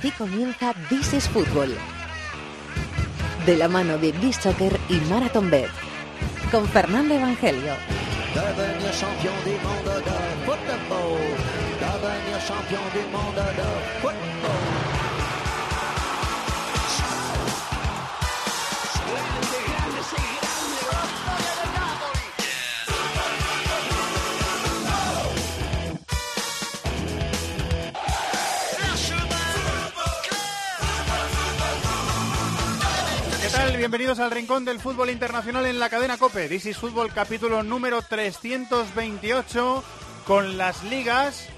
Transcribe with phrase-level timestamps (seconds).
[0.00, 1.76] Aquí comienza This is Fútbol.
[3.44, 5.68] De la mano de This Soccer y Marathon Bet.
[6.50, 7.74] Con Fernando Evangelio.
[33.80, 36.50] Bienvenidos al Rincón del Fútbol Internacional en la cadena COPE.
[36.50, 39.82] This is Fútbol capítulo número 328
[40.26, 41.48] con las ligas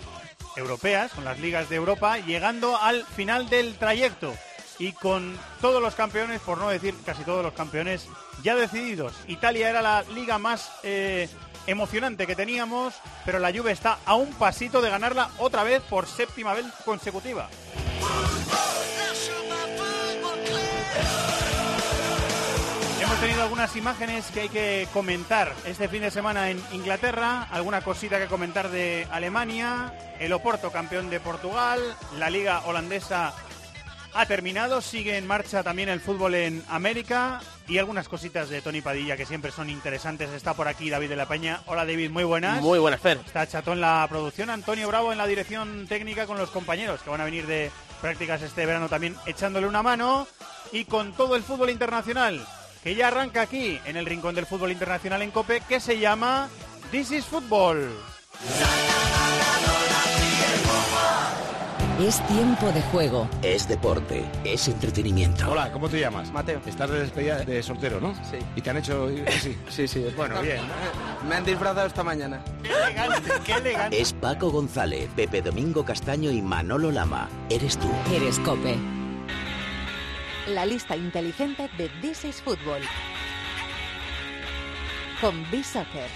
[0.55, 4.33] europeas, con las ligas de Europa, llegando al final del trayecto
[4.79, 8.07] y con todos los campeones, por no decir casi todos los campeones,
[8.45, 9.15] ya decididos.
[9.27, 11.29] Italia era la liga más eh,
[11.67, 12.95] emocionante que teníamos,
[13.25, 17.49] pero la Juve está a un pasito de ganarla otra vez por séptima vez consecutiva.
[23.23, 28.19] Tenido algunas imágenes que hay que comentar este fin de semana en Inglaterra, alguna cosita
[28.19, 31.79] que comentar de Alemania, el Oporto campeón de Portugal,
[32.19, 33.33] la liga holandesa
[34.13, 38.81] ha terminado, sigue en marcha también el fútbol en América y algunas cositas de Tony
[38.81, 40.31] Padilla que siempre son interesantes.
[40.31, 41.61] Está por aquí David de la Peña.
[41.67, 42.61] Hola David, muy buenas.
[42.61, 43.21] Muy buenas, Fer.
[43.25, 47.11] Está Chato en la producción, Antonio Bravo en la dirección técnica con los compañeros que
[47.11, 50.27] van a venir de prácticas este verano también echándole una mano
[50.73, 52.45] y con todo el fútbol internacional
[52.83, 56.49] que ya arranca aquí en el rincón del fútbol internacional en Cope que se llama
[56.91, 57.89] This is Football.
[62.01, 63.29] Es tiempo de juego.
[63.43, 65.53] Es deporte, es entretenimiento.
[65.53, 66.33] Hola, ¿cómo te llamas?
[66.33, 66.61] Mateo.
[66.67, 68.13] Estás de despedida de soltero, ¿no?
[68.25, 68.39] Sí.
[68.57, 69.57] ¿Y te han hecho así?
[69.69, 70.05] Sí, sí.
[70.05, 70.63] es Bueno, bien.
[71.29, 72.43] Me han disfrazado esta mañana.
[72.65, 74.01] Qué elegante, qué elegante.
[74.01, 77.29] Es Paco González, Pepe Domingo Castaño y Manolo Lama.
[77.49, 77.89] Eres tú.
[78.13, 78.77] Eres Cope.
[80.49, 82.83] La lista inteligente de This is Fútbol.
[85.21, 86.09] Con This Soccer.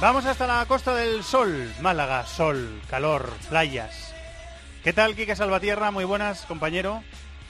[0.00, 4.12] Vamos hasta la Costa del Sol, Málaga, sol, calor, playas.
[4.82, 5.92] ¿Qué tal, Quique Salvatierra?
[5.92, 7.04] Muy buenas, compañero.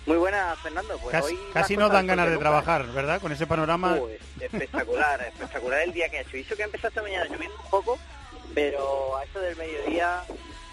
[0.06, 0.98] Muy buena, Fernando.
[0.98, 3.20] Pues Casi, hoy casi nos dan ganas de trabajar, ¿verdad?
[3.20, 3.96] Con ese panorama.
[3.96, 6.36] Pues, espectacular, espectacular el día que ha hecho.
[6.36, 7.98] Hizo que empezó esta mañana lloviendo un poco,
[8.54, 10.22] pero a eso del mediodía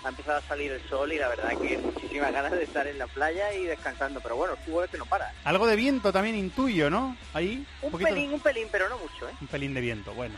[0.03, 2.97] ha empezado a salir el sol y la verdad que muchísimas ganas de estar en
[2.97, 4.21] la playa y descansando.
[4.21, 5.33] Pero bueno, el fútbol es que no para.
[5.43, 7.17] Algo de viento también intuyo, ¿no?
[7.33, 7.65] Ahí.
[7.81, 9.33] Un pelín, un pelín, pero no mucho, ¿eh?
[9.41, 10.35] Un pelín de viento, bueno.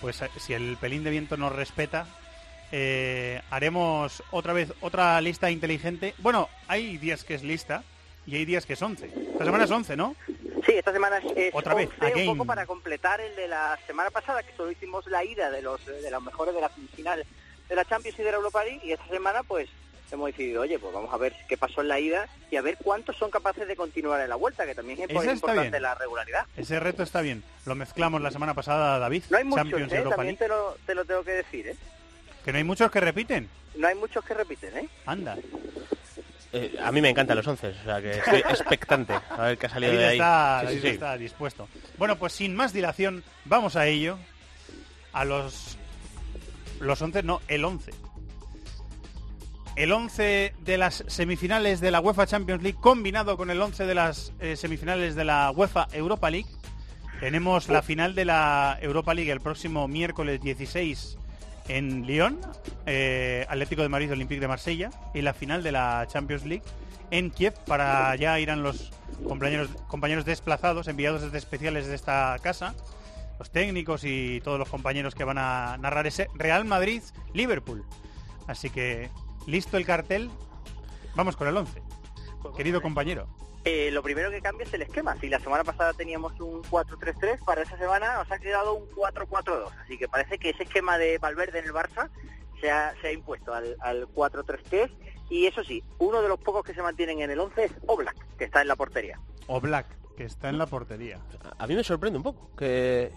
[0.00, 2.06] Pues eh, si el pelín de viento nos respeta,
[2.70, 6.14] eh, haremos otra vez otra lista inteligente.
[6.18, 7.82] Bueno, hay días que es lista
[8.28, 9.06] y hay días que es 11.
[9.32, 10.14] Esta semana es 11, ¿no?
[10.66, 12.28] Sí, esta semana es, Otra vez, 11, again.
[12.28, 15.62] un poco para completar el de la semana pasada, que solo hicimos la ida de
[15.62, 17.24] los de los mejores de la semifinal
[17.68, 19.68] de la Champions y de la Europa League, y esta semana pues
[20.10, 22.76] hemos decidido, oye, pues vamos a ver qué pasó en la ida y a ver
[22.82, 25.82] cuántos son capaces de continuar en la vuelta, que también es importante bien.
[25.82, 26.46] la regularidad.
[26.56, 27.42] Ese reto está bien.
[27.66, 29.24] Lo mezclamos la semana pasada, David.
[29.30, 29.96] No hay muchos, Champions ¿eh?
[29.96, 30.44] Europa también League.
[30.46, 31.76] te lo, te lo tengo que decir, ¿eh?
[32.44, 33.48] Que no hay muchos que repiten.
[33.76, 34.88] No hay muchos que repiten, ¿eh?
[35.06, 35.36] Anda.
[36.52, 39.66] Eh, a mí me encantan los once, o sea que estoy expectante a ver qué
[39.66, 40.16] ha salido David de ahí.
[40.16, 40.88] está, Sí, sí, David sí.
[40.88, 41.68] está dispuesto.
[41.98, 44.18] Bueno, pues sin más dilación, vamos a ello.
[45.12, 45.76] A los...
[46.80, 47.92] Los 11, no, el 11.
[49.76, 53.94] El 11 de las semifinales de la UEFA Champions League combinado con el 11 de
[53.94, 56.48] las eh, semifinales de la UEFA Europa League.
[57.20, 61.18] Tenemos la final de la Europa League el próximo miércoles 16
[61.68, 62.40] en Lyon,
[62.86, 66.64] eh, Atlético de Madrid, Olympique de Marsella, y la final de la Champions League
[67.10, 67.54] en Kiev.
[67.66, 68.90] Para allá irán los
[69.26, 72.74] compañeros, compañeros desplazados, enviados desde especiales de esta casa,
[73.38, 77.84] los técnicos y todos los compañeros que van a narrar ese Real Madrid-Liverpool.
[78.46, 79.10] Así que,
[79.46, 80.30] listo el cartel,
[81.14, 81.82] vamos con el 11.
[82.56, 83.28] Querido compañero.
[83.64, 85.16] Eh, lo primero que cambia es el esquema.
[85.20, 89.70] Si la semana pasada teníamos un 4-3-3, para esa semana nos ha quedado un 4-4-2.
[89.84, 92.08] Así que parece que ese esquema de Valverde en el Barça
[92.60, 94.90] se ha, se ha impuesto al, al 4-3-3.
[95.30, 98.16] Y eso sí, uno de los pocos que se mantienen en el 11 es Oblak,
[98.36, 99.20] que está en la portería.
[99.46, 101.18] O Black, que está en la portería.
[101.58, 103.12] A mí me sorprende un poco que,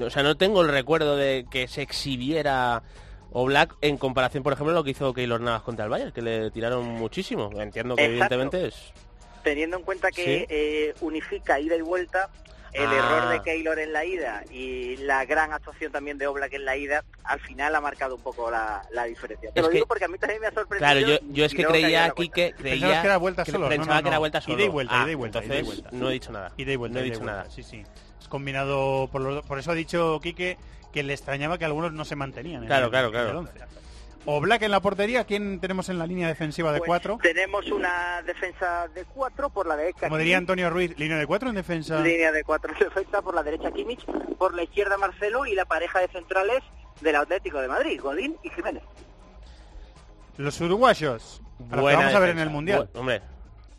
[0.00, 2.82] o sea, no tengo el recuerdo de que se exhibiera
[3.32, 6.22] Oblak en comparación, por ejemplo, a lo que hizo Keylor Navas contra el Bayern, que
[6.22, 7.50] le tiraron muchísimo.
[7.60, 8.34] Entiendo que Exacto.
[8.34, 8.92] evidentemente es
[9.48, 10.46] Teniendo en cuenta que Sí.
[10.50, 12.28] eh, unifica ida y vuelta,
[12.74, 12.96] el Ah.
[12.98, 16.76] error de Keylor en la ida y la gran actuación también de Oblak en la
[16.76, 19.50] ida, al final ha marcado un poco la, la diferencia.
[19.50, 20.78] Te Es lo que- digo porque a mí también me ha sorprendido.
[20.92, 23.70] Claro, yo, yo es que creía aquí que creía Pensabas que era vuelta que solos,
[23.70, 24.64] no, pensaba no, que era vuelta Ida solo.
[24.64, 25.96] y vuelta, Ah, ida y vuelta, ida y entonces vuelta.
[25.98, 26.52] no he dicho nada.
[26.58, 27.50] Ida y vuelta, No he dicho vuelta, nada.
[27.50, 27.82] Sí, sí.
[28.20, 29.46] Es combinado por los dos.
[29.46, 30.58] Por eso ha dicho Quique
[30.92, 32.60] que le extrañaba que algunos no se mantenían.
[32.64, 33.48] en Claro, el- claro, en claro.
[34.30, 37.18] O Black en la portería, ¿quién tenemos en la línea defensiva de Pues cuatro?
[37.22, 40.00] Tenemos una defensa de cuatro por la derecha.
[40.00, 41.98] Como diría Antonio Ruiz, línea de cuatro en defensa.
[42.00, 44.04] Línea de cuatro en defensa por la derecha Kimmich,
[44.36, 46.62] por la izquierda Marcelo y la pareja de centrales
[47.00, 48.82] del Atlético de Madrid, Godín y Jiménez.
[50.36, 51.40] Los uruguayos.
[51.40, 52.90] a los que Buena vamos a ver en el Mundial.
[52.92, 53.22] Bu- hombre,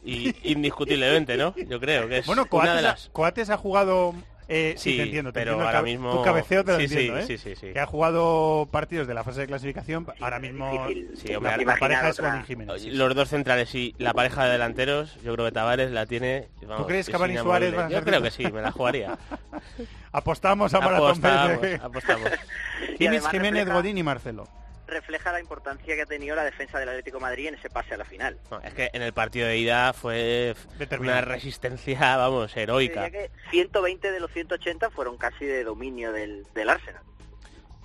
[0.03, 1.53] y indiscutiblemente, ¿no?
[1.57, 3.09] Yo creo que es Bueno, una Coates, de ha- las...
[3.09, 4.15] Coates ha jugado...
[4.49, 6.87] eh, sí, Sí, te entiendo, te pero entiendo ahora mismo- Tu cabeceo te lo Sí,
[6.87, 7.23] sí, entiendo, ¿eh?
[7.27, 7.71] sí, sí, sí.
[7.71, 10.07] Que ha jugado partidos de la fase de clasificación.
[10.19, 11.11] ahora mismo difícil.
[11.15, 12.43] Sí, hombre, la, pareja es otra.
[12.43, 12.81] Jiménez.
[12.81, 12.95] sí, sí.
[12.97, 16.47] Los dos centrales y la pareja de delanteros, yo creo que Tavares la tiene...
[16.67, 17.37] vamos, crees es Cavani.
[17.37, 19.17] Suárez van a Yo creo que sí, me la jugaría.
[20.11, 22.29] Apostamos a Maratón apostamos, apostamos.
[22.97, 24.47] Kimmich, Jiménez, refleja- Godín y Marcelo.
[24.89, 27.94] Refleja la importancia que ha tenido la defensa del Atlético de Madrid en ese pase
[27.94, 28.38] a la final.
[28.51, 30.56] No, es que en el partido de ida fue
[31.00, 33.06] una resistencia, vamos, heroica.
[33.06, 37.03] Diría que 120 de los 180 fueron casi de dominio del, del Arsenal.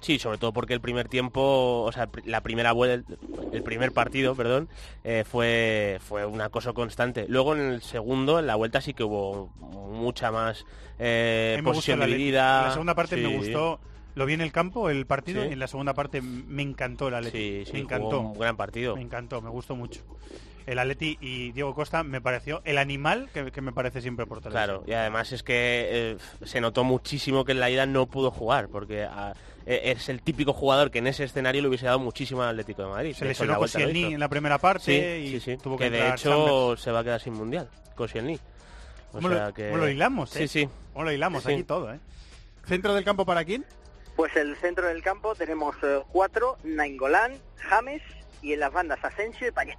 [0.04, 3.14] Sí, sobre todo porque el primer tiempo, o sea, la primera vuelta,
[3.52, 4.68] el primer partido, perdón,
[5.02, 7.24] eh, fue fue un acoso constante.
[7.26, 10.66] Luego en el segundo, en la vuelta sí que hubo mucha más
[10.98, 12.58] eh, dividida.
[12.58, 13.80] En la segunda parte me gustó.
[14.14, 15.48] Lo vi en el campo, el partido, Sí.
[15.50, 17.38] y en la segunda parte me encantó el Atleti.
[17.38, 18.20] Sí, sí, me encantó.
[18.20, 18.94] un gran partido.
[18.96, 20.02] Me encantó, me gustó mucho.
[20.66, 24.40] El Atleti y Diego Costa me pareció el animal que, que me parece siempre por
[24.40, 24.64] televisión.
[24.80, 28.30] Claro, y además es que eh, se notó muchísimo que en la ida no pudo
[28.30, 29.34] jugar, porque ah,
[29.66, 32.82] eh, es el típico jugador que en ese escenario le hubiese dado muchísimo al Atlético
[32.82, 33.14] de Madrid.
[33.14, 34.84] Se lesionó Koscielny en la primera parte
[35.20, 35.56] Sí, y sí, sí.
[35.62, 38.36] tuvo que, que de hecho se va a quedar sin mundial, Koscielny.
[38.36, 39.66] O ¿Cómo, sea que...
[39.68, 40.30] cómo lo hilamos?
[40.30, 40.48] Sí, eh?
[40.48, 40.68] sí.
[40.94, 41.42] ¿Cómo lo hilamos?
[41.44, 41.52] Sí.
[41.52, 41.98] Aquí todo, ¿eh?
[42.66, 43.66] ¿Centro del campo para quién?
[44.16, 48.02] Pues el centro del campo tenemos eh, cuatro, Nainggolan, James
[48.42, 49.78] y en las bandas Asensio y Payet.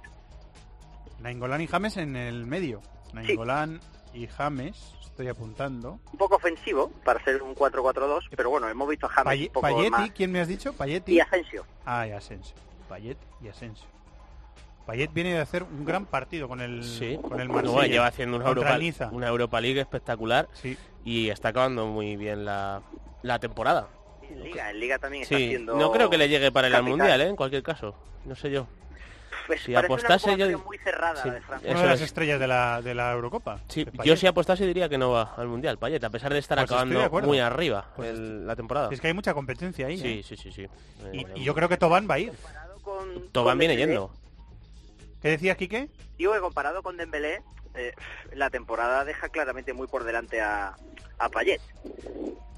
[1.20, 2.82] Nainggolan y James en el medio.
[3.14, 3.80] Nainggolan
[4.12, 6.00] y James, estoy apuntando.
[6.12, 9.52] Un poco ofensivo para ser un 4-4-2, pero bueno, hemos visto a James Paye- un
[9.54, 10.10] poco Payetti, más.
[10.10, 10.72] ¿quién me has dicho?
[10.74, 11.12] Payetti.
[11.14, 11.64] Y Asensio.
[11.86, 12.54] Ah, y Asensio.
[12.88, 13.86] Payet y Asensio.
[14.84, 17.18] Payet viene de hacer un gran partido con el, Sí.
[17.22, 17.92] con el Bueno, Marsella.
[17.92, 18.78] lleva haciendo una Europa,
[19.10, 20.76] una Europa League espectacular Sí.
[21.04, 22.82] y está acabando muy bien la,
[23.22, 23.88] la temporada.
[24.30, 25.76] En Liga, en Liga también está Sí, haciendo...
[25.76, 26.90] no creo que le llegue para el capital.
[26.98, 27.28] Mundial, ¿eh?
[27.28, 27.94] en cualquier caso.
[28.24, 28.66] No sé yo.
[29.46, 31.30] Pues si apostase una yo- muy cerrada Sí.
[31.30, 31.68] de Francia.
[31.70, 32.06] Una Eso de las es.
[32.06, 33.60] estrellas de la, de la Eurocopa.
[33.68, 36.40] Sí, de yo si apostase diría que no va al Mundial, Payet, a pesar de
[36.40, 38.88] estar Pues de acabando muy arriba Pues el- la temporada.
[38.90, 39.98] Es que hay mucha competencia ahí.
[39.98, 40.22] Sí, ¿eh?
[40.24, 40.66] sí, sí, sí.
[41.12, 42.32] Y, Eh, y yo creo que Tobán va a ir.
[42.82, 44.10] Con- Tobán con viene Dembélé, yendo.
[45.22, 45.88] ¿Qué decías, Quique?
[46.18, 47.42] Digo que comparado con Dembélé,
[47.74, 47.92] eh,
[48.32, 50.76] la temporada deja claramente muy por delante a,
[51.18, 51.60] a Payet.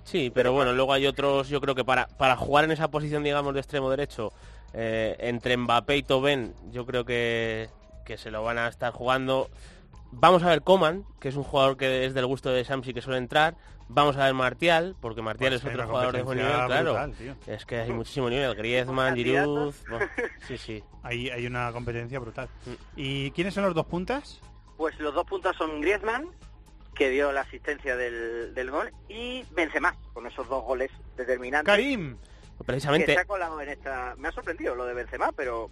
[0.08, 3.22] Sí, pero bueno, luego hay otros, yo creo que para, para jugar en esa posición,
[3.22, 4.32] digamos, de extremo derecho,
[4.72, 7.68] eh, entre Mbappé y Tobén, yo creo que,
[8.06, 9.50] que se lo van a estar jugando.
[10.10, 13.02] Vamos a ver Coman, que es un jugador que es del gusto de Samsi que
[13.02, 13.54] suele entrar.
[13.90, 17.10] Vamos a ver Martial, porque Martial Pues es otro jugador de buen nivel, claro.
[17.10, 17.36] tío.
[17.46, 18.54] Es que hay muchísimo nivel.
[18.54, 19.74] Griezmann, Giroud...
[19.90, 20.06] bueno,
[20.46, 20.82] sí, sí.
[21.02, 22.48] Hay, hay una competencia brutal.
[22.64, 22.70] Mm.
[22.96, 24.40] ¿Y quiénes son los dos puntas?
[24.78, 26.28] Pues los dos puntas son Griezmann,
[26.98, 31.72] que dio la asistencia del, del gol, y Benzema, con esos dos goles determinantes.
[31.72, 32.16] Karim.
[32.66, 34.14] Precisamente, en esta...
[34.18, 35.70] Me ha sorprendido lo de Benzema, pero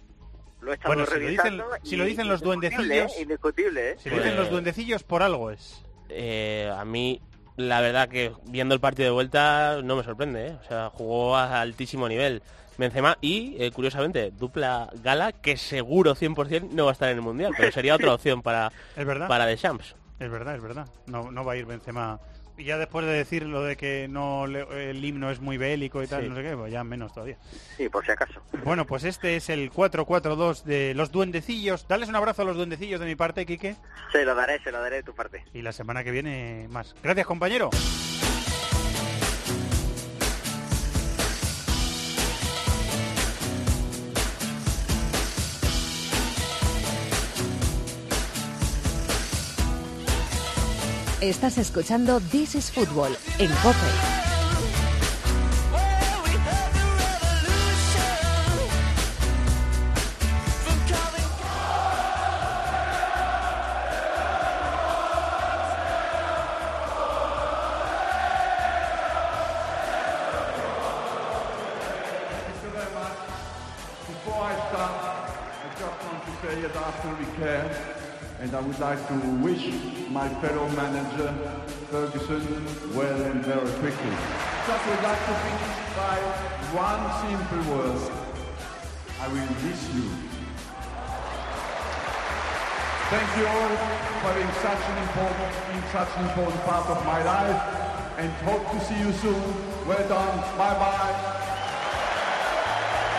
[0.61, 1.65] lo he estado Bueno, si lo dicen- revisando.
[1.83, 3.21] si lo dicen los duendecillos- ¿eh?
[3.21, 3.95] Indiscutible, ¿eh?
[3.99, 5.83] Si lo dicen los duendecillos, por algo es.
[6.09, 7.21] eh, a mí
[7.57, 10.57] la verdad que viendo el partido de vuelta no me sorprende, ¿eh?
[10.63, 12.41] o sea, jugó a altísimo nivel
[12.77, 17.21] Benzema y, eh, curiosamente, dupla Gala que seguro 100% no va a estar en el
[17.23, 19.27] Mundial, pero sería otra opción para, Es verdad.
[19.27, 19.95] para Deschamps.
[20.19, 20.87] Es verdad, es verdad.
[21.05, 22.19] No, no va a ir Benzema.
[22.59, 26.01] Y ya después de decir lo de que no le- el himno es muy bélico
[26.01, 26.29] y tal, Sí.
[26.29, 27.37] no sé qué, pues ya menos todavía.
[27.77, 28.41] Sí, por si acaso.
[28.63, 31.87] Bueno, pues este es el 4-4-2 de los duendecillos.
[31.87, 33.75] Dales un abrazo a los duendecillos de mi parte, Quique.
[34.11, 35.45] Se lo daré, se lo daré de tu parte.
[35.53, 36.95] Y la semana que viene más.
[37.03, 37.69] Gracias, compañero.
[51.21, 54.26] Estás escuchando This is Football en COPE.
[78.77, 79.73] Would like to wish
[80.09, 81.33] my fellow manager,
[81.89, 82.45] Ferguson,
[82.93, 84.13] well and very quickly.
[84.67, 86.17] Just would like to finish by
[86.77, 88.11] one simple word.
[89.19, 90.05] I will miss you.
[93.09, 93.73] Thank you all
[94.21, 97.61] for being such an important, being such an important part of my life,
[98.19, 99.41] and hope to see you soon.
[99.87, 100.37] Well done.
[100.57, 101.15] Bye bye.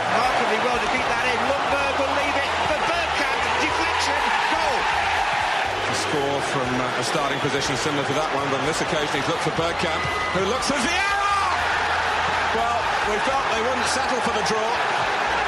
[0.06, 1.57] Remarkably well to keep that in.
[6.08, 9.28] Score from uh, a starting position similar to that one, but on this occasion he's
[9.28, 10.00] looked for Bergkamp,
[10.32, 11.36] who looks for Vieira!
[12.56, 12.80] Well,
[13.12, 14.72] we thought they wouldn't settle for the draw.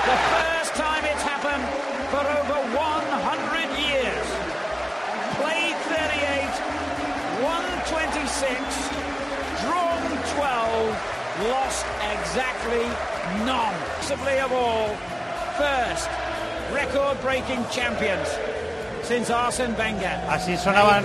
[0.04, 1.64] The first time it's happened
[2.12, 4.26] for over 100 years.
[5.40, 6.52] Played 38,
[7.40, 8.60] won 26,
[9.64, 10.04] drawn
[10.36, 11.88] 12, lost
[12.20, 12.84] exactly
[13.48, 13.76] none.
[13.96, 14.92] Possibly of all,
[15.56, 16.12] first
[16.76, 18.28] record-breaking champions.
[20.28, 21.04] Así sonaban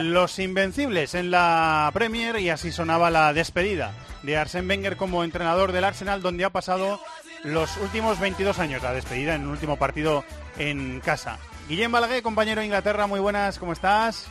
[0.00, 5.72] los invencibles en la Premier y así sonaba la despedida de Arsene Wenger como entrenador
[5.72, 7.00] del Arsenal, donde ha pasado
[7.42, 10.24] los últimos 22 años, la despedida en un último partido
[10.58, 11.38] en casa.
[11.70, 14.28] Guillem Balaguer, compañero de Inglaterra, muy buenas, ¿cómo estás?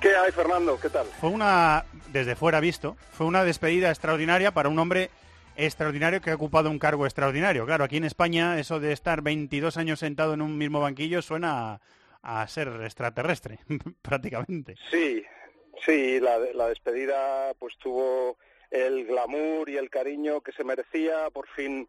[0.00, 0.78] ¿Qué hay, Fernando?
[0.80, 1.06] ¿Qué tal?
[1.20, 5.10] Fue una, desde fuera visto, fue una despedida extraordinaria para un hombre
[5.56, 7.66] extraordinario que ha ocupado un cargo extraordinario.
[7.66, 11.80] Claro, aquí en España eso de estar 22 años sentado en un mismo banquillo suena
[12.26, 13.58] a, ser extraterrestre,
[14.02, 14.76] prácticamente.
[14.90, 15.24] Sí,
[15.84, 18.38] sí, la, la despedida pues tuvo
[18.70, 21.30] el glamour y el cariño que se merecía.
[21.30, 21.88] Por fin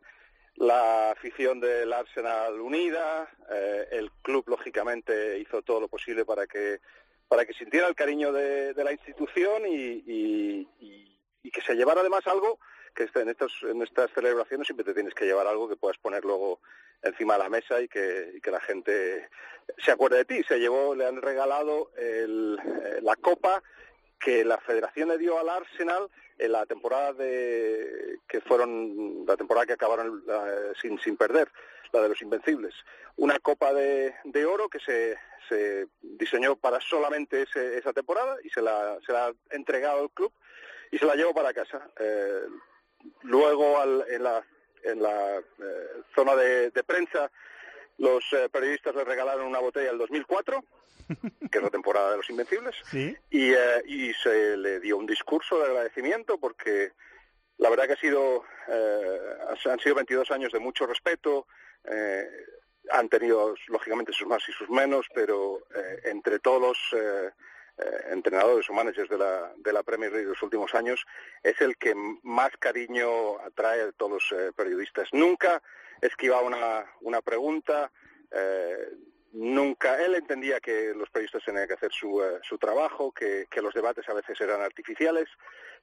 [0.58, 6.80] la afición del Arsenal unida, eh, el club lógicamente hizo todo lo posible para que
[7.28, 11.76] para que sintiera el cariño de, de la institución y, y, y, y, que se
[11.76, 12.58] llevara además algo
[12.98, 16.00] que este, en, estos, en estas celebraciones siempre te tienes que llevar algo que puedas
[16.00, 16.60] poner luego
[17.04, 19.30] encima de la mesa y que, la gente
[19.78, 20.44] se acuerde de ti.
[20.48, 23.62] Se llevó, le han regalado el, eh, la copa
[24.20, 29.68] que la Federación le dio al Arsenal en la temporada de que fueron la temporada
[29.68, 30.24] que acabaron
[30.82, 31.50] sin sin perder
[31.92, 32.74] la de los invencibles
[33.16, 35.18] una copa de, de oro que se,
[35.50, 40.12] se diseñó para solamente ese, esa temporada y se la se la ha entregado al
[40.12, 40.32] club
[40.92, 42.42] y se la llevo para casa eh,
[43.24, 44.44] luego al, en la
[44.84, 45.44] en la eh,
[46.16, 47.30] zona de, de, prensa
[47.98, 50.64] los eh, periodistas le regalaron una botella del 2004
[51.52, 53.16] que es la temporada de los Invencibles, ¿Sí?
[53.30, 56.92] y, eh, y se le dio un discurso de agradecimiento porque
[57.58, 61.48] la verdad que ha sido, eh, han sido 22 años de mucho respeto,
[61.86, 62.28] eh,
[62.92, 67.02] han tenido lógicamente sus más y sus menos, pero eh, entre todos los
[67.78, 71.06] eh, entrenadores o managers de la, de la Premier League de los últimos años,
[71.44, 71.94] es el que
[72.24, 75.10] más cariño atrae a todos los periodistas.
[75.12, 75.62] Nunca
[76.02, 77.92] esquivaba una, pregunta,
[79.32, 84.14] nunca él entendía que los periodistas tenían que hacer su, trabajo, que, los debates a
[84.14, 85.28] veces eran artificiales,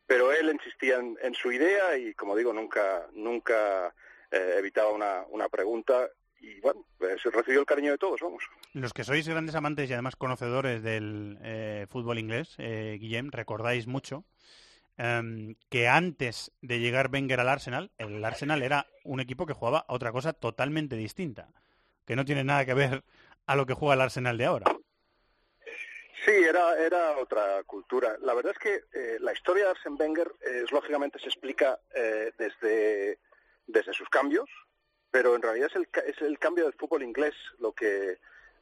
[0.06, 3.94] pero él insistía en, su idea y, como digo, nunca nunca
[4.30, 6.10] eh, evitaba una pregunta
[6.44, 8.44] y bueno, pues recibió el cariño de todos, vamos.
[8.72, 13.86] Los que sois grandes amantes y además conocedores del eh, fútbol inglés, eh, Guillem, recordáis
[13.86, 14.24] mucho
[14.98, 19.84] um, que antes de llegar Wenger al Arsenal, el Arsenal era un equipo que jugaba
[19.88, 21.48] a otra cosa totalmente distinta,
[22.04, 23.04] que no tiene nada que ver
[23.46, 24.66] a lo que juega el Arsenal de ahora.
[26.24, 28.16] Sí, era, era otra cultura.
[28.22, 32.32] La verdad es que eh, la historia de Arsene Wenger, eh, lógicamente, se explica eh,
[32.38, 33.18] desde,
[33.66, 34.48] desde sus cambios,
[35.14, 38.18] pero en realidad es el, es el cambio del fútbol inglés lo que,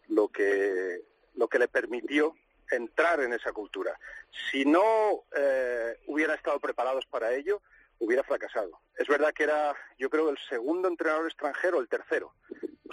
[0.08, 1.00] lo, que,
[1.34, 2.36] lo que le permitió
[2.70, 3.98] entrar en esa cultura.
[4.50, 7.62] Si no eh, hubiera estado preparados para ello,
[8.00, 8.80] hubiera fracasado.
[8.98, 12.34] Es verdad que era, yo creo, el segundo entrenador extranjero, el tercero.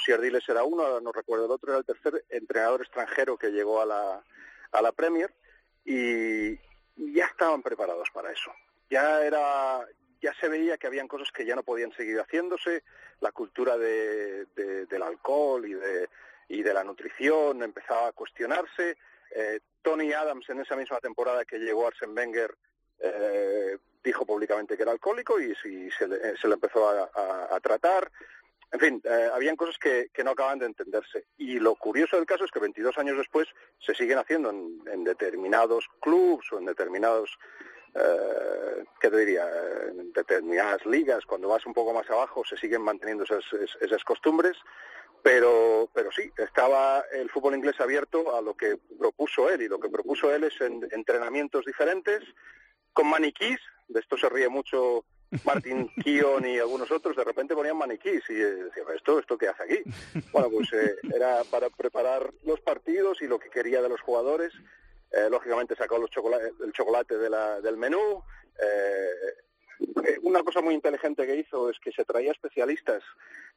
[0.05, 3.81] Si Ardiles era uno, no recuerdo el otro, era el tercer entrenador extranjero que llegó
[3.81, 4.23] a la,
[4.71, 5.33] a la Premier
[5.83, 6.55] y
[6.95, 8.53] ya estaban preparados para eso.
[8.89, 9.85] Ya era,
[10.21, 12.83] ya se veía que habían cosas que ya no podían seguir haciéndose,
[13.21, 16.09] la cultura de, de, del alcohol y de,
[16.49, 18.97] y de la nutrición empezaba a cuestionarse.
[19.31, 22.55] Eh, Tony Adams en esa misma temporada que llegó Arsene Wenger
[22.99, 28.11] eh, dijo públicamente que era alcohólico y, y se, le, se, le, empezó a, tratar.
[28.71, 31.25] En fin, eh, habían cosas que, que, no acaban de entenderse.
[31.37, 33.47] Y lo curioso del caso es que 22 años después
[33.79, 37.37] se siguen haciendo en, en determinados clubs o en determinados,
[37.95, 39.47] eh, ¿qué te diría?,
[39.89, 43.43] en determinadas ligas, cuando vas un poco más abajo se siguen manteniendo esas,
[43.81, 44.57] esas costumbres.
[45.21, 49.77] Pero, pero sí, estaba el fútbol inglés abierto a lo que propuso él y lo
[49.77, 52.23] que propuso él es en, entrenamientos diferentes,
[52.93, 55.03] con maniquís, de esto se ríe mucho
[55.45, 59.49] Martin Kion y algunos otros de repente ponían maniquís y eh, decía, ¿esto, ¿esto qué
[59.49, 60.21] hace aquí?
[60.31, 64.53] Bueno, pues eh, era para preparar los partidos y lo que quería de los jugadores.
[65.11, 68.23] Eh, lógicamente sacó el chocolate de la- del menú.
[68.61, 69.33] Eh,
[70.05, 73.01] eh, una cosa muy inteligente que hizo es que se traía especialistas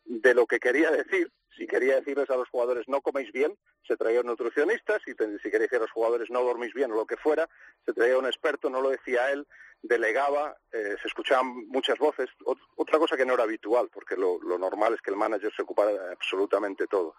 [0.04, 1.30] de lo que quería decir.
[1.56, 3.56] Si quería decirles a los jugadores no coméis bien,
[3.86, 4.98] se traía un nutricionista.
[5.04, 7.48] Si, quería decir a los jugadores no dormís bien o lo que fuera,
[7.84, 9.46] se traía un experto, no lo decía él,
[9.82, 12.30] delegaba, se escuchaban muchas voces.
[12.46, 15.52] Ot- otra cosa que no era habitual, porque lo, lo normal es que el manager
[15.54, 17.14] se ocupara de absolutamente todo.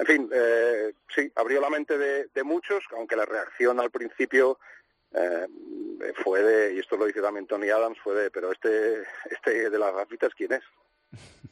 [0.00, 4.58] En fin, eh, sí, abrió la mente de, muchos, aunque la reacción al principio
[5.12, 5.46] eh,
[6.24, 9.78] fue de, y esto lo dice también Tony Adams, fue de, pero este, este de
[9.78, 10.62] las gafitas, ¿quién es?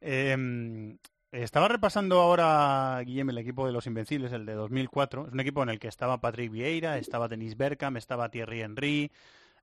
[0.00, 5.26] Eh, estaba repasando ahora, Guillem, el equipo de los Invencibles, el de 2004.
[5.26, 9.10] Es un equipo en el que estaba Patrick Vieira, estaba Denis Bergkamp, estaba Thierry Henry,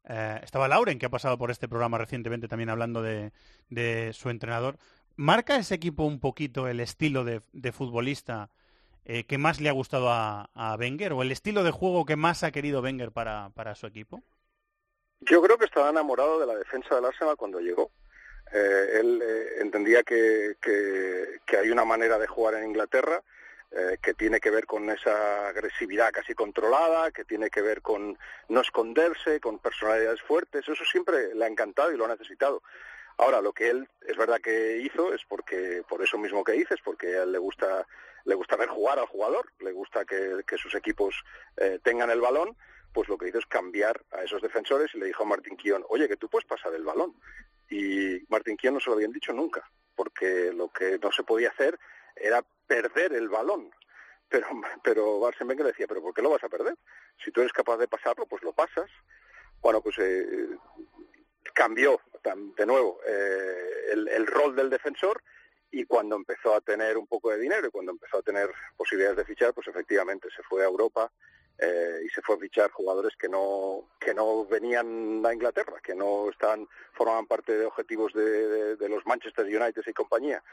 [0.04, 3.32] eh, estaba Lauren, que ha pasado por este programa recientemente también hablando de,
[3.70, 4.78] de su entrenador.
[5.16, 7.42] ¿Marca ese equipo un poquito el estilo de,
[7.72, 8.50] futbolista
[9.06, 12.16] eh, que más le ha gustado a, a Wenger o el estilo de juego que
[12.16, 14.24] más ha querido Wenger para, para su equipo?
[15.22, 17.92] Yo creo que estaba enamorado de la defensa del Arsenal cuando llegó.
[18.52, 23.24] Eh, él eh, entendía que, que, que hay una manera de jugar en Inglaterra
[23.72, 28.18] eh, que tiene que ver con esa agresividad casi controlada, que tiene que ver con
[28.48, 30.68] no esconderse, con personalidades fuertes.
[30.68, 32.62] Eso siempre le ha encantado y lo ha necesitado.
[33.18, 36.80] Ahora, lo que él es verdad que hizo es porque, por eso mismo que dices,
[36.84, 37.88] porque a él le gusta,
[38.26, 41.24] le gusta ver jugar al jugador, le gusta que, que sus equipos
[41.58, 42.58] eh, tengan el balón,
[42.94, 45.86] pues lo que hizo es cambiar a esos defensores y le dijo a Martin Kion,
[45.90, 47.14] oye, que tú puedes pasar el balón.
[47.70, 51.50] Y Martin Kion no se lo habían dicho nunca, porque lo que no se podía
[51.50, 51.80] hacer
[52.16, 53.70] era perder el balón.
[54.30, 54.48] Pero,
[54.84, 56.76] pero Wenger le decía, pero ¿por qué lo vas a perder?
[57.24, 58.90] Si tú eres capaz de pasarlo, pues lo pasas.
[59.62, 60.48] Bueno, pues eh,
[61.56, 62.00] cambió
[62.58, 65.22] de nuevo eh, el, rol del defensor
[65.72, 69.18] y cuando empezó a tener un poco de dinero y cuando empezó a tener posibilidades
[69.18, 71.12] de fichar, pues efectivamente se fue a Europa
[71.58, 75.96] eh, y se fue a fichar jugadores que no que no venían a Inglaterra, que
[75.96, 80.44] no estaban formaban parte de objetivos de, los Manchester United y compañía.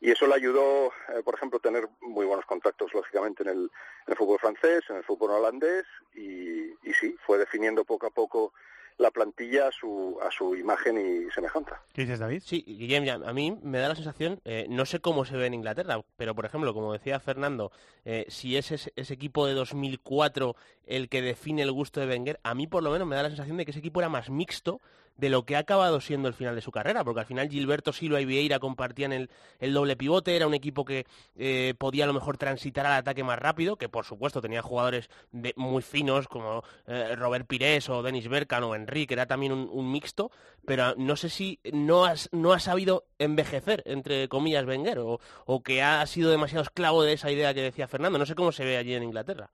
[0.00, 3.58] Y eso le ayudó, eh, por ejemplo, tener muy buenos contactos, lógicamente, en el,
[4.06, 8.10] en el fútbol francés, en el fútbol holandés, y, y sí, fue definiendo poco a
[8.10, 8.52] poco
[8.98, 11.80] la plantilla a su, a su imagen y semejanza.
[11.92, 12.42] ¿Qué dices, David?
[12.44, 15.46] Sí, Guillem, ya, a mí me da la sensación, eh, no sé cómo se ve
[15.46, 17.70] en Inglaterra, pero por ejemplo, como decía Fernando,
[18.04, 20.56] eh, si es ese, ese equipo de 2004
[20.86, 23.28] el que define el gusto de Wenger, a mí por lo menos me da la
[23.28, 24.80] sensación de que ese equipo era más mixto
[25.16, 27.90] de lo que ha acabado siendo el final de su carrera, porque al final Gilberto
[27.94, 29.30] Silva y Vieira compartían el,
[29.60, 31.06] el doble pivote, era un equipo que
[31.36, 35.08] eh, podía a lo mejor transitar al ataque más rápido, que por supuesto tenía jugadores
[35.32, 39.52] de- muy finos como eh, Robert Pires o Denis Bergkamp o Henry, que era también
[39.52, 40.30] un, un mixto,
[40.66, 45.62] pero no sé si no, has, no ha sabido envejecer, entre comillas, Wenger, o, o
[45.62, 48.18] que ha sido demasiado esclavo de esa idea que decía Fernando.
[48.18, 49.50] No sé cómo se ve allí en Inglaterra.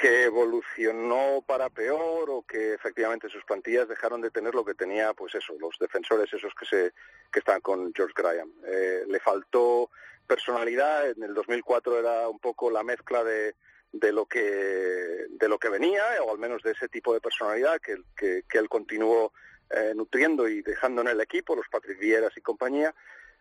[0.00, 5.14] que evolucionó para peor o que efectivamente sus plantillas dejaron de tener lo que tenía,
[5.14, 6.92] pues eso, los defensores esos que se
[7.32, 8.52] que están con George Graham.
[8.66, 9.90] Eh, le faltó
[10.26, 11.08] personalidad.
[11.10, 13.54] En el 2004 era un poco la mezcla de
[13.92, 17.80] de lo que de lo que venía o al menos de ese tipo de personalidad
[17.80, 19.32] que, que, él continuó
[19.70, 22.94] eh, nutriendo y dejando en el equipo, los Patrick Vieras y compañía,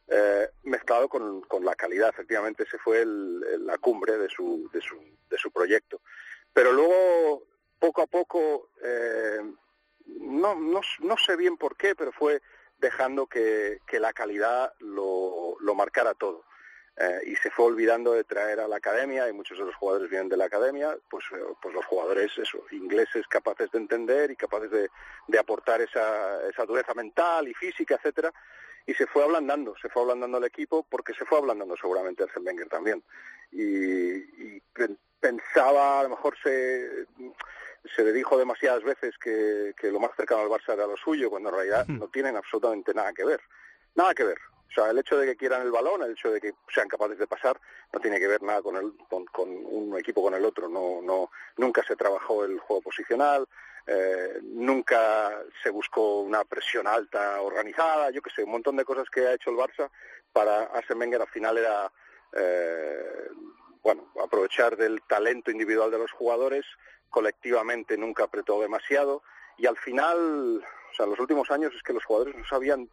[0.07, 2.09] eh, mezclado con, con la calidad.
[2.09, 4.97] Efectivamente, ese fue la cumbre de su, de su,
[5.29, 6.01] de su proyecto.
[6.53, 7.43] Pero luego,
[7.79, 9.39] poco a poco, eh,
[10.05, 12.41] no, no, no sé bien por qué, pero fue
[12.77, 16.43] dejando que, que la calidad lo, lo marcara todo.
[16.97, 20.09] Eh, y se fue olvidando de traer a la academia, y muchos de los jugadores
[20.09, 24.37] vienen de la academia, pues, eh, pues los jugadores eso, ingleses capaces de entender y
[24.37, 24.89] capaces de,
[25.27, 28.31] de aportar esa, esa dureza mental y física, etcétera,
[28.85, 32.45] y se fue ablandando, se fue ablandando el equipo porque se fue ablandando seguramente Arsene
[32.45, 33.03] Wenger también.
[33.51, 33.65] Y,
[34.55, 37.07] y pen- pensaba, a lo mejor se,
[37.95, 41.29] se le dijo demasiadas veces que, que lo más cercano al Barça era lo suyo,
[41.29, 43.41] cuando en realidad no tienen absolutamente nada que ver.
[43.95, 44.37] Nada que ver.
[44.69, 47.17] O sea, el hecho de que quieran el balón, el hecho de que sean capaces
[47.17, 47.59] de pasar,
[47.93, 50.67] no tiene que ver nada con, el, con, con un equipo con el otro.
[50.67, 53.47] No, no, nunca se trabajó el juego posicional,
[53.87, 59.09] eh, nunca se buscó una presión alta organizada, yo que sé, un montón de cosas
[59.09, 59.89] que ha hecho el Barça
[60.33, 61.91] para Arsene Wenger al final era,
[62.33, 63.29] eh,
[63.83, 66.65] bueno, aprovechar del talento individual de los jugadores,
[67.09, 69.21] colectivamente nunca apretó demasiado
[69.57, 72.89] y al final, o sea, en los últimos años es que los jugadores no sabían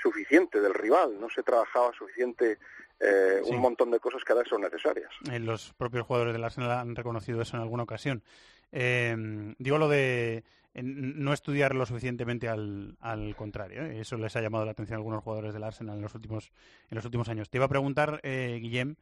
[0.00, 2.58] suficiente del rival, no se trabajaba suficiente
[3.00, 3.50] eh, Sí.
[3.50, 5.10] un montón de cosas que ahora son necesarias.
[5.30, 8.22] Eh, los propios jugadores del Arsenal han reconocido eso en alguna ocasión.
[8.70, 13.84] Eh, digo lo de no estudiar lo suficientemente al, al contrario.
[13.84, 14.00] ¿eh?
[14.00, 16.52] Eso les ha llamado la atención a algunos jugadores del Arsenal en los últimos,
[16.90, 17.50] en los últimos años.
[17.50, 18.94] Te iba a preguntar, eh, Guillem,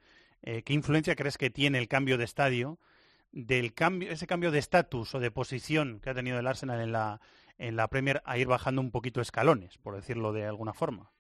[0.43, 2.79] eh, ¿qué influencia crees que tiene el cambio de estadio,
[3.31, 6.91] del cambio, ese cambio de estatus o de posición que ha tenido el Arsenal en
[6.91, 7.21] la,
[7.61, 11.11] en la Premier a ir bajando un poquito escalones, por decirlo de alguna forma?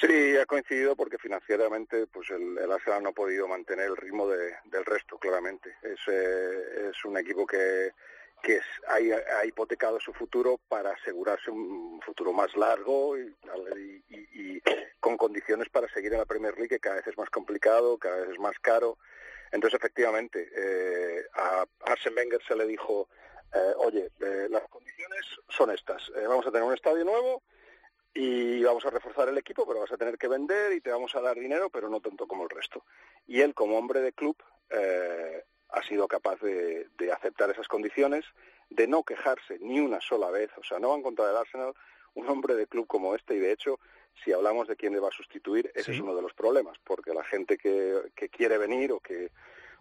[0.00, 4.28] Sí, ha coincidido porque financieramente pues el, el Arsenal no ha podido mantener el ritmo
[4.28, 5.74] de, del resto, claramente.
[5.82, 7.92] Es, eh, es un equipo que
[8.42, 13.34] que es, ha, ha, hipotecado su futuro para asegurarse un futuro más largo y,
[14.08, 14.62] y, y,
[15.00, 18.18] con condiciones para seguir en la Premier League que cada vez es más complicado, cada
[18.20, 18.98] vez es más caro.
[19.50, 23.08] Entonces, efectivamente, eh, a Arsene Wenger se le dijo,
[23.54, 27.42] eh, oye, eh, las condiciones son estas, eh, vamos a tener un estadio nuevo
[28.14, 31.14] y vamos a reforzar el equipo, pero vas a tener que vender y te vamos
[31.14, 32.84] a dar dinero, pero no tanto como el resto.
[33.26, 34.36] Y él, como hombre de club,
[34.70, 38.24] eh, ha sido capaz de, de, aceptar esas condiciones,
[38.70, 41.74] de no quejarse ni una sola vez, o sea, no va a encontrar el Arsenal
[42.14, 43.78] un hombre de club como este y de hecho,
[44.24, 45.92] si hablamos de quién le va a sustituir, ese sí.
[45.92, 49.30] es uno de los problemas, porque la gente que, que, quiere venir o que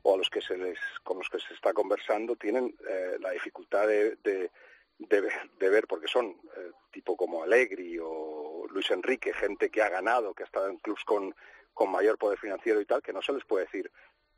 [0.03, 3.31] o a los que se les con los que se está conversando tienen eh, la
[3.31, 4.51] dificultad de, de,
[4.99, 9.89] de, de, ver porque son eh, tipo como Allegri o Luis Enrique, gente que ha
[9.89, 11.33] ganado, que ha estado en clubs con
[11.73, 13.91] con mayor poder financiero y tal, que no se les puede decir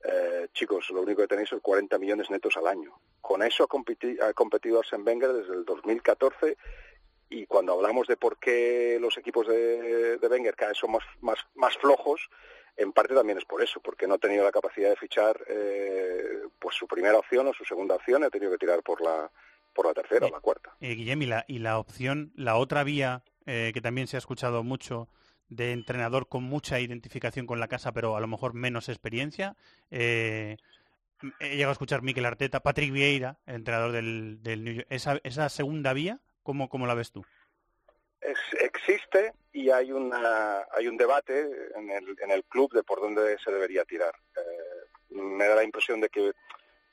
[0.04, 3.00] eh, chicos, lo único que tenéis son 40 millones netos al año.
[3.22, 6.58] Con eso ha, competi ha competido Arsene Wenger desde el 2014
[7.30, 11.04] y cuando hablamos de por qué los equipos de, de Wenger cada vez son más,
[11.22, 12.30] más, más, flojos,
[12.80, 16.40] en parte también es por eso, porque no ha tenido la capacidad de fichar eh,
[16.58, 19.30] pues su primera opción o su segunda opción, ha tenido que tirar por la
[19.74, 20.76] por la tercera o la cuarta.
[20.80, 24.20] Eh, Guillem, y la, y la opción, la otra vía eh, que también se ha
[24.20, 25.10] escuchado mucho
[25.50, 29.56] de entrenador con mucha identificación con la casa, pero a lo mejor menos experiencia.
[29.92, 30.58] Eh,
[31.40, 34.88] he llegado a escuchar Mikel Arteta, Patrick Vieira, el entrenador del, del New York.
[34.90, 37.26] ¿Esa, esa segunda vía, ¿cómo, cómo la ves tú?
[38.22, 43.00] Es, existe y hay una hay un debate en el, en el club de por
[43.00, 44.14] dónde se debería tirar.
[44.36, 46.34] Eh, me da la impresión de que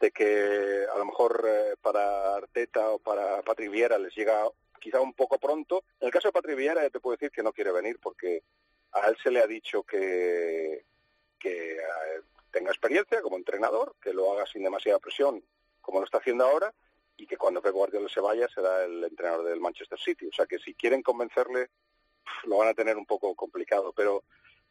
[0.01, 4.47] de que a lo mejor eh, para Arteta o para Patrick Vieira les llega
[4.81, 5.85] quizá un poco pronto.
[6.01, 8.43] En el caso de Patrick Vieira ya te puedo decir que no quiere venir porque
[8.93, 10.85] a él se le ha dicho que,
[11.39, 15.43] que uh, tenga experiencia como entrenador, que lo haga sin demasiada presión
[15.81, 16.75] como lo está haciendo ahora
[17.17, 20.27] y que cuando Pep Guardiola se vaya será el entrenador del Manchester City.
[20.27, 21.71] O sea que si quieren convencerle
[22.45, 24.25] lo van a tener un poco complicado, pero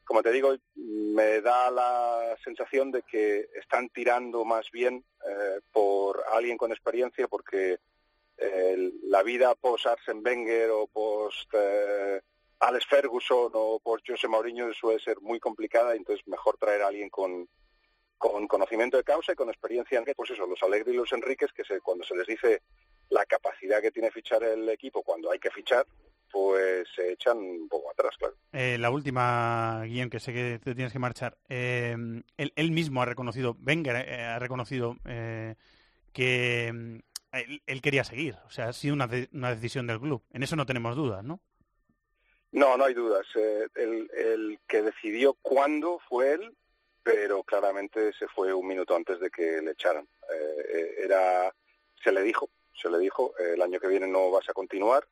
[0.04, 6.24] como te digo, me da la sensación de que están tirando más bien eh, por
[6.32, 7.80] alguien con experiencia porque
[8.38, 12.22] eh, la vida post Arsene Wenger o post eh,
[12.60, 17.10] Alex Ferguson o post José Mourinho suele ser muy complicada, entonces mejor traer a alguien
[17.10, 17.50] con,
[18.18, 21.52] con conocimiento de causa y con experiencia en pues eso, los Alegre y los Enríquez,
[21.54, 22.62] que se, cuando se les dice
[23.10, 25.86] la capacidad que tiene fichar el equipo cuando hay que fichar,
[26.32, 28.36] pues se echan un poco atrás, claro.
[28.52, 31.38] Eh, la última, Guillem, que sé que te tienes que marchar.
[31.50, 31.96] Eh,
[32.38, 34.98] él, él, mismo ha reconocido, Wenger eh, ha reconocido
[36.14, 38.36] que él, él, quería seguir.
[38.46, 40.24] O sea, ha sido una, de, una, decisión del club.
[40.32, 41.40] En eso no tenemos dudas, ¿no?
[42.52, 43.26] No, no hay dudas.
[43.36, 46.56] Eh, el, el, que decidió cuándo fue él,
[47.06, 50.08] pero claramente se fue un minuto antes de que le echaran.
[50.34, 51.54] Eh, era,
[52.04, 55.08] se le dijo, se le dijo, eh, el año que viene no vas a continuar,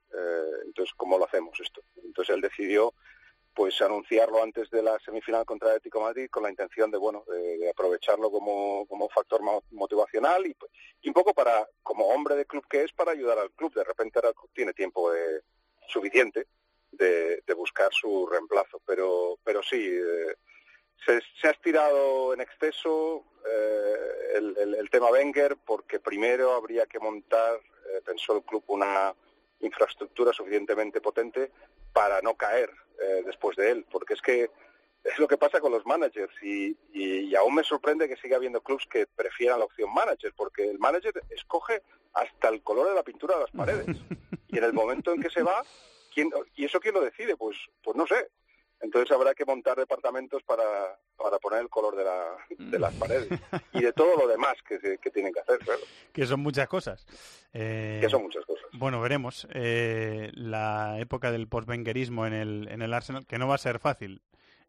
[0.66, 1.84] entonces ¿cómo lo hacemos esto?
[2.04, 2.96] Entonces él decidió
[3.54, 7.60] pues anunciarlo antes de la semifinal contra el Madrid con la intención de bueno de,
[7.60, 10.58] de aprovecharlo como, como factor motivacional y,
[11.04, 13.84] y, un poco para como hombre de club que es para ayudar al club de
[13.84, 15.42] repente ahora tiene tiempo de,
[15.88, 16.48] suficiente
[16.92, 20.36] de, de, buscar su reemplazo pero pero sí eh,
[21.06, 23.96] se, se, ha estirado en exceso eh,
[24.36, 27.60] el, el, el, tema Wenger porque primero habría que montar
[27.94, 29.14] eh, pensó el club una
[29.60, 31.52] infraestructura suficientemente potente
[31.94, 32.70] para no caer
[33.02, 34.52] eh, después de él, porque es que
[35.04, 38.38] es lo que pasa con los managers y, y, y, aún me sorprende que siga
[38.38, 41.82] habiendo clubs que prefieran la opción manager, porque el manager escoge
[42.14, 43.86] hasta el color de la pintura de las paredes.
[44.48, 45.64] Y en el momento en que se va,
[46.14, 47.36] ¿quién, ¿y eso quién lo decide?
[47.36, 48.30] Pues, pues no sé,
[48.84, 50.64] entonces habrá que montar departamentos para,
[51.18, 53.28] para poner el color de, la, de las paredes
[53.74, 55.58] y de todo lo demás que, que tienen que hacer.
[55.60, 55.80] Claro.
[56.12, 57.08] Que son muchas cosas.
[57.54, 58.66] Eh, que son muchas cosas.
[58.74, 63.56] Bueno, veremos eh, la época del postbenguerismo en el, en el Arsenal, que no va
[63.56, 64.22] a ser fácil.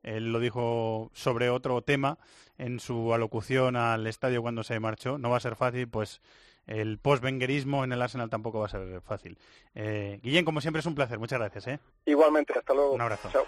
[0.05, 2.19] Él lo dijo sobre otro tema
[2.57, 5.19] en su alocución al estadio cuando se marchó.
[5.19, 6.21] No va a ser fácil, pues
[6.67, 9.39] el postbenguerismo en el Arsenal tampoco va a ser fácil.
[9.75, 11.19] Eh, Guillén, como siempre, es un placer.
[11.19, 11.67] Muchas gracias.
[11.69, 11.81] ¿eh?
[12.07, 12.93] Igualmente, hasta luego.
[12.93, 13.29] Un abrazo.
[13.33, 13.45] Chao.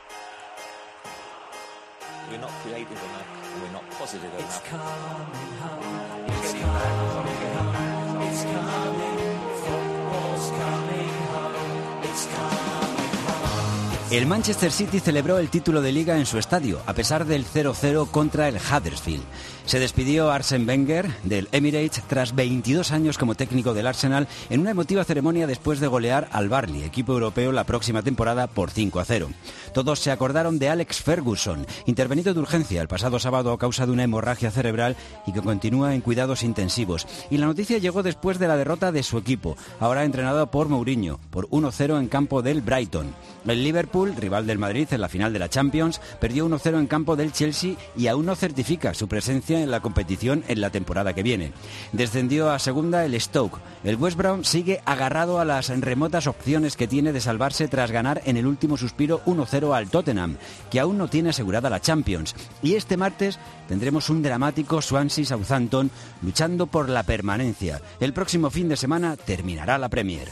[14.11, 18.09] El Manchester City celebró el título de liga en su estadio, a pesar del 0-0
[18.11, 19.25] contra el Huddersfield.
[19.67, 24.71] Se despidió Arsene Wenger del Emirates tras 22 años como técnico del Arsenal en una
[24.71, 29.27] emotiva ceremonia después de golear al Barley, equipo europeo, la próxima temporada por 5-0.
[29.75, 33.93] Todos se acordaron de Alex Ferguson, intervenido de urgencia el pasado sábado a causa de
[33.93, 34.95] una hemorragia cerebral
[35.27, 37.09] y que continúa en cuidados intensivos.
[37.29, 41.19] Y la noticia llegó después de la derrota de su equipo, ahora entrenado por Mourinho,
[41.31, 43.13] por 1-0 en campo del Brighton.
[43.45, 47.17] El Liverpool, rival del Madrid en la final de la Champions, perdió 1-0 en campo
[47.17, 51.23] del Chelsea y aún no certifica su presencia en la competición en la temporada que
[51.23, 51.53] viene.
[51.93, 53.59] Descendió a segunda el Stoke.
[53.85, 58.23] El West Brom sigue agarrado a las remotas opciones que tiene de salvarse tras ganar
[58.25, 60.37] en el último suspiro 1-0 al Tottenham,
[60.71, 62.35] que aún no tiene asegurada la Champions.
[62.63, 63.39] Y este martes
[63.69, 65.91] tendremos un dramático Swansea-Southampton
[66.23, 67.81] luchando por la permanencia.
[68.01, 70.29] El próximo fin de semana terminará la Premier.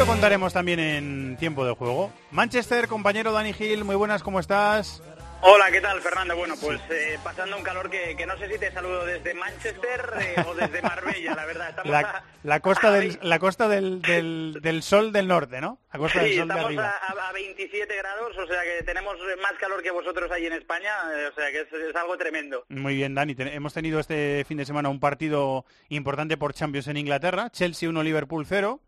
[0.00, 2.10] Lo contaremos también en tiempo de juego.
[2.30, 5.02] Manchester, compañero Dani Gil, muy buenas, ¿cómo estás?
[5.42, 6.36] Hola, ¿qué tal, Fernando?
[6.36, 10.10] Bueno, pues eh, pasando un calor que, que, no sé si te saludo desde Manchester
[10.20, 11.68] eh, o desde Marbella, la verdad.
[11.70, 15.60] Estamos La, a, la costa, a del, la costa del, del, del sol del norte,
[15.60, 15.78] ¿no?
[15.92, 16.94] La costa del sol de estamos arriba.
[17.08, 20.92] a, a 27 grados, o sea que tenemos más calor que vosotros ahí en España,
[21.16, 22.64] eh, o sea que es, es algo tremendo.
[22.68, 23.34] Muy bien, Dani.
[23.34, 27.48] Ten- hemos tenido este fin de semana un partido importante por Champions en Inglaterra.
[27.50, 28.80] Chelsea 1, Liverpool 0.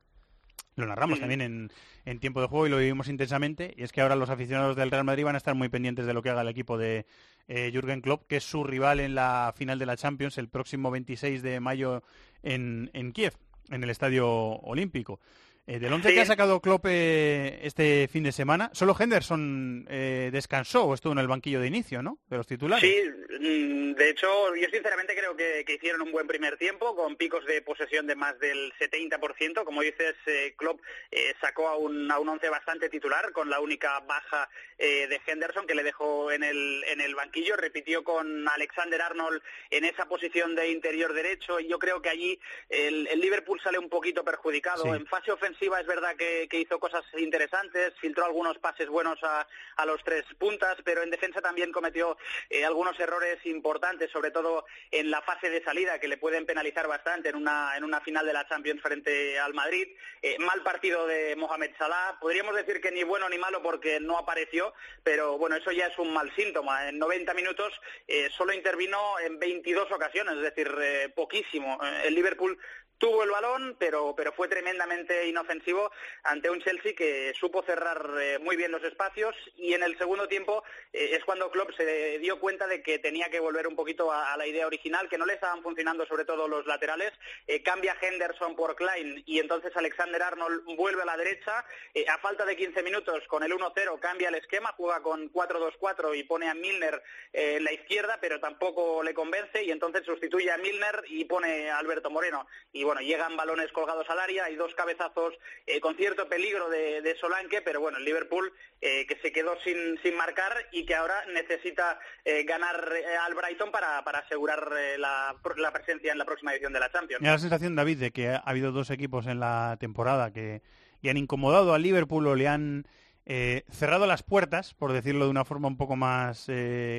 [0.74, 1.70] Lo narramos también en,
[2.06, 3.74] en tiempo de juego y lo vivimos intensamente.
[3.76, 6.14] Y es que ahora los aficionados del Real Madrid van a estar muy pendientes de
[6.14, 7.04] lo que haga el equipo de
[7.48, 10.90] eh, Jürgen Klopp, que es su rival en la final de la Champions el próximo
[10.90, 12.02] 26 de mayo
[12.42, 13.34] en, en Kiev,
[13.70, 15.20] en el Estadio Olímpico.
[15.66, 16.14] Eh, del 11 Sí.
[16.16, 21.12] que ha sacado Klopp eh, este fin de semana, solo Henderson eh, descansó o estuvo
[21.12, 22.18] en el banquillo de inicio, ¿no?
[22.28, 22.82] De los titulares.
[22.82, 22.96] Sí,
[23.38, 27.46] mm, de hecho, yo sinceramente creo que, que hicieron un buen primer tiempo, con picos
[27.46, 29.64] de posesión de más del 70%.
[29.64, 30.80] Como dices, eh, Klopp
[31.12, 34.48] eh, sacó a un, a un once bastante titular, con la única baja
[34.78, 37.56] eh, de Henderson que le dejó en el, en el banquillo.
[37.56, 42.40] Repitió con Alexander Arnold en esa posición de interior derecho, y yo creo que allí
[42.68, 44.82] el, el Liverpool sale un poquito perjudicado.
[44.82, 44.88] Sí.
[44.88, 49.86] En fase ofensiva es verdad que, hizo cosas interesantes, filtró algunos pases buenos a, a
[49.86, 52.16] los tres puntas, pero en defensa también cometió
[52.50, 56.86] eh, algunos errores importantes, sobre todo en la fase de salida, que le pueden penalizar
[56.88, 59.88] bastante en una, en una final de la Champions frente al Madrid.
[60.20, 64.18] Eh, mal partido de Mohamed Salah, podríamos decir que ni bueno ni malo porque no
[64.18, 66.88] apareció, pero bueno, eso ya es un mal síntoma.
[66.88, 67.72] En 90 minutos
[68.06, 71.78] eh, solo intervino en 22 ocasiones, es decir, eh, poquísimo.
[72.04, 72.58] El Liverpool
[73.02, 75.90] tuvo el balón, pero, pero fue tremendamente inofensivo
[76.22, 80.28] ante un Chelsea que supo cerrar eh, muy bien los espacios y en el segundo
[80.28, 80.62] tiempo
[80.92, 84.36] eh, es cuando Klopp se dio cuenta de que tenía que volver un poquito a,
[84.36, 87.10] la idea original, que no le estaban funcionando sobre todo los laterales,
[87.48, 91.64] eh, cambia Henderson por Klein y entonces Alexander Arnold vuelve a la derecha,
[92.08, 96.22] a falta de 15 minutos con el 1-0 cambia el esquema, juega con 4-2-4 y
[96.22, 101.02] pone a Milner en la izquierda, pero tampoco le convence y entonces sustituye a Milner
[101.08, 102.46] y pone a Alberto Moreno.
[102.92, 105.32] Bueno, llegan balones colgados al área, hay dos cabezazos
[105.66, 108.52] eh, con cierto peligro de, de Solanke, pero bueno, el Liverpool
[108.82, 113.34] eh, que se quedó sin, sin marcar y que ahora necesita eh, ganar eh, al
[113.34, 117.22] Brighton para, para asegurar eh, la, la presencia en la próxima edición de la Champions.
[117.22, 120.60] Me da la sensación, David, de que ha habido dos equipos en la temporada que
[121.00, 122.86] le han incomodado al Liverpool o le han
[123.24, 126.46] eh, cerrado las puertas, por decirlo de una forma un poco más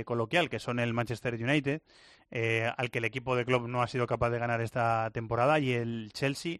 [0.06, 1.84] coloquial, que son el Manchester United,
[2.36, 5.60] eh, al que el equipo de Klopp no ha sido capaz de ganar esta temporada,
[5.60, 6.58] y el Chelsea,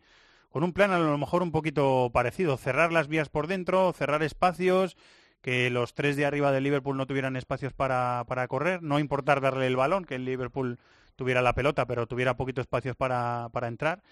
[0.52, 4.22] con un plan a lo mejor un poquito parecido, cerrar las vías por dentro, cerrar
[4.22, 4.96] espacios,
[5.42, 9.42] que los tres de arriba del Liverpool no tuvieran espacios para, para correr, no importar
[9.42, 10.78] darle el balón, que el Liverpool
[11.16, 14.04] tuviera la pelota, pero tuviera poquitos espacios para, para entrar.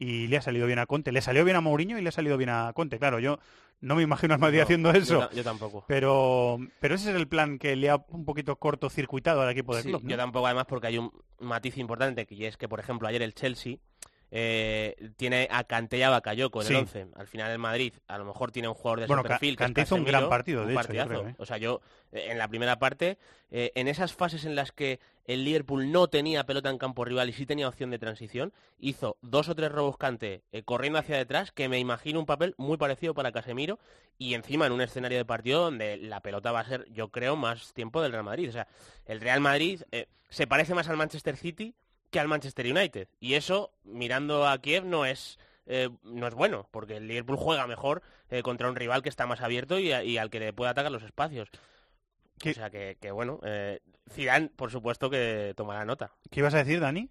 [0.00, 1.12] Y le ha salido bien a Conte.
[1.12, 2.98] Le salió bien a Mourinho y le ha salido bien a Conte.
[2.98, 3.38] Claro, yo
[3.82, 5.30] no me imagino al Madrid No, haciendo eso.
[5.30, 5.84] yo tampoco.
[5.88, 9.82] Pero, pero ese es el plan que le ha un poquito cortocircuitado al equipo de
[9.82, 10.02] Sí, club.
[10.06, 13.34] yo tampoco además porque hay un matiz importante que es que por ejemplo ayer el
[13.34, 13.76] Chelsea
[14.32, 16.72] eh, tiene a Kanté y a Sí.
[16.72, 17.06] el 11.
[17.16, 19.56] Al final el Madrid a lo mejor tiene un jugador de Bueno, ese perfil.
[19.56, 21.08] Kanté hizo un gran partido, de un hecho, yo partidazo.
[21.08, 21.34] creo, ¿eh?
[21.38, 21.80] O sea, yo
[22.12, 23.18] eh, en la primera parte,
[23.50, 27.28] eh, en esas fases en las que el Liverpool no tenía pelota en campo rival
[27.28, 31.52] y sí tenía opción de transición, hizo dos o tres robos Kanté corriendo hacia detrás
[31.52, 33.78] que me imagino un papel muy parecido para Casemiro
[34.18, 37.36] y encima en un escenario de partido donde la pelota va a ser, yo creo,
[37.36, 38.48] más tiempo del Real Madrid.
[38.48, 38.66] O sea,
[39.06, 39.82] el Real Madrid
[40.28, 41.74] se parece más al Manchester City
[42.10, 43.08] que al Manchester United.
[43.20, 47.66] Y eso, mirando a Kiev, no es, eh, no es bueno, porque el Liverpool juega
[47.66, 50.52] mejor eh, contra un rival que está más abierto y, a- y al que le
[50.52, 51.48] puede atacar los espacios.
[52.50, 56.12] O sea que, que bueno, eh, Zidane, por supuesto que tomará nota.
[56.30, 57.08] ¿Qué ibas a decir, Dani?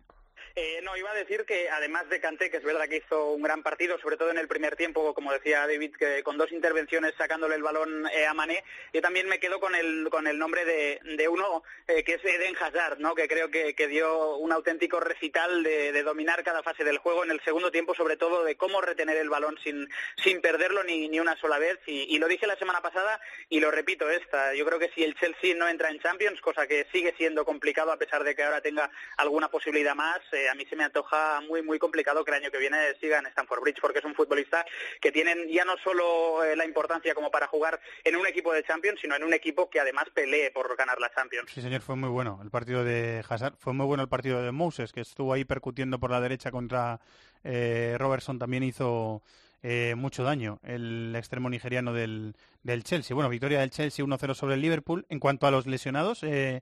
[0.56, 3.42] Eh, no, iba a decir que además de Kanté, que es verdad que hizo un
[3.42, 7.14] gran partido, sobre todo en el primer tiempo, como decía David, que con dos intervenciones
[7.18, 10.66] sacándole el balón eh, a Mané, yo también me quedo con el, con el nombre
[10.66, 13.16] de, de uno eh, que es Eden Hazard, ¿no?
[13.16, 17.24] que creo que, que dio un auténtico recital de, de dominar cada fase del juego
[17.24, 19.90] en el segundo tiempo, sobre todo de cómo retener el balón sin,
[20.24, 21.80] sin perderlo ni, ni una sola vez.
[21.86, 24.54] Y, y lo dije la semana pasada y lo repito esta.
[24.54, 27.92] Yo creo que si el Chelsea no entra en Champions, cosa que sigue siendo complicado
[27.92, 31.62] a pesar de que ahora tenga alguna posibilidad más, a mí se me antoja muy,
[31.62, 34.66] muy complicado que el año que viene siga en Stamford Bridge, porque es un futbolista
[35.02, 38.64] que tienen ya no solo eh, la importancia como para jugar en un equipo de
[38.64, 41.52] Champions, sino en un equipo que además pelee por ganar la Champions.
[41.52, 43.56] Sí, señor, fue muy bueno el partido de Hazard.
[43.58, 47.00] Fue muy bueno el partido de Moses, que estuvo ahí percutiendo por la derecha contra
[47.44, 48.40] eh, Robertson.
[48.40, 49.22] También hizo
[49.62, 53.14] eh, mucho daño el extremo nigeriano del, del Chelsea.
[53.14, 55.06] Bueno, victoria del Chelsea 1-0 sobre el Liverpool.
[55.10, 56.62] En cuanto a los lesionados, eh,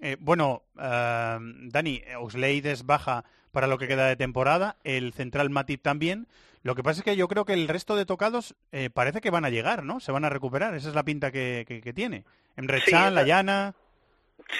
[0.00, 5.50] eh, bueno, eh, Dani, Oxlade es baja para lo que queda de temporada, el central
[5.50, 6.26] Matip también.
[6.62, 9.30] Lo que pasa es que yo creo que el resto de tocados eh, parece que
[9.30, 10.00] van a llegar, ¿no?
[10.00, 12.24] Se van a recuperar, esa es la pinta que, que, que tiene.
[12.56, 13.74] Emre Sí, Layana...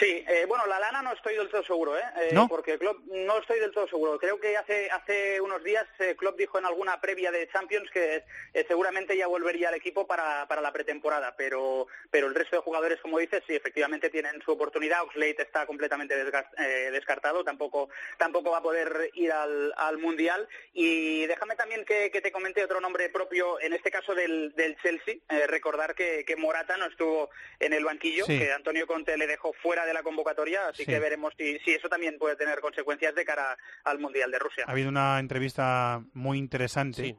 [0.00, 2.02] Sí, eh, bueno, la lana no estoy del todo seguro, ¿eh?
[2.22, 2.48] Eh, ¿No?
[2.48, 4.18] Porque Klopp no estoy del todo seguro.
[4.18, 8.24] Creo que hace hace unos días eh, Klopp dijo en alguna previa de Champions que
[8.54, 12.62] eh, seguramente ya volvería al equipo para, para la pretemporada, pero pero el resto de
[12.62, 15.02] jugadores, como dices, sí, efectivamente tienen su oportunidad.
[15.02, 20.48] Oxlade está completamente desgas- eh, descartado, tampoco tampoco va a poder ir al, al Mundial.
[20.72, 24.76] Y déjame también que, que te comente otro nombre propio, en este caso del, del
[24.82, 25.16] Chelsea.
[25.46, 28.38] Recordar que, que Morata no estuvo en el banquillo, Sí.
[28.38, 30.86] que Antonio Conte le dejó fuera de la convocatoria, así Sí.
[30.92, 34.64] que veremos si, si eso también puede tener consecuencias de cara al Mundial de Rusia.
[34.68, 37.16] Ha habido una entrevista muy interesante.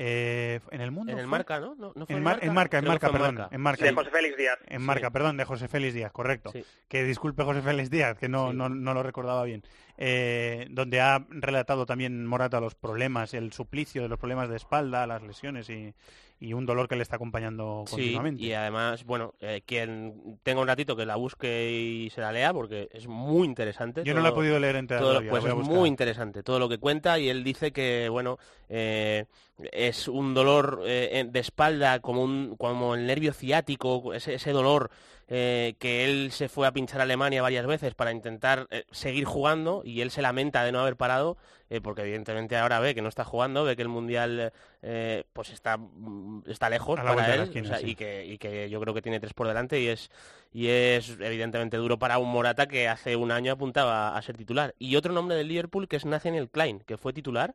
[0.00, 1.30] eh, en el mundo En el fue?
[1.32, 1.74] Marca, ¿no?
[1.74, 2.46] ¿No- no fue en, Mar- Marca?
[2.46, 3.54] en marca, en marca, perdón, Marca.
[3.56, 3.84] en marca.
[3.84, 4.58] De José Félix Díaz.
[4.68, 4.86] En Sí.
[4.86, 6.52] marca, perdón, de José Félix Díaz, correcto.
[6.86, 9.64] Que disculpe José Félix Díaz, que no, no, no lo recordaba bien.
[9.96, 15.04] Eh, donde ha relatado también Morata los problemas, el suplicio de los problemas de espalda,
[15.08, 15.92] las lesiones y,
[16.40, 18.42] y un dolor que le está acompañando Sí, continuamente.
[18.42, 22.52] y además, bueno, eh, quien tenga un ratito que la busque y se la lea,
[22.52, 24.04] porque es muy interesante.
[24.04, 26.68] Yo no la he podido leer entera todo todavía, Pues es muy interesante todo lo
[26.68, 29.26] que cuenta y él dice que, bueno, eh,
[29.72, 34.90] es un dolor eh, de espalda como, un, como el nervio ciático, ese, ese dolor
[35.30, 39.26] eh, que él se fue a pinchar a Alemania varias veces para intentar eh, seguir
[39.26, 41.36] jugando y él se lamenta de no haber parado
[41.68, 44.54] eh, porque evidentemente ahora ve que no está jugando, ve que el Mundial
[45.34, 47.90] pues está, mm, está lejos para él la esquina, o sea, sí.
[47.90, 50.10] y, que, y que yo creo que tiene tres por delante y es,
[50.50, 54.74] y es evidentemente duro para un Morata que hace un año apuntaba a ser titular.
[54.78, 57.54] Y otro nombre del Liverpool que es Nathaniel Klein, que fue titular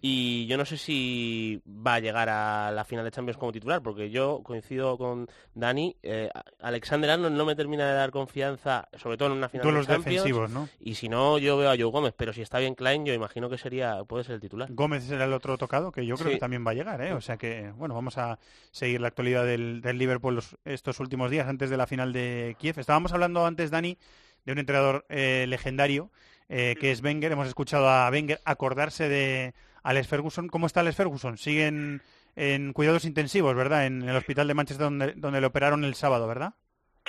[0.00, 3.82] y yo no sé si va a llegar a la final de Champions como titular,
[3.82, 6.30] porque yo coincido con Dani, eh,
[6.60, 9.94] Alexander Arnold no me termina de dar confianza, sobre todo en una final Duelos de
[9.94, 10.24] Champions.
[10.24, 10.68] defensivos, ¿no?
[10.80, 13.48] Y si no, yo veo a Joe Gómez, pero si está bien Klein, yo imagino
[13.50, 14.68] que sería puede ser el titular.
[14.72, 16.34] Gómez será el otro tocado, que yo creo Sí.
[16.34, 17.12] que también va a llegar, ¿eh?
[17.12, 18.38] O sea que, bueno, vamos a
[18.70, 22.56] seguir la actualidad del, del Liverpool los- estos últimos días antes de la final de
[22.58, 22.78] Kiev.
[22.78, 23.96] Estábamos hablando antes, Dani,
[24.44, 26.10] de un entrenador eh, legendario,
[26.48, 27.32] eh, que es Wenger.
[27.32, 29.54] Hemos escuchado a Wenger acordarse de
[29.86, 30.48] Alex Ferguson.
[30.48, 31.38] ¿Cómo está Alex Ferguson?
[31.38, 32.02] Siguen
[32.34, 33.86] en cuidados intensivos, ¿verdad?
[33.86, 36.54] En el hospital de Manchester donde, donde le operaron el sábado, ¿verdad?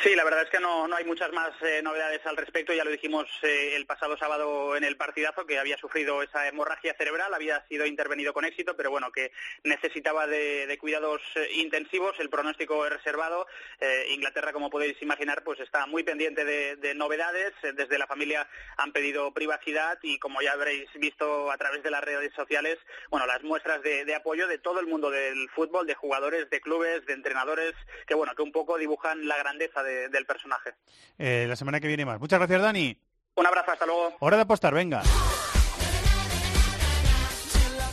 [0.04, 2.72] Sí, la verdad es que no, no hay muchas más eh, novedades al respecto.
[2.72, 6.94] Ya lo dijimos eh, el pasado sábado en el partidazo, que había sufrido esa hemorragia
[6.94, 9.32] cerebral, había sido intervenido con éxito, pero bueno, que
[9.64, 12.16] necesitaba de, cuidados eh, intensivos.
[12.20, 13.48] El pronóstico es reservado.
[14.10, 17.54] Inglaterra, como podéis imaginar, pues está muy pendiente de, de novedades.
[17.64, 22.04] Desde la familia han pedido privacidad y, como ya habréis visto a través de las
[22.04, 22.78] redes sociales,
[23.10, 26.62] bueno, las muestras de, de apoyo de todo el mundo del fútbol, de jugadores, de
[26.62, 27.74] clubes, de entrenadores,
[28.06, 30.76] que bueno, que un poco dibujan la grandeza de- del personaje.
[31.18, 32.20] Eh, la semana que viene más.
[32.20, 32.98] Muchas gracias, Dani.
[33.36, 34.16] Un abrazo, hasta luego.
[34.20, 35.02] Hora de apostar, venga.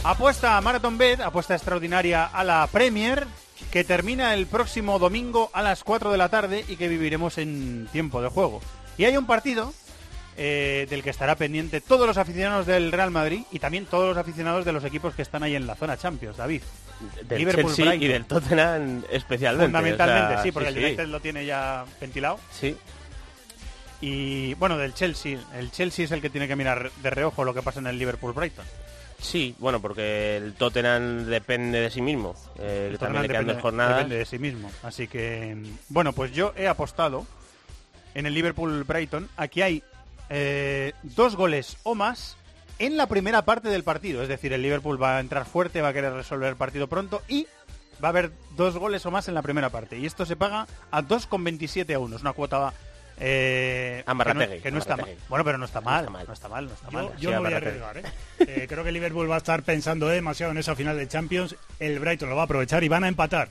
[0.02, 3.26] Apuesta a Marathon Bet, apuesta extraordinaria a la Premier,
[3.72, 7.88] que termina el próximo domingo a las 4 de la tarde y que viviremos en
[7.90, 8.60] tiempo de juego.
[8.98, 9.72] Y hay un partido
[10.36, 14.16] eh, del que estará pendiente todos los aficionados del Real Madrid y también todos los
[14.16, 16.62] aficionados de los equipos que están ahí en la zona Champions, David.
[17.22, 19.66] Del Liverpool, Chelsea y del Tottenham especialmente.
[19.66, 20.84] Fundamentalmente, o sea, sí, porque el sí.
[20.84, 22.38] United lo tiene ya ventilado.
[22.50, 22.76] Sí.
[24.00, 25.38] Y bueno, del Chelsea.
[25.56, 27.98] El Chelsea es el que tiene que mirar de reojo lo que pasa en el
[27.98, 28.64] Liverpool-Brighton.
[29.18, 32.34] Sí, bueno, porque el Tottenham depende de sí mismo.
[32.58, 33.96] eh, también dos jornadas.
[33.96, 34.70] depende de sí mismo.
[34.82, 35.56] Así que,
[35.88, 37.26] bueno, pues yo he apostado
[38.14, 39.28] en el Liverpool-Brighton.
[39.36, 39.82] Aquí hay
[40.30, 42.36] eh, dos goles o más
[42.78, 44.22] en la primera parte del partido.
[44.22, 47.22] Es decir, el Liverpool va a entrar fuerte, va a querer resolver el partido pronto
[47.28, 47.46] y
[48.02, 49.98] va a haber dos goles o más en la primera parte.
[49.98, 52.16] Y esto se paga a 2,27 a 1.
[52.16, 52.72] Es una cuota
[53.18, 55.16] eh, Ambarrategui, que no, está mal.
[55.28, 56.04] Bueno, pero no está mal.
[56.04, 56.26] está mal.
[56.26, 57.16] No está mal, no está Yo, mal.
[57.18, 58.02] yo me voy a arriesgar, ¿eh?
[58.40, 61.56] Eh, Creo que Liverpool va a estar pensando demasiado en esa final de Champions.
[61.78, 63.50] El Brighton lo va a aprovechar y van a empatar.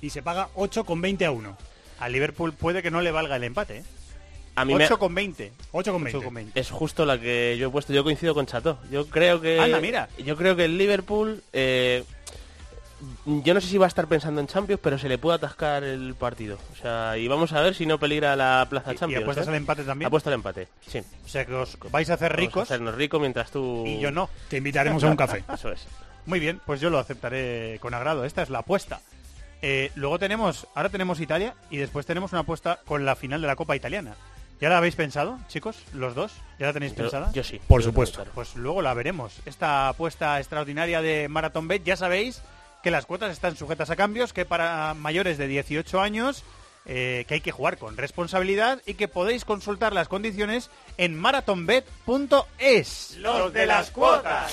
[0.00, 1.56] Y se paga 8 con 20 a 1.
[2.00, 3.84] A Liverpool puede que no le valga el empate, ¿eh?
[4.56, 5.52] A mí me- 8 con 20.
[5.72, 6.24] 8 con 8 20.
[6.24, 6.60] con 20.
[6.60, 7.92] Es justo la que yo he puesto.
[7.92, 8.78] Yo coincido con Chato.
[8.90, 9.58] Yo creo que.
[9.60, 10.08] Anda, mira.
[10.24, 11.42] Yo creo que el Liverpool.
[11.52, 12.04] eh,
[13.26, 15.84] yo no sé si va a estar pensando en Champions, pero se le puede atascar
[15.84, 16.58] el partido.
[16.72, 19.22] O sea, y vamos a ver si no peligra la plaza ¿Y- y Champions.
[19.24, 19.50] apuestas ¿eh?
[19.50, 20.06] al empate también?
[20.06, 21.00] Apuesto al empate, sí.
[21.24, 23.84] O sea que os vais a hacer Vamos a ricos hacernos ricos mientras tú.
[23.86, 24.30] y yo no.
[24.48, 25.44] Te invitaremos a un café.
[25.52, 25.86] Eso es.
[26.26, 28.24] Muy bien, pues yo lo aceptaré con agrado.
[28.24, 29.00] Esta es la apuesta.
[29.60, 33.46] Eh, luego tenemos, ahora tenemos Italia y después tenemos una apuesta con la final de
[33.48, 34.14] la Copa Italiana.
[34.60, 35.76] ¿Ya la habéis pensado, chicos?
[35.92, 36.32] ¿Los dos?
[36.58, 37.30] ¿Ya la tenéis Yo- pensada?
[37.32, 37.60] yo sí.
[37.66, 38.16] Por Yo supuesto.
[38.18, 38.30] claro.
[38.34, 39.34] Pues luego la veremos.
[39.46, 42.40] Esta apuesta extraordinaria de Marathon Bet, ya sabéis
[42.82, 46.44] que las cuotas están sujetas a cambios, que para mayores de 18 años
[46.86, 53.16] eh, que hay que jugar con responsabilidad y que podéis consultar las condiciones en marathonbet.es.
[53.18, 54.52] Los de las cuotas.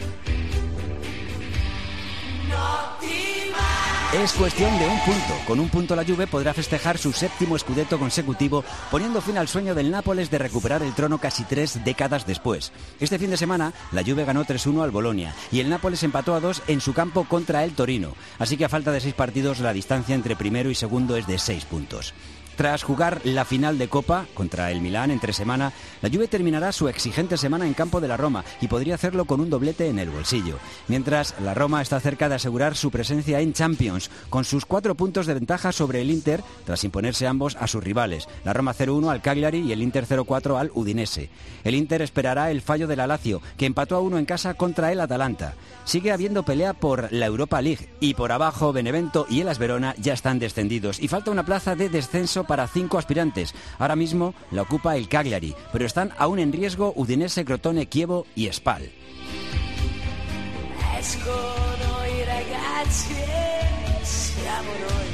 [4.13, 5.33] Es cuestión de un punto.
[5.47, 9.73] Con un punto la Juve podrá festejar su séptimo scudetto consecutivo, poniendo fin al sueño
[9.73, 12.73] del Nápoles de recuperar el trono casi tres décadas después.
[12.99, 16.41] Este fin de semana, la Juve ganó 3-1 al Bolonia y el Nápoles empató a
[16.41, 18.13] 2 en su campo contra el Torino.
[18.37, 21.39] Así que a falta de seis partidos, la distancia entre primero y segundo es de
[21.39, 22.13] seis puntos.
[22.61, 26.89] Tras jugar la final de Copa contra el Milán entre semana, la Juve terminará su
[26.89, 30.11] exigente semana en campo de la Roma y podría hacerlo con un doblete en el
[30.11, 30.59] bolsillo.
[30.87, 35.25] Mientras, la Roma está cerca de asegurar su presencia en Champions, con sus cuatro puntos
[35.25, 38.27] de ventaja sobre el Inter, tras imponerse ambos a sus rivales.
[38.45, 41.31] La Roma 0-1 al Cagliari y el Inter 0-4 al Udinese.
[41.63, 44.91] El Inter esperará el fallo de la Lazio, que empató a uno en casa contra
[44.91, 45.55] el Atalanta.
[45.83, 50.13] Sigue habiendo pelea por la Europa League y por abajo Benevento y Elas Verona ya
[50.13, 53.55] están descendidos y falta una plaza de descenso para cinco aspirantes.
[53.79, 58.51] Ahora mismo la ocupa el Cagliari, pero están aún en riesgo Udinese, Crotone, Chievo y
[58.51, 58.91] Spal.
[60.99, 65.11] escono i ragazzi e siamo noi.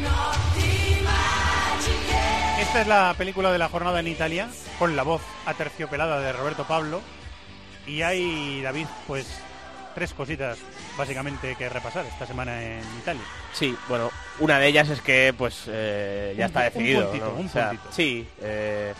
[0.00, 2.62] Notti magiche.
[2.62, 4.48] Esta es la película de la jornada en Italia,
[4.78, 7.00] con la voz aterciopelada de Roberto Pablo.
[7.84, 9.26] Y hay, David, pues
[9.92, 10.58] tres cositas
[10.96, 13.22] básicamente que repasar esta semana en Italia.
[13.52, 17.02] Sí, bueno, una de ellas es que pues eh, ya Un está pu- un decidido.
[17.10, 17.40] puntito, ¿no?
[17.40, 17.92] un O sea, puntito.
[17.92, 18.94] Sí, eh,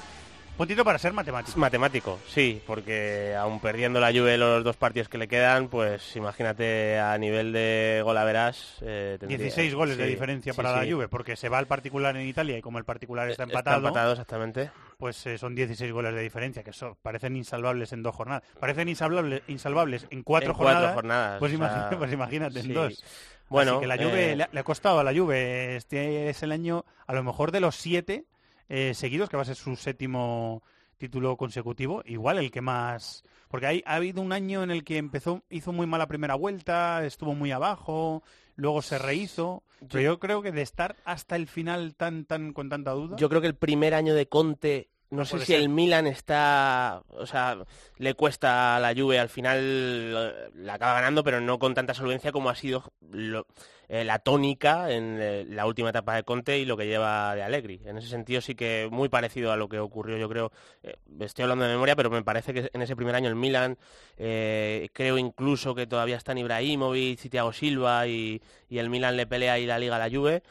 [0.57, 1.59] Puntito para ser matemático.
[1.59, 6.99] matemático, sí, porque aún perdiendo la Juve los dos partidos que le quedan, pues imagínate
[7.01, 8.77] a nivel de golaveras.
[8.83, 10.87] Eh, tendría- 16 goles de diferencia para sí.
[10.87, 13.53] la Juve, porque se va al particular en Italia y como el particular está Está
[13.55, 14.71] empatado, empatado, exactamente.
[15.03, 18.45] Pues eh, son 16 goles de diferencia, que eso parecen insalvables en dos jornadas.
[18.61, 21.41] Parecen insalvables, insalvables en cuatro En cuatro jornadas.
[21.41, 23.03] Pues, o sea, pues imagínate en dos.
[23.49, 25.75] Bueno, Así que la Juve eh, le, ha- le ha costado a la Juve.
[25.75, 28.27] Este es el año, a lo mejor de los siete
[28.69, 30.63] eh, seguidos, que va a ser su séptimo
[30.99, 33.25] título consecutivo, igual el que más...
[33.49, 37.05] Porque hay, ha habido un año en el que empezó, hizo muy mala primera vuelta,
[37.05, 38.23] estuvo muy abajo,
[38.55, 39.65] luego se rehizo.
[39.91, 43.17] Pero yo creo que de estar hasta el final tan, tan, con tanta duda...
[43.17, 45.61] Yo creo que el primer año de Conte, no, sé si ser.
[45.61, 47.59] el Milan está, o sea,
[47.99, 51.95] le cuesta a la Juve al final eh, la acaba ganando, pero no con tanta
[51.95, 53.47] solvencia como ha sido lo-
[53.89, 57.43] eh, la tónica en eh, la última etapa de Conte y lo que lleva de
[57.43, 57.83] Allegri.
[57.85, 60.51] En ese sentido sí que muy parecido a lo que ocurrió, yo creo,
[60.83, 63.77] eh, estoy hablando de memoria, pero me parece que en ese primer año el Milan,
[64.17, 69.55] creo incluso que todavía están Ibrahimovic y Thiago Silva y, y el Milan le pelea
[69.55, 70.43] ahí la liga a la Juve.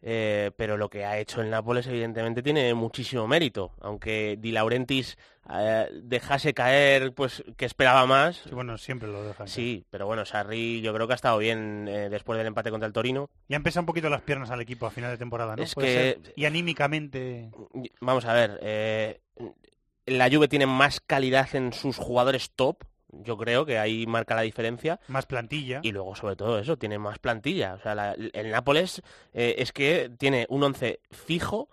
[0.00, 5.18] Eh, pero lo que ha hecho el Nápoles evidentemente tiene muchísimo mérito, aunque Di Laurentiis
[5.50, 8.36] eh, dejase caer pues que esperaba más.
[8.36, 9.48] Sí, bueno, siempre lo dejan.
[9.48, 12.86] Sí, pero bueno, Sarri yo creo que ha estado bien eh, después del empate contra
[12.86, 13.28] el Torino.
[13.48, 15.62] Ya empieza un poquito las piernas al equipo a final de temporada, ¿no?
[15.62, 16.32] Es que- ser.
[16.36, 17.50] Y anímicamente...
[18.00, 19.20] Vamos a ver,
[20.06, 24.42] la Juve tiene más calidad en sus jugadores top, yo creo que ahí marca la
[24.42, 25.00] diferencia.
[25.08, 25.80] Más plantilla.
[25.82, 27.74] Y luego, sobre todo eso, tiene más plantilla.
[27.74, 29.02] O sea, la- el Nápoles
[29.32, 31.68] eh, es que tiene un once fijo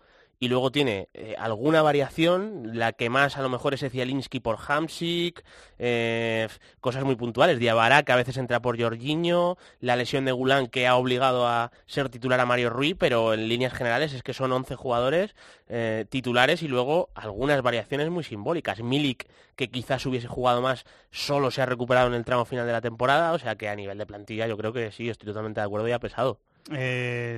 [0.46, 4.60] y luego tiene eh, alguna variación, la que más a lo mejor es Zielinski por
[4.68, 5.43] Hamsik,
[5.80, 6.48] eh,
[6.82, 10.86] cosas muy puntuales, Diabara que a veces entra por Jorginho, la lesión de Gulan que
[10.86, 14.52] ha obligado a ser titular a Mario Rui, pero en líneas generales es que son
[14.52, 15.36] 11 jugadores
[15.68, 18.84] eh, titulares y luego algunas variaciones muy simbólicas.
[18.84, 22.72] Milik, que quizás hubiese jugado más, solo se ha recuperado en el tramo final de
[22.72, 25.60] la temporada, o sea que a nivel de plantilla yo creo que sí, estoy totalmente
[25.60, 26.39] de acuerdo y ha pesado.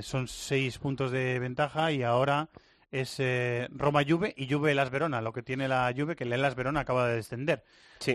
[0.02, 2.50] Son seis puntos de ventaja y ahora
[2.92, 6.42] es eh, Roma Juve y Juve Las Verona, lo que tiene la Juve que el
[6.42, 7.64] Las Verona acaba de descender.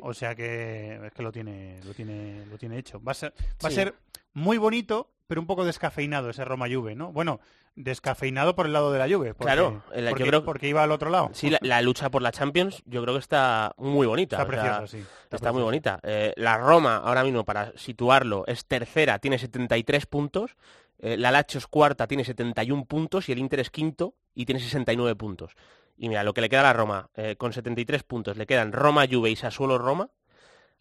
[0.02, 3.02] O sea que es que lo tiene lo tiene lo tiene hecho.
[3.02, 3.32] Va a ser
[3.64, 3.76] va a Sí.
[3.76, 3.94] ser
[4.32, 7.12] muy bonito, pero un poco descafeinado ese Roma Juve, ¿no?
[7.12, 7.40] Bueno,
[7.74, 10.92] descafeinado por el lado de la Juve, porque, Claro, yo porque, creo- porque iba al
[10.92, 11.30] otro lado.
[11.32, 14.36] Sí, la, la lucha por la Champions yo creo que está muy bonita.
[14.36, 15.98] Está o sea, preciosa, sí, Está, está muy bonita.
[16.02, 20.56] Eh, la Roma, ahora mismo, para situarlo, es tercera, tiene 73 puntos.
[21.02, 23.28] Eh, la Lazio es cuarta, tiene 71 puntos.
[23.28, 25.52] Y el Inter es quinto y tiene 69 puntos.
[25.98, 28.72] Y mira, lo que le queda a la Roma, eh, con 73 puntos, le quedan
[28.72, 30.08] Roma, Juve y Sassuolo-Roma.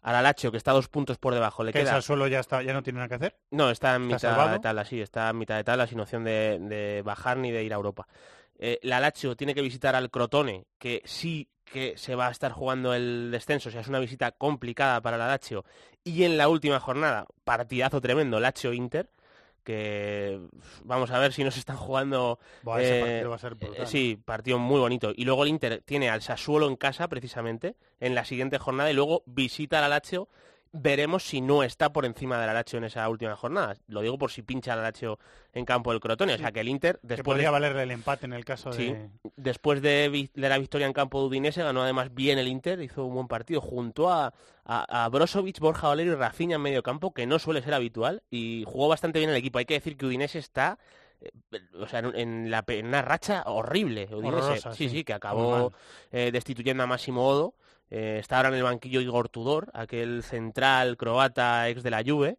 [0.00, 1.92] A la Lazio, que está dos puntos por debajo, le que queda...
[1.92, 3.36] Sassuolo ya está ya no tiene nada que hacer.
[3.52, 4.52] No, está en ¿Está mitad salvado?
[4.54, 7.62] de tabla, sí, está en mitad de tabla sin opción de, de bajar ni de
[7.62, 8.08] ir a Europa.
[8.58, 12.50] Eh, la Lazio tiene que visitar al Crotone, que sí que se va a estar
[12.50, 15.64] jugando el descenso, o sea, es una visita complicada para la Lazio.
[16.02, 19.08] Y en la última jornada, partidazo tremendo, Lazio-Inter,
[19.62, 20.40] que
[20.84, 22.38] vamos a ver si nos están jugando...
[22.62, 23.86] Buah, ese eh, partido va a ser eh, brutal.
[23.86, 25.12] sí, partido muy bonito.
[25.14, 28.94] Y luego el Inter tiene al Sassuolo en casa, precisamente, en la siguiente jornada, y
[28.94, 30.28] luego visita a la Lazio.
[30.72, 33.76] Veremos si no está por encima de la Lazio en esa última jornada.
[33.88, 35.18] Lo digo por si pincha la Lazio
[35.52, 36.34] en campo del Crotone.
[36.34, 38.72] O sea que el Inter, que después podría de, valerle el empate en el caso
[38.72, 42.80] sí, de después de, la victoria en campo de Udinese, ganó además bien el Inter,
[42.80, 44.32] hizo un buen partido junto a,
[44.64, 48.22] a, a Brozovic, Borja Valero y Rafinha en medio campo, que no suele ser habitual,
[48.30, 49.58] y jugó bastante bien el equipo.
[49.58, 50.78] Hay que decir que Udinese está
[51.22, 54.08] eh, o sea, en, la, en una racha horrible.
[54.10, 54.96] Horrorosa, sí, sí.
[54.96, 55.72] sí, que acabó
[56.10, 57.54] eh, destituyendo a Máximo Odo.
[57.94, 62.38] Eh, está ahora en el banquillo Igor Tudor, aquel central croata ex de la Juve.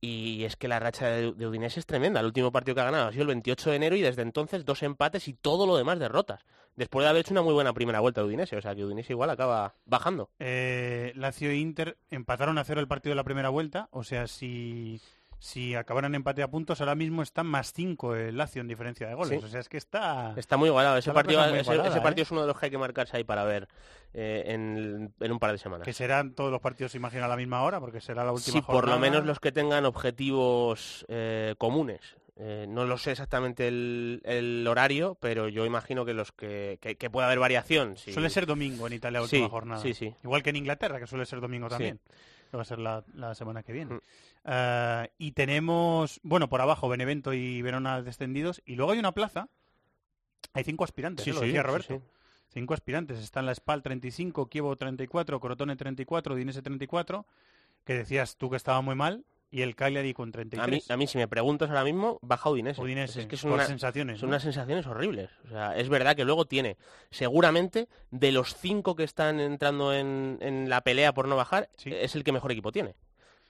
[0.00, 2.20] Y es que la racha de, Udinese es tremenda.
[2.20, 4.64] El último partido que ha ganado ha sido el 28 de enero y desde entonces
[4.64, 6.44] dos empates y todo lo demás derrotas.
[6.76, 8.56] Después de haber hecho una muy buena primera vuelta de Udinese.
[8.56, 10.30] O sea que Udinese igual acaba bajando.
[10.38, 14.28] Eh, Lazio e Inter empataron a cero el partido de la primera vuelta, o sea,
[14.28, 15.00] si,
[15.44, 19.12] si acabaran empate a puntos, ahora mismo está más cinco el Lazio en diferencia de
[19.12, 19.40] goles.
[19.40, 19.46] Sí.
[19.46, 20.32] O sea, es que está...
[20.38, 20.96] Está muy igualado.
[20.96, 22.00] Ese partido, ese, ese ¿eh?
[22.00, 23.68] partido es uno de los que hay que marcarse ahí para ver
[24.14, 25.84] eh, en, en un par de semanas.
[25.84, 28.62] Que serán todos los partidos, imagino, a la misma hora, porque será la última Sí,
[28.62, 28.98] por lo jornada.
[28.98, 32.00] menos los que tengan objetivos eh, comunes.
[32.36, 36.96] Eh, no lo sé exactamente el, el horario, pero yo imagino que los que, que,
[36.96, 37.96] que puede haber variación.
[37.96, 38.12] sí.
[38.12, 39.82] Suele ser domingo en Italia la última Sí, jornada.
[39.82, 40.14] sí, sí.
[40.24, 42.00] Igual que en Inglaterra, que suele ser domingo también.
[42.54, 43.74] Que va a ser la, la semana que Mm.
[43.74, 44.00] viene.
[44.44, 48.62] Ah, y tenemos, bueno, por abajo Benevento y Verona descendidos.
[48.64, 49.48] Y luego hay una plaza.
[50.52, 51.32] Hay cinco aspirantes, Sí, ¿eh?
[51.34, 51.94] lo sí, decía sí, Roberto.
[51.98, 52.00] sí.
[52.50, 53.18] Cinco aspirantes.
[53.18, 57.26] Están la Spal 35, Kievo 34, Crotone 34, Dinese 34.
[57.84, 59.24] Que decías tú que estaba muy mal.
[59.54, 60.64] Y el Cagliari con 33.
[60.64, 62.80] A mí, a mí, si me preguntas ahora mismo, baja Udinese.
[62.82, 64.32] Udinese, es que son, por una- sensaciones, son ¿no?
[64.32, 65.30] unas sensaciones horribles.
[65.46, 66.76] O sea, es verdad que luego tiene,
[67.10, 72.16] seguramente, de los cinco que están entrando en, en la pelea por no bajar, es
[72.16, 72.96] el que mejor equipo tiene.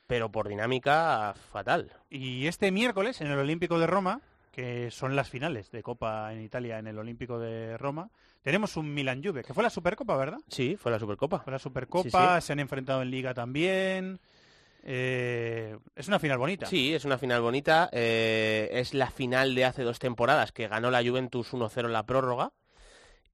[0.07, 1.90] Pero por dinámica, fatal.
[2.11, 4.20] Y este miércoles en el Olímpico de Roma,
[4.52, 8.11] que son las finales de Copa en Italia en el Olímpico de Roma,
[8.42, 10.38] tenemos un Milan Juve, que fue la Supercopa, ¿verdad?
[10.48, 11.38] Sí, fue la Supercopa.
[11.40, 12.46] Fue la Supercopa, Sí, sí.
[12.46, 14.20] se han enfrentado en Liga también.
[14.87, 16.66] Eh, es una final bonita.
[16.66, 17.89] Sí, es una final bonita.
[17.93, 22.05] eh, es la final de hace dos temporadas que ganó la Juventus 1-0 en la
[22.05, 22.53] prórroga.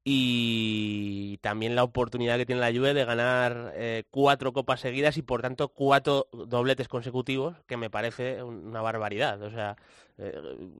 [0.02, 5.22] Y también la oportunidad que tiene la Juve de ganar eh, cuatro copas seguidas y
[5.22, 9.42] por tanto cuatro dobletes consecutivos, que me parece un- una barbaridad.
[9.42, 9.76] O sea,
[10.22, 10.34] eh,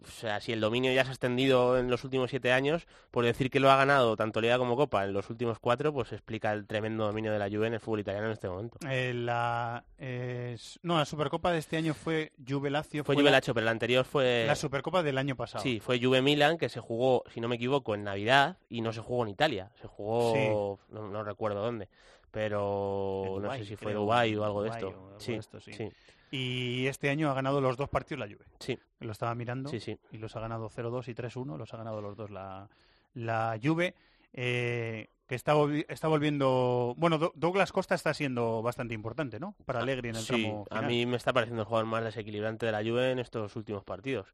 [0.05, 3.25] o sea, si el dominio ya se ha extendido en los últimos siete años, por
[3.25, 6.53] decir que lo ha ganado tanto Liga como Copa en los últimos cuatro, pues explica
[6.53, 8.79] el tremendo dominio de la Juve en el fútbol italiano en este momento.
[8.89, 13.03] Eh, la, eh, no, la Supercopa de este año fue Juve Lazio.
[13.03, 14.45] Fue la- Juve Lazio, pero la anterior fue...
[14.47, 15.63] La Supercopa del año pasado.
[15.63, 18.93] Sí, fue Juve Milan que se jugó, si no me equivoco, en Navidad y no
[18.93, 19.71] se jugó en Italia.
[19.81, 21.89] Se jugó, no, no recuerdo dónde,
[22.31, 24.87] pero no sé si fue creo, Dubái o algo de esto.
[24.87, 25.73] o algo sí, de esto, sí.
[25.73, 25.89] sí.
[26.31, 28.45] Y este año ha ganado los dos partidos la Juve.
[28.61, 28.79] Sí.
[29.01, 29.69] Lo estaba mirando.
[29.71, 29.99] Sí, sí.
[30.13, 31.57] Y los ha ganado 0-2 y 3-1.
[31.57, 32.69] Los ha ganado los dos la,
[33.15, 33.95] la Juve.
[34.33, 36.95] eh, que está, volvi- está volviendo...
[36.99, 39.55] Bueno, Do- Douglas Costa está siendo bastante importante, ¿no?
[39.65, 40.87] Para Allegri en el Sí, tramo a final.
[40.91, 44.27] mí me está pareciendo el jugador más desequilibrante de la Juve en estos últimos partidos.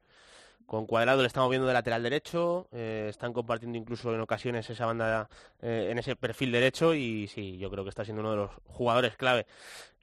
[0.67, 4.85] Con Cuadrado le estamos viendo de lateral derecho, eh, están compartiendo incluso en ocasiones esa
[4.85, 5.29] banda
[5.63, 8.51] eh, en ese perfil derecho y sí, yo creo que está siendo uno de los
[8.67, 9.47] jugadores clave.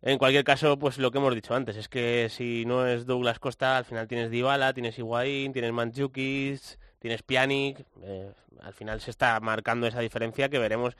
[0.01, 3.39] En cualquier caso, pues lo que hemos dicho antes, es que si no es Douglas
[3.39, 6.61] Costa, al final tienes Dybala, tienes Higuaín, tienes Mandzukic,
[6.99, 10.95] tienes Pjanic, eh, al final se está marcando esa diferencia que veremos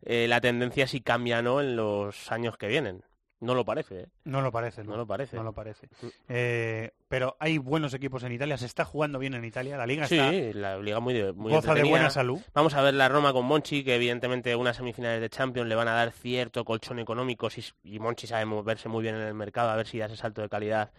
[0.00, 3.02] la tendencia si cambia o no en los años que vienen.
[3.40, 4.06] No lo parece, ¿eh?
[4.24, 5.36] No lo parece, no, No lo parece.
[5.36, 5.88] No lo parece.
[6.28, 10.04] Eh, pero hay buenos equipos en Italia, se está jugando bien en Italia, la liga
[10.04, 10.30] está...
[10.30, 12.40] Sí, la liga muy, muy Goza de buena salud.
[12.52, 15.88] Vamos a ver la Roma con Monchi, que evidentemente unas semifinales de Champions le van
[15.88, 19.70] a dar cierto colchón económico si- y Monchi sabe moverse muy bien en el mercado,
[19.70, 20.90] a ver si da ese salto de calidad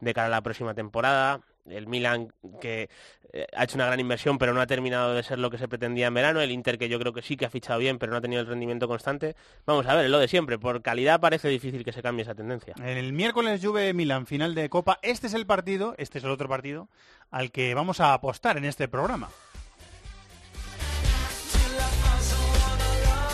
[0.00, 1.40] de cara a la próxima temporada.
[1.70, 2.88] El Milan, que
[3.32, 5.68] eh, ha hecho una gran inversión, pero no ha terminado de ser lo que se
[5.68, 6.40] pretendía en verano.
[6.40, 8.40] El Inter, que yo creo que sí que ha fichado bien, pero no ha tenido
[8.40, 9.36] el rendimiento constante.
[9.66, 10.58] Vamos a ver, lo de siempre.
[10.58, 12.74] Por calidad parece difícil que se cambie esa tendencia.
[12.82, 14.98] El miércoles Juve Milan, final de Copa.
[15.02, 16.88] Este es el partido, este es el otro partido
[17.30, 19.28] al que vamos a apostar en este programa.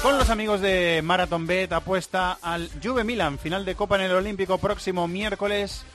[0.03, 4.12] Con los amigos de Marathon Bet apuesta al Juve Milan, final de Copa en el
[4.12, 5.87] Olímpico próximo miércoles.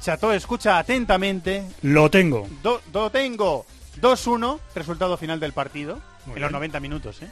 [0.00, 1.64] Chato, escucha atentamente.
[1.82, 2.46] Lo tengo.
[2.62, 3.66] Do- lo tengo.
[4.00, 6.00] 2-1, resultado final del partido.
[6.26, 6.52] Muy en los bien.
[6.52, 7.30] 90 minutos, ¿eh?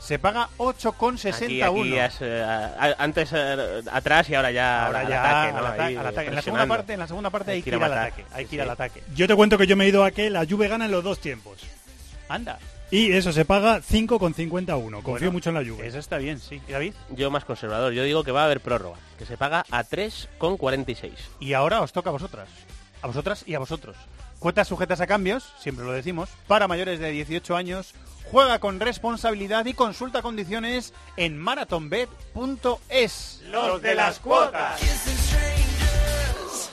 [0.00, 1.34] Se paga 8,61.
[1.34, 5.58] Aquí, aquí has, eh, antes eh, atrás y ahora ya Ahora al ya ataque, ¿no?
[5.58, 6.28] al ata- Ahí, al ataque.
[6.28, 8.24] En la segunda parte, en la segunda parte hay, que ir al ataque.
[8.32, 9.02] Hay Sí, que ir al ataque.
[9.16, 11.02] Yo te cuento que yo me he ido a que la Juve gana en los
[11.02, 11.58] dos tiempos.
[12.28, 12.58] Anda.
[12.90, 15.02] Y eso se paga 5,51.
[15.02, 15.86] Confío Bueno, mucho en la Juve.
[15.86, 16.62] Eso está bien, sí.
[16.68, 16.94] ¿Y David?
[17.10, 17.92] Yo más conservador.
[17.92, 21.10] Yo digo que va a haber prórroga, que se paga a 3,46.
[21.40, 22.48] Y ahora os toca a vosotras.
[23.02, 23.96] A vosotras y a vosotros.
[24.38, 27.94] Cuotas sujetas a cambios, siempre lo decimos, para mayores de 18 años.
[28.30, 33.42] Juega con responsabilidad y consulta condiciones en marathonbet.es.
[33.50, 34.80] Los de las cuotas.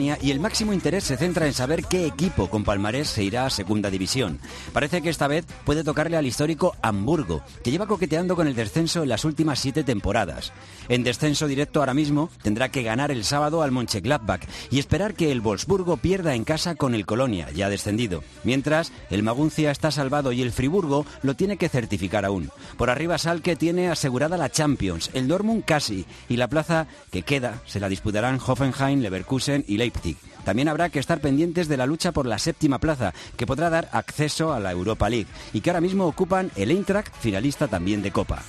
[0.00, 3.50] y el máximo interés se centra en saber qué equipo con palmarés se irá a
[3.50, 4.38] segunda división.
[4.72, 9.02] Parece que esta vez puede tocarle al histórico Hamburgo, que lleva coqueteando con el descenso
[9.02, 10.52] en las últimas siete temporadas.
[10.88, 15.32] En descenso directo ahora mismo tendrá que ganar el sábado al Mönchengladbach y esperar que
[15.32, 18.24] el Wolfsburgo pierda en casa con el Colonia, ya descendido.
[18.42, 22.50] Mientras, el Maguncia está salvado y el Friburgo lo tiene que certificar aún.
[22.78, 27.60] Por arriba Salke tiene asegurada la Champions, el Dortmund casi, y la plaza que queda
[27.66, 30.16] se la disputarán Hoffenheim, Leverkusen y Leipzig.
[30.44, 33.88] También habrá que estar pendientes de la lucha por la séptima plaza, que podrá dar
[33.92, 38.10] acceso a la Europa League, y que ahora mismo ocupan el Eintracht, finalista también de
[38.10, 38.42] Copa.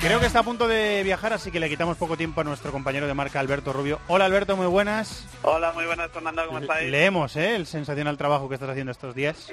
[0.00, 2.70] Creo que está a punto de viajar, así que le quitamos poco tiempo a nuestro
[2.70, 3.98] compañero de marca Alberto Rubio.
[4.06, 5.26] Hola Alberto, muy buenas.
[5.42, 6.90] Hola, muy buenas, Fernando, ¿cómo estáis?
[6.90, 7.56] Leemos ¿eh?
[7.56, 9.52] el sensacional trabajo que estás haciendo estos días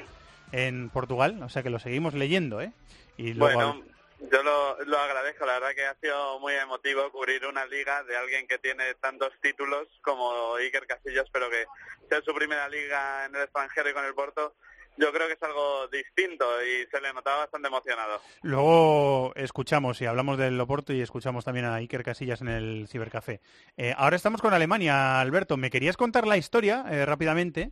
[0.51, 2.71] en Portugal, o sea que lo seguimos leyendo, ¿eh?
[3.17, 3.92] Y luego Bueno,
[4.31, 8.17] yo lo, lo agradezco, la verdad que ha sido muy emotivo cubrir una liga de
[8.17, 11.65] alguien que tiene tantos títulos como Iker Casillas, pero que
[12.09, 14.55] sea su primera liga en el extranjero y con el Porto,
[14.97, 18.21] yo creo que es algo distinto y se le notaba bastante emocionado.
[18.41, 23.41] Luego escuchamos y hablamos del Oporto y escuchamos también a Iker Casillas en el Cibercafé.
[23.75, 25.57] Eh, ahora estamos con Alemania, Alberto.
[25.57, 27.71] ¿Me querías contar la historia eh, rápidamente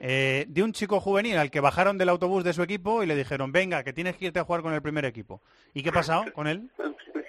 [0.00, 3.14] eh, de un chico juvenil al que bajaron del autobús de su equipo y le
[3.14, 5.42] dijeron, venga, que tienes que irte a jugar con el primer equipo?
[5.74, 6.70] ¿Y qué ha pasado con él?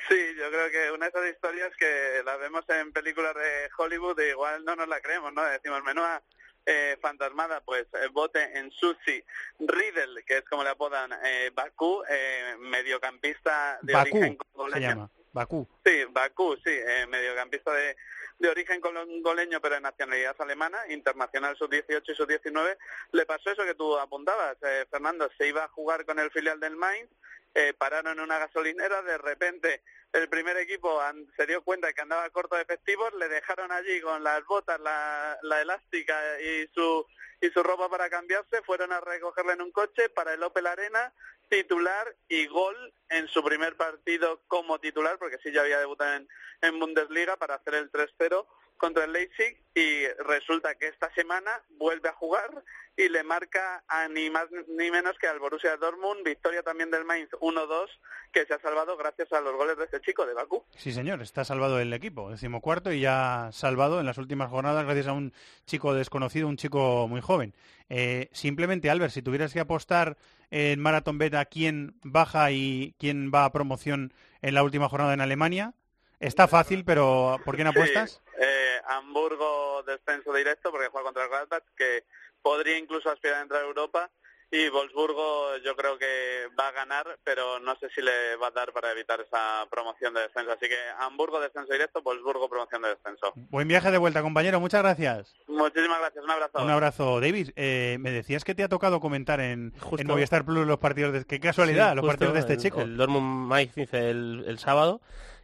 [0.10, 4.20] Sí, yo creo que una de esas historias que las vemos en películas de Hollywood
[4.20, 5.44] e igual no nos la creemos, ¿no?
[5.44, 6.22] Decimos, menuda
[6.66, 9.24] eh, fantasmada, pues eh, vote en Susi
[9.60, 14.88] Riedel, que es como le apodan eh, Bakú, eh, mediocampista de origen Bakú se congoleño.
[14.90, 15.10] llama.
[15.34, 15.68] Bakú.
[15.86, 17.96] Sí, Bakú, sí, eh, mediocampista de,
[18.40, 22.78] de origen congoleño pero de nacionalidad alemana, internacional sub-18 y sub-19.
[23.12, 26.60] Le pasó eso que tú apuntabas, eh, Fernando, se iba a jugar con el filial
[26.60, 27.10] del Mainz,
[27.54, 29.82] eh, pararon en una gasolinera, de repente
[30.14, 31.00] el primer equipo
[31.38, 35.38] se dio cuenta que andaba corto de efectivos, le dejaron allí con las botas, la,
[35.44, 37.06] la elástica y su
[37.42, 41.12] y su ropa para cambiarse, fueron a recogerle en un coche para el Opel Arena,
[41.52, 46.30] titular y gol en su primer partido como titular, porque sí ya había debutado en,
[46.62, 48.47] en Bundesliga para hacer el 3-0
[48.78, 52.64] contra el Leipzig y resulta que esta semana vuelve a jugar
[52.97, 57.06] y le marca a ni más ni menos que al Borussia Dortmund, victoria también del
[57.06, 57.88] Mainz 1-2,
[58.32, 60.64] que se ha salvado gracias a los goles de este chico de Bakú.
[60.78, 65.08] Sí, señor, está salvado el equipo, decimocuarto y ya salvado en las últimas jornadas gracias
[65.08, 65.34] a un
[65.66, 67.54] chico desconocido, un chico muy joven.
[67.94, 70.16] Eh, simplemente, Albert, si tuvieras que apostar
[70.50, 75.14] en Marathon Bet a quién baja y quién va a promoción en la última jornada
[75.14, 75.74] en Alemania,
[76.22, 78.22] está fácil, pero ¿por quién apuestas?
[78.24, 82.06] Sí, eh, Hamburgo descenso directo porque juega contra el Gladbach, que
[82.42, 84.10] podría incluso aspirar a entrar a Europa.
[84.54, 88.52] Y Wolfsburgo yo creo que va a ganar, pero no sé si le va a
[88.52, 90.52] dar para evitar esa promoción de descenso.
[90.52, 93.32] Así que Hamburgo descenso directo, Wolfsburgo promoción de descenso.
[93.49, 94.60] Buen viaje de vuelta, compañero.
[94.60, 95.34] Muchas gracias.
[95.47, 96.24] Muchísimas gracias.
[96.26, 96.62] Un abrazo.
[96.64, 97.52] Un abrazo, David.
[97.56, 100.02] Eh, me decías que te ha tocado comentar en, Justo.
[100.02, 101.24] en Movistar Plus los partidos de...
[101.24, 102.82] Qué casualidad, Sí, los partidos de este el- chico.
[102.82, 104.99] El Dortmund Mainz el, el sábado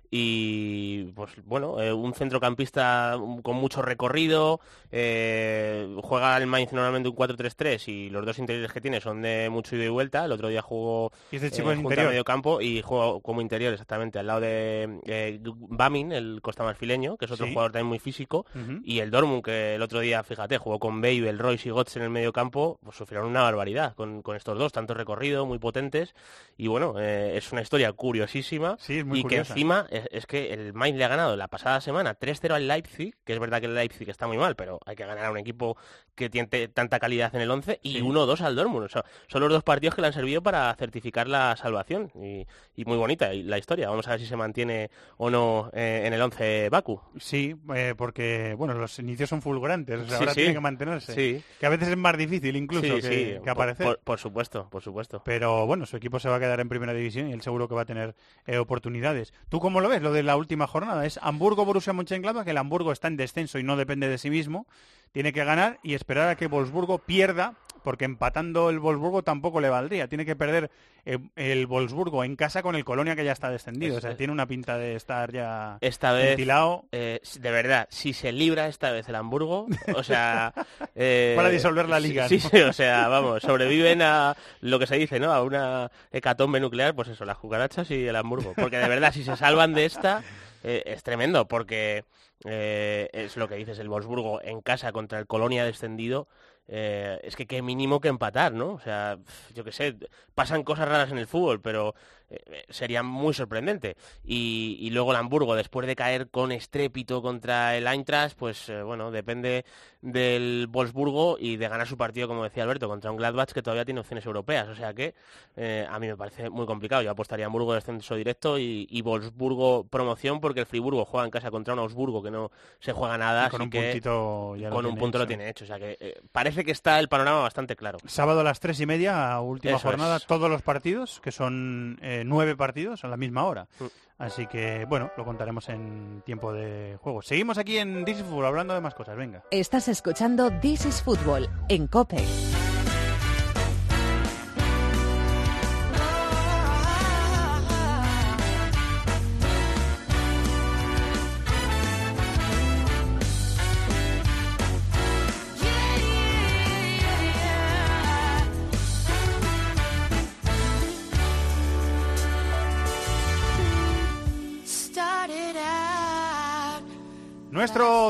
[0.09, 4.59] y pues bueno, eh, un centrocampista con mucho recorrido,
[4.91, 9.49] eh, juega el Mainz normalmente un 4-3-3 y los dos interiores que tiene son de
[9.49, 10.25] mucho ida y vuelta.
[10.25, 12.07] El otro día jugó Y este chico junto interior.
[12.07, 17.17] a medio campo y juega como interior exactamente al lado de eh, Bamin, el costamarfileño,
[17.17, 17.51] que es otro Sí.
[17.53, 18.45] jugador también muy físico,
[18.83, 22.03] y el Dortmund que el otro día, fíjate, jugó con Babel, Royce y Götze en
[22.05, 26.15] el medio campo, pues sufrieron una barbaridad con, con estos dos, tanto recorrido, muy potentes,
[26.57, 29.53] y bueno, eh, es una historia curiosísima, Sí, es muy y curiosa.
[29.53, 32.67] que encima es, es que el Mainz le ha ganado la pasada semana 3-0 al
[32.67, 35.31] Leipzig, que es verdad que el Leipzig está muy mal, pero hay que ganar a
[35.31, 35.77] un equipo
[36.15, 38.01] que tiene tanta calidad en el 11, y Sí.
[38.01, 41.27] 1-2 al Dortmund, o sea, son los dos partidos que le han servido para certificar
[41.27, 42.45] la salvación, y,
[42.75, 46.03] y muy bonita y la historia, vamos a ver si se mantiene o no eh,
[46.05, 47.01] en el 11 Baku.
[47.19, 50.39] Sí, eh, porque bueno, los inicios son fulgurantes, o sea, Sí, ahora sí.
[50.41, 51.43] tiene que mantenerse.
[51.59, 53.85] Que a veces es más difícil incluso que, aparecer.
[53.85, 55.21] Por, por supuesto, por supuesto.
[55.25, 57.75] Pero bueno, su equipo se va a quedar en primera división y él seguro que
[57.75, 59.33] va a tener eh, oportunidades.
[59.49, 61.05] ¿Tú cómo lo lo de la última jornada?
[61.05, 64.67] Es Hamburgo-Borussia Mönchengladbach, que el Hamburgo está en descenso y no depende de sí mismo.
[65.11, 67.53] Tiene que ganar y esperar a que Wolfsburgo pierda,
[67.83, 70.07] porque empatando el Wolfsburgo tampoco le valdría.
[70.07, 70.69] Tiene que perder
[71.05, 73.93] eh, el Wolfsburgo en casa con el Colonia, que ya está descendido.
[73.93, 76.83] Es- o sea, es- tiene una pinta de estar ya Esta vez, ventilado.
[76.91, 80.53] eh, de verdad, si se libra esta vez el Hamburgo, o sea...
[80.95, 82.49] eh, Para disolver la liga, Sí, ¿no?
[82.49, 85.31] sí, o sea, vamos, sobreviven a lo que se dice, ¿no?
[85.31, 88.53] A una hecatombe nuclear, pues eso, las cucarachas y el Hamburgo.
[88.55, 90.23] Porque de verdad, si se salvan de esta,
[90.63, 92.03] eh, es tremendo, porque
[92.45, 96.27] eh, es lo que dices, el Wolfsburgo en casa contra el Colonia descendido,
[96.67, 98.73] eh, es que qué mínimo que empatar, ¿no?
[98.73, 99.19] O sea,
[99.53, 99.95] yo qué sé,
[100.35, 101.95] pasan cosas raras en el fútbol, pero
[102.29, 103.95] eh, sería muy sorprendente.
[104.23, 108.81] Y, y luego el Hamburgo, después de caer con estrépito contra el Eintracht, pues eh,
[108.81, 109.65] bueno, depende
[110.01, 113.85] del Wolfsburgo y de ganar su partido, como decía Alberto, contra un Gladbach que todavía
[113.85, 114.67] tiene opciones europeas.
[114.67, 115.15] O sea que
[115.55, 117.01] eh, a mí me parece muy complicado.
[117.01, 121.31] Yo apostaría a Hamburgo descenso directo y, y Wolfsburgo promoción, porque el Friburgo juega en
[121.31, 123.47] casa contra un Augsburgo que no se juega nada.
[123.47, 125.63] Y con así un que puntito ya con un punto lo tiene hecho.
[125.63, 127.97] O sea que parece que está el panorama bastante claro.
[128.05, 130.25] Sábado a las tres y media, última Eso jornada, es.
[130.25, 133.67] todos los partidos, que son eh, nueve partidos a la misma hora.
[133.79, 133.85] Mm.
[134.19, 137.21] Así que, bueno, lo contaremos en tiempo de juego.
[137.21, 139.43] Seguimos aquí en This is Football, hablando de más cosas, venga.
[139.51, 142.17] Estás escuchando This is Football en Cope.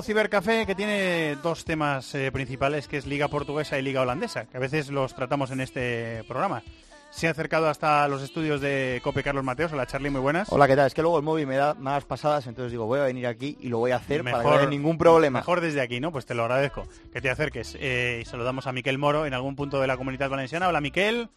[0.07, 4.55] Cibercafé que tiene dos temas eh, principales, que es Liga Portuguesa y Liga Holandesa, que
[4.55, 6.63] a veces los tratamos en este programa.
[7.09, 9.73] Se ha acercado hasta los estudios de Cope Carlos Mateos.
[9.73, 10.49] Hola Charlie, muy buenas.
[10.49, 10.87] Hola, ¿qué tal?
[10.87, 13.57] Es que luego el móvil me da malas pasadas, entonces digo, voy a venir aquí
[13.59, 15.39] y lo voy a hacer para que no haya ningún problema.
[15.39, 16.13] Mejor desde aquí, ¿no?
[16.13, 16.87] Pues te lo agradezco.
[17.11, 17.75] Que te acerques.
[17.77, 20.69] Eh, y saludamos a Miquel Moro en algún punto de la comunidad valenciana.
[20.69, 21.27] Hola Miquel.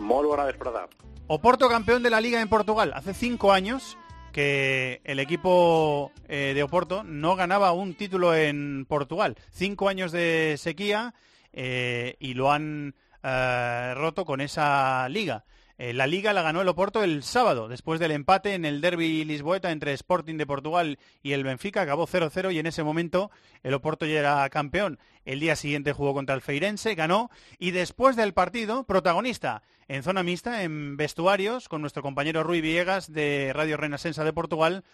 [0.00, 0.88] Molt bona vesprada.
[1.28, 2.92] Oporto campeón de la liga en Portugal.
[2.96, 3.96] Hace cinco años
[4.32, 9.36] que el equipo eh, de Oporto no ganaba un título en Portugal.
[9.50, 11.14] Cinco años de sequía
[11.52, 15.44] eh, y lo han eh, roto con esa liga.
[15.78, 19.72] La liga la ganó el Oporto el sábado, después del empate en el derby lisboeta
[19.72, 23.32] entre Sporting de Portugal y el Benfica, acabó 0-0 y en ese momento
[23.64, 25.00] el Oporto ya era campeón.
[25.24, 30.22] El día siguiente jugó contra el Feirense, ganó y después del partido, protagonista en zona
[30.22, 34.84] mixta, en vestuarios, con nuestro compañero Rui Villegas de Radio Renacensa de Portugal,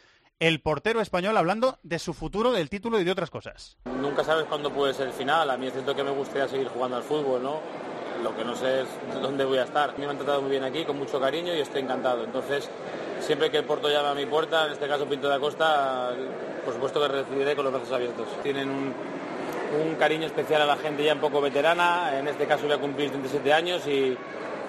[0.40, 3.76] el portero español hablando de su futuro, del título y de otras cosas.
[4.00, 5.50] Nunca sabes cuándo puede ser el final.
[5.50, 7.60] A mí es cierto que me gustaría seguir jugando al fútbol, ¿no?
[8.22, 8.88] Lo que no sé es
[9.20, 9.98] dónde voy a estar.
[9.98, 12.24] Me han tratado muy bien aquí, con mucho cariño y estoy encantado.
[12.24, 12.68] Entonces,
[13.20, 16.14] siempre que el Porto llame a mi puerta, en este caso Pinto da Costa,
[16.64, 18.26] por supuesto que recibiré con los brazos abiertos.
[18.42, 22.18] Tienen un cariño especial a la gente ya un poco veterana.
[22.18, 24.16] En este caso voy a cumplir 37 años y,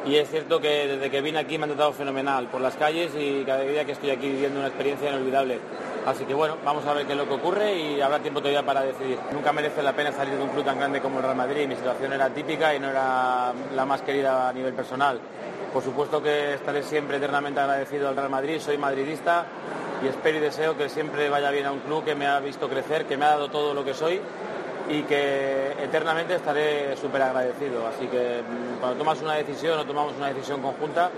[0.06, 3.12] y es cierto que desde que vine aquí me han tratado fenomenal por las calles
[3.18, 5.60] y cada día que estoy aquí viviendo una experiencia inolvidable.
[6.06, 8.64] Así que bueno, vamos a ver qué es lo que ocurre y habrá tiempo todavía
[8.64, 9.20] para decidir.
[9.34, 11.68] Nunca merece la pena salir de un club tan grande como el Real Madrid.
[11.68, 15.20] Mi situación era típica y no era la más querida a nivel personal.
[15.74, 19.46] Por supuesto que estaré siempre eternamente agradecido al Real Madrid, soy madridista
[20.04, 22.70] y espero y deseo que siempre vaya bien a un club que me ha visto
[22.70, 24.20] crecer, que me ha dado todo lo que soy
[24.90, 27.88] y que eternamente estaré súper agradecido.
[27.88, 31.12] Así que mm, cuando tomas una decisión o tomamos una decisión conjunta,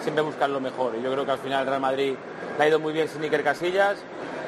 [0.00, 0.96] siempre buscar lo mejor.
[0.98, 2.14] Y yo creo que al final Real Madrid
[2.58, 3.98] le ha ido muy bien sin Iker Casillas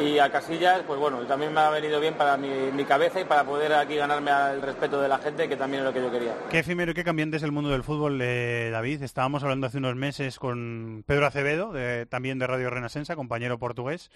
[0.00, 3.44] y a Casillas, pues bueno, también me ha venido bien para mi, cabeza y para
[3.44, 6.34] poder aquí ganarme el respeto de la gente, que también es lo que yo quería.
[6.50, 9.02] Qué efímero y qué cambiante es el mundo del fútbol, eh, David.
[9.02, 11.74] Estábamos hablando hace unos meses con Pedro Acevedo,
[12.08, 14.10] también de Radio Renasensa, compañero portugués,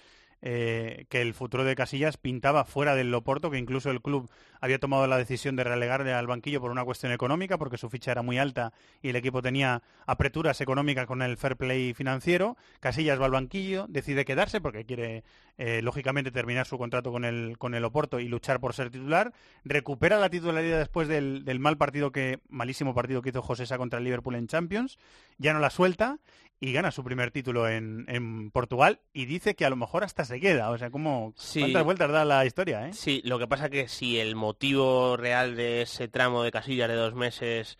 [0.47, 4.28] eh, que el futuro de Casillas pintaba fuera del Loporto, que incluso el club
[4.61, 8.12] había tomado la decisión de relegarle al banquillo por una cuestión económica, porque su ficha
[8.12, 12.59] era muy alta y el equipo tenía apreturas económicas con el fair play financiero.
[12.80, 15.24] Casillas va al banquillo, decide quedarse porque quiere,
[15.57, 19.32] eh, lógicamente, terminar su contrato con el, con el Oporto y luchar por ser titular.
[19.64, 23.78] Recupera la titularidad después del, del mal partido que, malísimo partido que hizo José Sá
[23.78, 24.99] contra el Liverpool en Champions.
[25.38, 26.18] Ya no la suelta
[26.61, 30.24] y gana su primer título en, en Portugal y dice que a lo mejor hasta
[30.24, 30.70] se queda.
[30.70, 31.61] O sea, como Sí.
[31.61, 32.92] cuántas vueltas da la historia, ¿eh?
[32.94, 36.94] Sí, lo que pasa que si el motivo real de ese tramo de Casillas de
[36.94, 37.76] dos meses,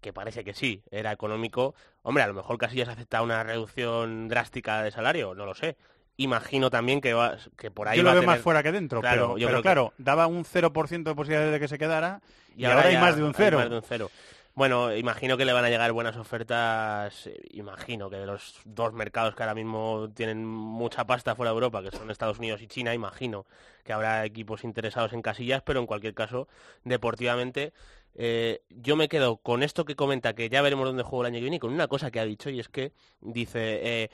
[0.00, 4.82] que parece que sí, era económico, hombre, a lo mejor Casillas acepta una reducción drástica
[4.82, 5.76] de salario, no lo sé.
[6.20, 8.72] Imagino también que, va, que por ahí Yo va lo a veo más fuera que
[8.72, 11.68] dentro, Claro, pero, yo pero creo que- claro, daba un 0% de posibilidades de que
[11.68, 12.20] se quedara
[12.56, 13.58] y, Y ahora, hay más de un cero.
[13.58, 14.10] más de un cero.
[14.58, 18.92] Bueno, imagino que le van a llegar buenas ofertas, eh, imagino que de los dos
[18.92, 22.66] mercados que ahora mismo tienen mucha pasta fuera de Europa, que son Estados Unidos y
[22.66, 23.46] China, imagino
[23.84, 26.48] que habrá equipos interesados en casillas, pero en cualquier caso,
[26.82, 27.72] deportivamente,
[28.16, 31.36] eh, yo me quedo con esto que comenta, que ya veremos dónde juego el año
[31.36, 32.90] que viene, con una cosa que ha dicho, y es que
[33.20, 33.60] dice...
[33.80, 34.10] eh,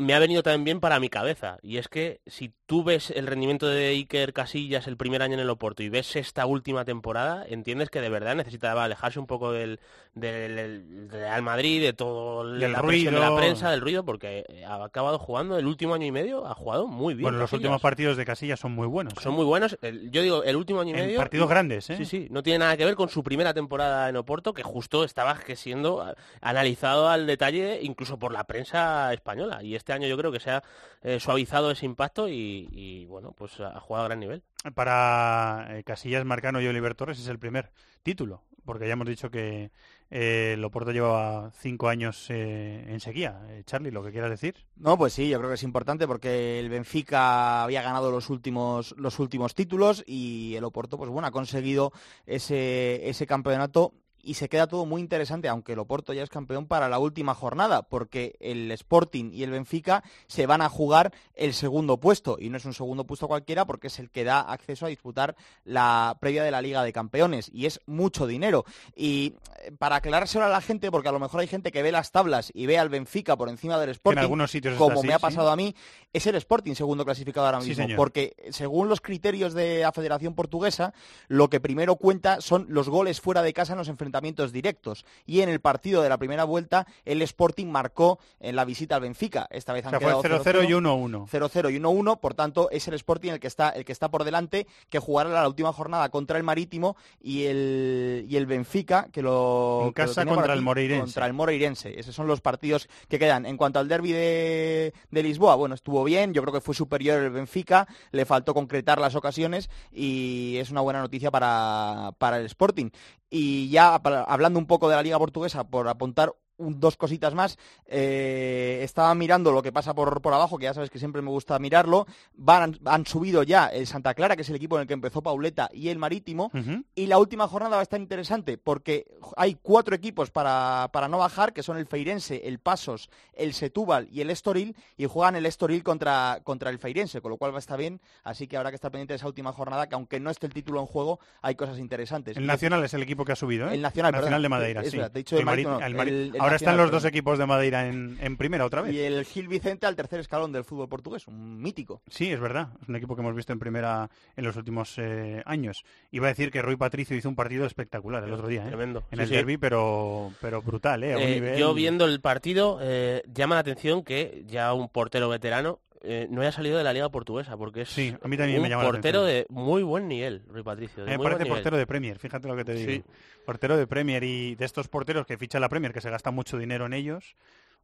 [0.00, 1.58] me ha venido también para mi cabeza.
[1.62, 5.40] Y es que si tú ves el rendimiento de Iker Casillas el primer año en
[5.40, 9.52] el Oporto y ves esta última temporada, entiendes que de verdad necesitaba alejarse un poco
[9.52, 9.78] del,
[10.14, 13.34] del, Real Madrid, de todo el- Del la presión de ruido.
[13.34, 16.54] la prensa, del ruido, porque eh, ha acabado jugando el último año y medio, ha
[16.54, 17.22] jugado muy bien.
[17.24, 19.14] Bueno, los últimos partidos de Casillas son muy buenos.
[19.20, 19.78] Son muy buenos.
[19.82, 21.18] El- yo digo, el último año y En medio...
[21.18, 21.96] partidos grandes, ¿eh?
[21.96, 22.28] Sí, sí.
[22.30, 25.56] No tiene nada que ver con su primera temporada en Oporto, que justo estaba que
[25.56, 29.62] siendo a- analizado al detalle incluso por la prensa española.
[29.62, 30.62] Y este año yo creo que se ha
[31.02, 34.42] eh, suavizado ese impacto y, y, bueno, pues ha jugado a gran nivel.
[34.74, 37.70] Para eh, Casillas, Marcano y Oliver Torres es el primer
[38.02, 39.70] título, porque ya hemos dicho que
[40.10, 43.40] eh, el Oporto llevaba cinco años eh, en sequía.
[43.48, 44.56] Eh, Charlie, ¿lo que quieras decir?
[44.76, 48.94] No, pues sí, yo creo que es importante porque el Benfica había ganado los últimos,
[48.98, 51.92] los últimos títulos y el Oporto, pues bueno, ha conseguido
[52.26, 56.66] ese, ese campeonato y se queda todo muy interesante, aunque el Oporto ya es campeón
[56.66, 61.54] para la última jornada, porque el Sporting y el Benfica se van a jugar el
[61.54, 64.86] segundo puesto, y no es un segundo puesto cualquiera porque es el que da acceso
[64.86, 68.64] a disputar la previa de la Liga de Campeones, y es mucho dinero.
[68.94, 71.92] Y eh, para aclarárselo a la gente, porque a lo mejor hay gente que ve
[71.92, 75.14] las tablas y ve al Benfica por encima del Sporting, algunos sitios como así, me
[75.14, 75.22] ha sí.
[75.22, 75.74] pasado a mí,
[76.12, 80.92] es el Sporting segundo clasificado ahora mismo, porque según los criterios de la Federación Portuguesa,
[81.28, 84.09] lo que primero cuenta son los goles fuera de casa en los enfrentamientos
[84.52, 85.04] directos.
[85.26, 89.02] Y en el partido de la primera vuelta, el Sporting marcó en la visita al
[89.02, 89.46] Benfica.
[89.50, 91.26] Esta vez O han sea, fue quedado 0-0 y 1-1.
[91.28, 94.24] 0-0 y 1-1, por tanto es el Sporting el que está el que está por
[94.24, 99.22] delante, que jugará la última jornada contra el Marítimo y el y el Benfica que
[99.22, 101.04] lo En lo casa contra aquí, el Moreirense.
[101.04, 101.98] Contra el Moreirense.
[101.98, 103.46] Esos son los partidos que quedan.
[103.46, 107.22] En cuanto al derby de, de Lisboa, bueno, estuvo bien, yo creo que fue superior
[107.22, 112.46] el Benfica, le faltó concretar las ocasiones y es una buena noticia para, para el
[112.46, 112.90] Sporting.
[113.30, 117.58] Y ya hablando un poco de la Liga Portuguesa, por apuntar un- dos cositas más.
[117.86, 121.30] Eh, estaba mirando lo que pasa por, por abajo, que ya sabes que siempre me
[121.30, 122.06] gusta mirarlo.
[122.34, 125.22] Van, han subido ya el Santa Clara, que es el equipo en el que empezó
[125.22, 126.50] Pauleta, y el Marítimo.
[126.94, 129.06] Y la última jornada va a estar interesante porque
[129.36, 134.08] hay cuatro equipos para, para no bajar, que son el Feirense, el Pasos, el Setúbal
[134.10, 137.56] y el Estoril, y juegan el Estoril contra, contra el Feirense, con lo cual va
[137.56, 138.00] a estar bien.
[138.24, 140.54] Así que habrá que estar pendiente de esa última jornada, que aunque no esté el
[140.54, 142.36] título en juego, hay cosas interesantes.
[142.36, 143.74] El Y Nacional es el equipo que ha subido, ¿eh?
[143.74, 144.42] El Nacional, perdón.
[144.42, 144.90] de Madeira, sí.
[144.98, 147.86] te he dicho el Marítimo, no, el- el Ahora están los dos equipos de Madeira
[147.88, 148.92] en, en primera otra vez.
[148.94, 152.02] Y el Gil Vicente al tercer escalón del fútbol portugués, un mítico.
[152.08, 152.68] Sí, es verdad.
[152.82, 155.84] Es un equipo que hemos visto en primera en los últimos eh, años.
[156.10, 158.68] Iba a decir que Rui Patricio hizo un partido espectacular el otro día, ¿eh?
[158.68, 159.04] Tremendo.
[159.10, 159.34] En Sí, el sí.
[159.36, 161.14] derby, pero, pero brutal, ¿eh?
[161.14, 164.88] A un Eh, nivel- Yo viendo el partido, eh, llama la atención que ya un
[164.88, 168.36] portero veterano eh, no haya salido de la liga portuguesa, porque es Sí, a mí
[168.36, 171.04] también un me llama la portero de muy buen nivel, Rui Patricio.
[171.04, 171.58] de Me muy parece buen nivel.
[171.58, 172.90] portero de Premier, fíjate lo que te digo.
[172.92, 173.04] Sí.
[173.44, 176.58] Portero de Premier y de estos porteros que ficha la Premier, que se gasta mucho
[176.58, 177.34] dinero en ellos.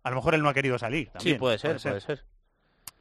[0.03, 1.07] A lo mejor él no ha querido salir.
[1.07, 2.25] Sí, también, puede ser, puede ser.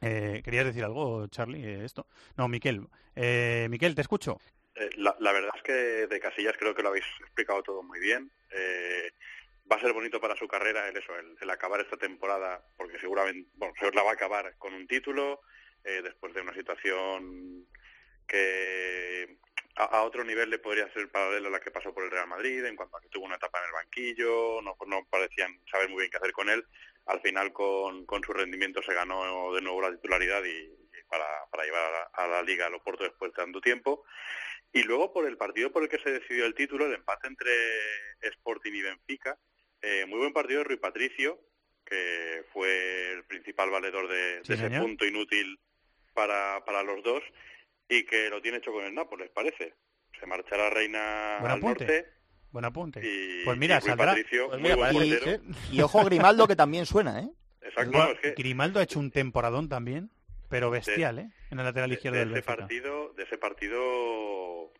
[0.02, 1.64] Eh, ¿Querías decir algo, Charlie?
[1.64, 2.06] eh, esto.
[2.36, 2.86] No, Miquel.
[3.14, 4.38] Eh, Miquel, te escucho.
[4.74, 7.98] Eh, la, la verdad es que de Casillas creo que lo habéis explicado todo muy
[8.00, 8.30] bien.
[8.50, 9.10] Eh,
[9.70, 13.50] va a ser bonito para su carrera el eso, el, acabar esta temporada, porque seguramente,
[13.54, 15.40] bueno, se la va a acabar con un título,
[15.84, 17.66] eh, después de una situación
[18.26, 19.38] que
[19.76, 22.28] a, a otro nivel le podría ser paralelo a la que pasó por el Real
[22.28, 25.88] Madrid, en cuanto a que tuvo una etapa en el banquillo, no, no parecían saber
[25.88, 26.64] muy bien qué hacer con él.
[27.06, 30.68] Al final, con, con su rendimiento, se ganó de nuevo la titularidad y,
[31.08, 34.04] para, para llevar a la, a la Liga al Oporto después de tanto tiempo.
[34.72, 37.52] Y luego, por el partido por el que se decidió el título, el empate entre
[38.22, 39.38] Sporting y Benfica,
[39.86, 41.38] eh, muy buen partido de Rui Patricio,
[41.84, 45.58] que fue el principal valedor de, Sí, de ese punto inútil
[46.14, 47.22] para, para los dos
[47.88, 49.74] y que lo tiene hecho con el Nápoles, parece.
[50.18, 51.84] Se marchará Reina Buen al apunte.
[51.84, 52.06] norte
[52.50, 53.00] Buen apunte.
[53.04, 54.06] y, Pues mira, y Rui saldrá.
[54.06, 55.42] Patricio, Pues muy buen parece- portero.
[55.72, 57.28] Y ojo Grimaldo que también suena, ¿eh?
[57.60, 60.10] Exacto, no, es que Grimaldo ha hecho un temporadón también,
[60.48, 61.30] pero bestial, ¿eh?
[61.50, 62.56] En el lateral izquierdo de del ese Benfica.
[62.56, 64.72] partido, de ese partido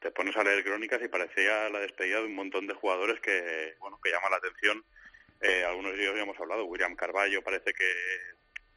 [0.00, 3.74] te pones a leer crónicas y parecía la despedida de un montón de jugadores que,
[3.80, 4.84] bueno, que llama la atención.
[5.40, 7.92] Eh, algunos de ellos ya hemos hablado, William Carballo parece que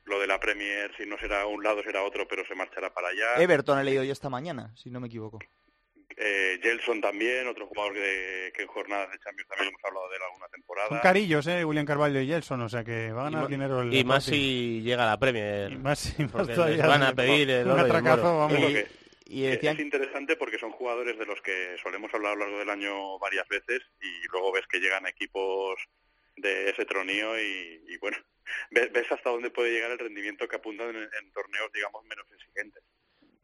[0.05, 3.09] lo de la Premier, si no será un lado será otro, pero se marchará para
[3.09, 3.35] allá.
[3.37, 5.39] Everton he leído yo esta mañana, si no me equivoco.
[6.17, 10.15] Eh, Gelson también, otro jugador que, que en jornadas de Champions también hemos hablado de
[10.15, 10.87] él alguna temporada.
[10.87, 11.65] Son carillos, ¿eh?
[11.65, 14.81] William Carvalho y Gelson, o sea que va a ganar dinero el y más si
[14.81, 15.73] llega a la Premier.
[15.73, 16.87] Y más, y más todavía.
[16.87, 18.37] van a pedir el un oro y el atracazo, moro.
[18.37, 18.61] vamos.
[19.25, 22.59] Y decían Es interesante porque son jugadores de los que solemos hablar a lo largo
[22.59, 25.75] del año varias veces y luego ves que llegan equipos
[26.35, 28.17] de ese tronío y, y bueno,
[28.71, 32.25] ves, ves hasta dónde puede llegar el rendimiento que apuntan en, en torneos, digamos, menos
[32.31, 32.83] exigentes.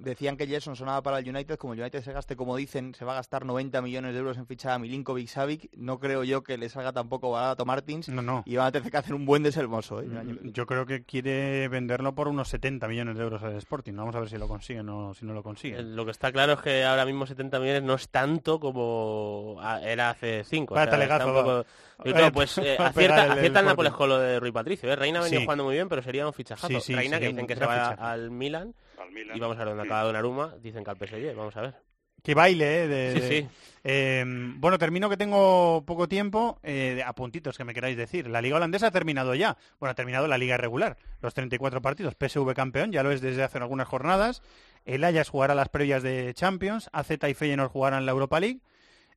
[0.03, 3.05] Decían que Jason sonaba para el United, como el United se gaste, como dicen, se
[3.05, 6.41] va a gastar 90 millones de euros en fichar a Milinkovic Savic, no creo yo
[6.43, 8.43] que le salga tampoco barato a Martins No, no.
[8.45, 10.01] y van a tener que hacer un buen desembolso.
[10.01, 10.07] ¿eh?
[10.19, 13.93] año- Yo creo que quiere venderlo por unos 70 millones de euros al Sporting.
[13.93, 15.95] Vamos a ver si lo consiguen o si no lo consiguen.
[15.95, 19.81] Lo que está claro es que ahora mismo 70 millones no es tanto como a-
[19.81, 20.73] era hace 5.
[20.75, 21.65] Vaya talegazo, un poco...
[22.03, 24.91] Yo creo, pues eh, acierta, el- acierta el Nápoles con lo de Rui Patricio.
[24.91, 24.95] ¿eh?
[24.95, 25.45] Reina ha venido Sí.
[25.45, 26.67] jugando muy bien, pero sería un fichajazo.
[26.67, 28.01] Sí, sí, Reina que dicen que se va fichaje.
[28.03, 29.35] al Milan, Al Milan.
[29.37, 30.55] y vamos a ver dónde acaba Donnarumma.
[30.61, 31.75] Dicen que al PSG, vamos a ver.
[32.23, 32.87] Que baile, ¿eh?
[32.87, 33.47] de- Sí, de- sí.
[33.83, 34.23] Eh,
[34.57, 36.59] bueno, termino que tengo poco tiempo.
[36.61, 38.27] Eh, de- a puntitos que me queráis decir.
[38.29, 39.57] La Liga Holandesa ha terminado ya.
[39.79, 40.97] Bueno, ha terminado la Liga regular.
[41.21, 42.13] Los 34 partidos.
[42.15, 44.43] PSV campeón, ya lo es desde hace algunas jornadas.
[44.85, 46.89] El Ajax jugará las previas de Champions.
[46.93, 48.59] AZ y Feyenoord jugarán la Europa League.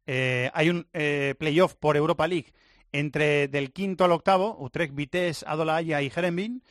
[0.07, 2.53] Eh, hay un eh, playoff por Europa League
[2.93, 4.57] entre del quinto al octavo.
[4.59, 6.62] Utrecht, Vitesse, Adola Haya y Herenveen.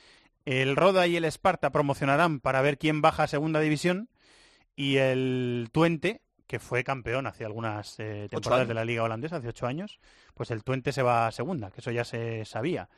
[0.45, 4.09] El Roda y el Sparta promocionarán para ver quién baja a segunda división.
[4.75, 9.49] Y el Twente, que fue campeón hace algunas eh, temporadas de la Liga Holandesa, hace
[9.49, 9.99] ocho años,
[10.33, 12.89] pues el Twente se va a segunda, que eso ya se sabía.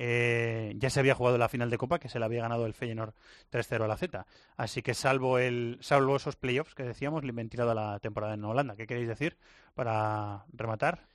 [0.00, 2.72] Eh, ya se había jugado la final de Copa, que se le había ganado el
[2.72, 3.14] Feyenoord
[3.50, 4.26] 3-0 a la Z.
[4.56, 8.44] Así que salvo el salvo esos playoffs que decíamos, le han tirado la temporada en
[8.44, 8.76] Holanda.
[8.76, 9.36] ¿Qué queréis decir
[9.74, 11.08] para rematar?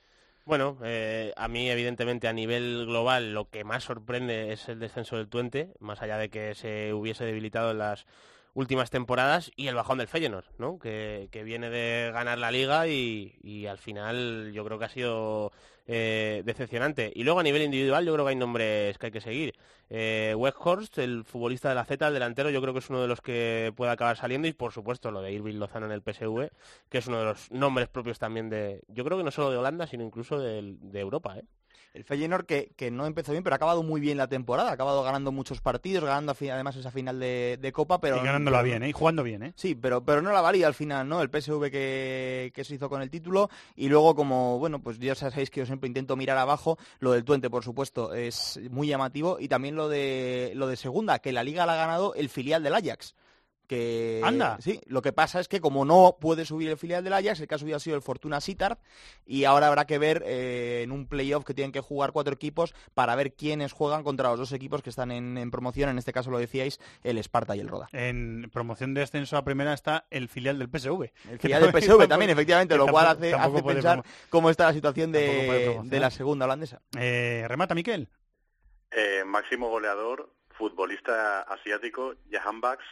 [0.46, 5.16] Bueno, eh, a mí evidentemente a nivel global lo que más sorprende es el descenso
[5.16, 8.06] del Twente, más allá de que se hubiese debilitado en las
[8.54, 10.78] últimas temporadas y el bajón del Feyenoord, ¿no?
[10.78, 14.88] que, que viene de ganar la liga y, y al final yo creo que ha
[14.88, 15.52] sido
[15.86, 17.12] eh, decepcionante.
[17.14, 19.54] Y luego a nivel individual yo creo que hay nombres que hay que seguir.
[19.90, 23.08] Eh, Weghorst, el futbolista de la Z, el delantero, yo creo que es uno de
[23.08, 26.48] los que puede acabar saliendo y por supuesto lo de Irving Lozano en el PSV,
[26.88, 29.56] que es uno de los nombres propios también de, yo creo que no solo de
[29.58, 31.36] Holanda, sino incluso del- de, Europa.
[31.38, 31.44] ¿eh?
[31.94, 34.72] El Feyenoord que, que no empezó bien, pero ha acabado muy bien la temporada, ha
[34.72, 38.16] acabado ganando muchos partidos, ganando además esa final de, de Copa, pero...
[38.16, 38.88] y ganándola bien, ¿eh?
[38.88, 39.52] Y jugando bien, ¿eh?
[39.54, 41.22] Sí, pero, pero no la valía al final, ¿no?
[41.22, 45.14] El PSV que, que se hizo con el título y luego como, bueno, pues ya
[45.14, 49.38] sabéis que yo siempre intento mirar abajo, lo del Twente, por supuesto, es muy llamativo
[49.38, 52.64] y también lo de, lo de segunda, que la liga la ha ganado el filial
[52.64, 53.14] del Ajax.
[53.66, 54.58] Que, Anda.
[54.60, 57.48] Sí, lo que pasa es que como no puede subir el filial del Ajax, el
[57.48, 58.76] que ha subido ha sido el Fortuna Sittard
[59.24, 62.74] y ahora habrá que ver eh, en un playoff que tienen que jugar cuatro equipos
[62.92, 66.12] para ver quiénes juegan contra los dos equipos que están en, en promoción, en este
[66.12, 67.88] caso lo decíais, el Sparta y el Roda.
[67.92, 71.10] En promoción de ascenso a primera está el filial del PSV.
[71.30, 74.74] El filial del PSV también, efectivamente, lo cual hace, hace pensar promo- cómo está la
[74.74, 76.82] situación de, de la segunda holandesa.
[76.98, 78.10] Eh, remata, Miquel.
[78.90, 82.82] Eh, máximo goleador, futbolista asiático, Jahan Bax,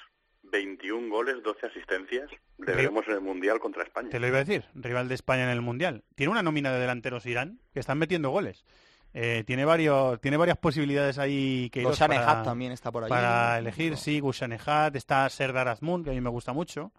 [0.53, 2.31] 21 goles, 12 asistencias.
[2.59, 4.11] Le veremos en el Mundial contra España.
[4.11, 6.05] Te lo iba a decir, rival de España en el Mundial.
[6.15, 8.65] Tiene una nómina de delanteros Irán que están metiendo goles.
[9.15, 13.11] Eh, tiene varios, tiene varias posibilidades ahí que Hat también está por ahí.
[13.11, 16.93] Para elegir, sí, Gushanehat, está Serdar Azmoun, que a mí me gusta mucho,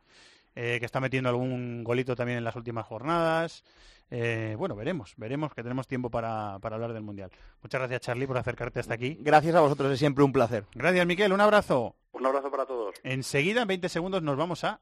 [0.55, 3.63] eh, que está metiendo algún golito también en las últimas jornadas.
[4.11, 7.31] Eh, bueno, veremos, veremos que tenemos tiempo para, para hablar del Mundial.
[7.61, 9.17] Muchas gracias, Charlie, por acercarte hasta aquí.
[9.19, 10.65] Gracias a vosotros, es siempre un placer.
[10.75, 11.95] Gracias, Miquel, un abrazo.
[12.11, 12.95] Un abrazo para todos.
[13.03, 14.81] Enseguida, en 20 segundos, nos vamos a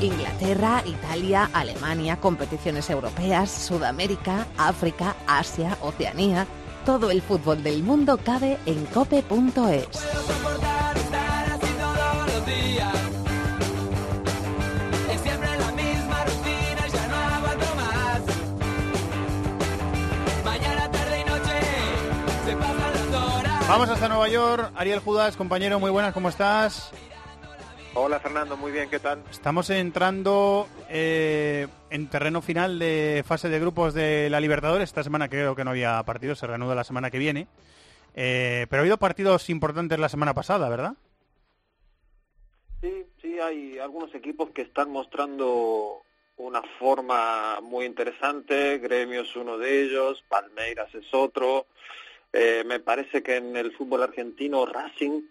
[0.00, 6.46] Inglaterra, Italia, Alemania, competiciones europeas, Sudamérica, África, Asia, Oceanía.
[6.86, 9.86] Todo el fútbol del mundo cabe en cope.es.
[23.68, 24.72] Vamos hasta Nueva York.
[24.74, 26.90] Ariel Judas, compañero, muy buenas, ¿cómo estás?
[27.94, 29.24] Hola Fernando, muy bien, ¿qué tal?
[29.32, 34.90] Estamos entrando eh, en terreno final de fase de grupos de la Libertadores.
[34.90, 37.48] Esta semana creo que no había partido, se reanuda la semana que viene.
[38.14, 40.94] Eh, pero ha habido partidos importantes la semana pasada, ¿verdad?
[42.80, 46.02] Sí, sí, hay algunos equipos que están mostrando
[46.36, 48.78] una forma muy interesante.
[48.78, 51.66] Gremio es uno de ellos, Palmeiras es otro.
[52.32, 55.22] Eh, me parece que en el fútbol argentino Racing,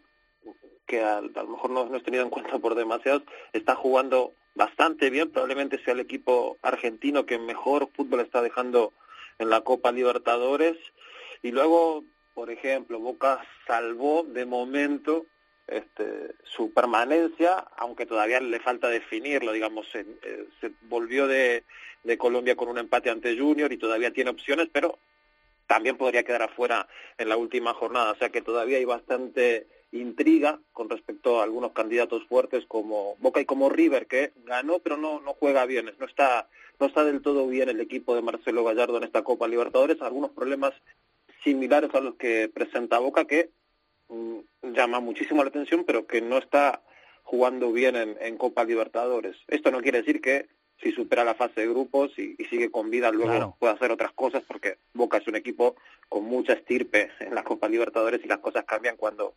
[0.86, 3.24] que a, a lo mejor no, no es tenido en cuenta por demasiados,
[3.54, 5.32] está jugando bastante bien.
[5.32, 8.94] Probablemente sea el equipo argentino que mejor fútbol está dejando
[9.38, 10.78] en la Copa Libertadores.
[11.42, 15.26] Y luego, por ejemplo, Boca salvó de momento
[15.68, 21.64] este, su permanencia, aunque todavía le falta definirlo, digamos, se, eh, se volvió de,
[22.04, 24.98] de Colombia con un empate ante Junior y todavía tiene opciones, pero
[25.68, 26.88] también podría quedar afuera
[27.20, 31.72] en la última jornada, o sea que todavía hay bastante intriga con respecto a algunos
[31.72, 36.06] candidatos fuertes como Boca y como River que ganó pero no no juega bien, no
[36.06, 36.48] está
[36.80, 40.32] no está del todo bien el equipo de Marcelo Gallardo en esta Copa Libertadores, algunos
[40.32, 40.74] problemas
[41.44, 43.50] similares a los que presenta Boca que
[44.10, 44.40] mm,
[44.74, 46.82] llama muchísimo la atención, pero que no está
[47.24, 49.36] jugando bien en, en Copa Libertadores.
[49.48, 50.48] Esto no quiere decir que
[50.82, 53.56] si supera la fase de grupos y, y sigue con vida luego Claro.
[53.60, 55.76] pueda hacer otras cosas, porque Boca es un equipo
[56.08, 59.34] con mucha estirpe en la Copa Libertadores y las cosas cambian cuando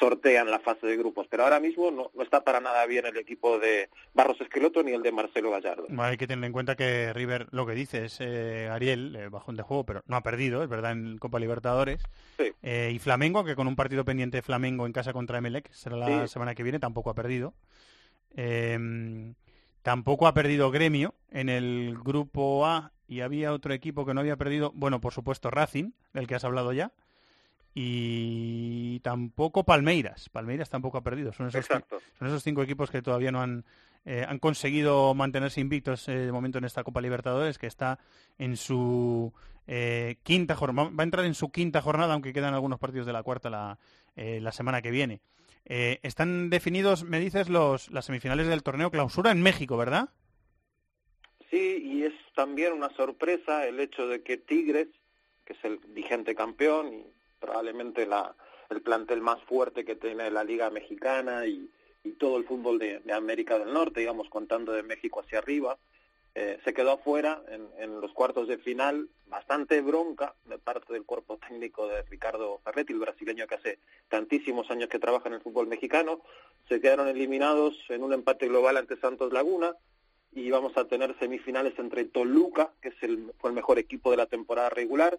[0.00, 1.28] sortean la fase de grupos.
[1.30, 4.92] Pero ahora mismo no, no está para nada bien el equipo de Barros Esqueloto ni
[4.92, 5.86] el de Marcelo Gallardo.
[5.98, 9.56] Hay que tener en cuenta que River, lo que dice es eh, Ariel, eh, bajón
[9.56, 12.02] de juego, pero no ha perdido, es verdad, en Copa Libertadores.
[12.38, 12.50] Sí.
[12.62, 15.96] Eh, y Flamengo, que con un partido pendiente de Flamengo en casa contra Emelec, será
[15.96, 16.32] la Sí.
[16.32, 17.54] semana que viene, tampoco ha perdido.
[18.36, 19.32] Eh,
[19.82, 24.36] tampoco ha perdido Gremio en el grupo A y había otro equipo que no había
[24.36, 26.92] perdido, bueno, por supuesto Racing, del que has hablado ya.
[27.74, 30.28] Y tampoco Palmeiras.
[30.28, 31.32] Palmeiras tampoco ha perdido.
[31.32, 33.64] Son esos, son esos cinco equipos que todavía no han,
[34.04, 37.98] eh, han conseguido mantenerse invictos eh, de momento en esta Copa Libertadores, que está
[38.38, 39.32] en su
[39.66, 40.90] eh, quinta jornada.
[40.90, 43.78] Va a entrar en su quinta jornada, aunque quedan algunos partidos de la cuarta la,
[44.16, 45.20] eh, la semana que viene.
[45.64, 50.08] Eh, están definidos, me dices, los, las semifinales del torneo clausura en México, ¿verdad?
[51.50, 54.88] Sí, y es también una sorpresa el hecho de que Tigres,
[55.44, 57.06] que es el vigente campeón y
[57.40, 58.34] probablemente la,
[58.68, 61.70] el plantel más fuerte que tiene la Liga Mexicana y,
[62.18, 65.76] todo el fútbol de, de América del Norte, digamos, contando de México hacia arriba,
[66.34, 71.04] eh, se quedó afuera en, en los cuartos de final, bastante bronca de parte del
[71.04, 73.78] cuerpo técnico de Ricardo Ferretti, el brasileño que hace
[74.08, 76.20] tantísimos años que trabaja en el fútbol mexicano,
[76.68, 79.74] se quedaron eliminados en un empate global ante Santos Laguna,
[80.32, 84.16] y vamos a tener semifinales entre Toluca, que es el, fue el mejor equipo de
[84.16, 85.18] la temporada regular,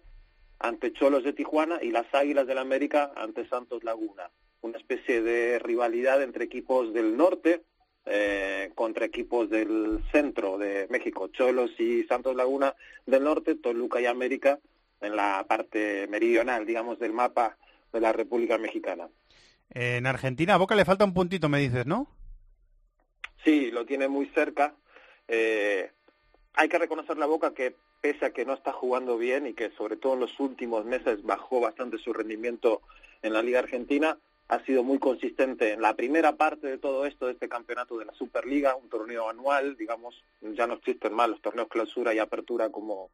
[0.58, 4.30] ante Cholos de Tijuana y las Águilas del América ante Santos Laguna.
[4.60, 7.62] Una especie de rivalidad entre equipos del norte
[8.04, 12.74] eh, contra equipos del centro de México, Cholos y Santos Laguna
[13.06, 14.58] del norte, Toluca y América
[15.00, 17.56] en la parte meridional, digamos, del mapa
[17.92, 19.08] de la República Mexicana.
[19.70, 22.08] En Argentina, a Boca le falta un puntito, me dices, ¿no?
[23.44, 24.74] Sí, lo tiene muy cerca.
[25.28, 25.90] Eh,
[26.54, 29.70] hay que reconocer la Boca que pese a que no está jugando bien y que
[29.70, 32.82] sobre todo en los últimos meses bajó bastante su rendimiento
[33.22, 34.18] en la Liga Argentina,
[34.48, 38.04] ha sido muy consistente en la primera parte de todo esto, de este campeonato de
[38.04, 42.70] la Superliga, un torneo anual, digamos, ya no existen más los torneos clausura y apertura
[42.70, 43.10] como,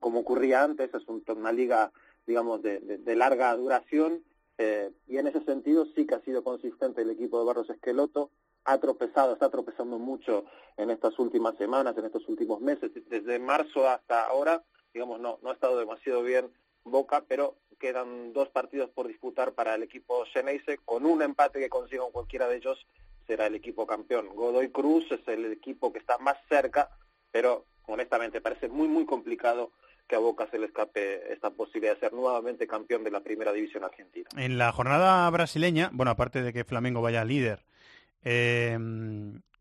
[0.00, 1.92] como ocurría antes, es un- una liga,
[2.26, 4.24] digamos, de larga duración,
[4.58, 8.30] eh, y en ese sentido sí que ha sido consistente el equipo de Barros Esqueloto,
[8.64, 10.44] ha tropezado, está tropezando mucho
[10.76, 14.62] en estas últimas semanas, en estos últimos meses, desde marzo hasta ahora,
[14.94, 16.50] digamos, no, no ha estado demasiado bien
[16.84, 21.68] Boca, pero quedan dos partidos por disputar para el equipo Xeneize, con un empate que
[21.68, 22.86] consiga cualquiera de ellos
[23.26, 24.28] será el equipo campeón.
[24.34, 26.90] Godoy Cruz es el equipo que está más cerca,
[27.30, 29.72] pero honestamente parece muy, muy complicado
[30.08, 33.52] que a Boca se le escape esta posibilidad de ser nuevamente campeón de la primera
[33.52, 34.28] división argentina.
[34.36, 37.64] En la jornada brasileña, bueno, aparte de que Flamengo vaya líder,
[38.24, 38.78] eh,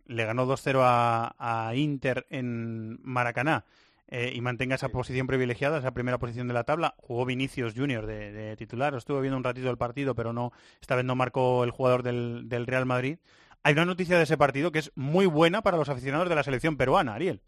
[0.05, 3.65] le ganó 2-0 a, a Inter en Maracaná
[4.07, 6.95] eh, y mantenga esa posición privilegiada, esa primera posición de la tabla.
[6.97, 10.51] Jugó Vinicius Junior de, de titular, estuve viendo un ratito el partido, pero no
[10.81, 13.19] esta vez no marcó el jugador del, del Real Madrid.
[13.63, 16.43] Hay una noticia de ese partido que es muy buena para los aficionados de la
[16.43, 17.41] selección peruana, Ariel.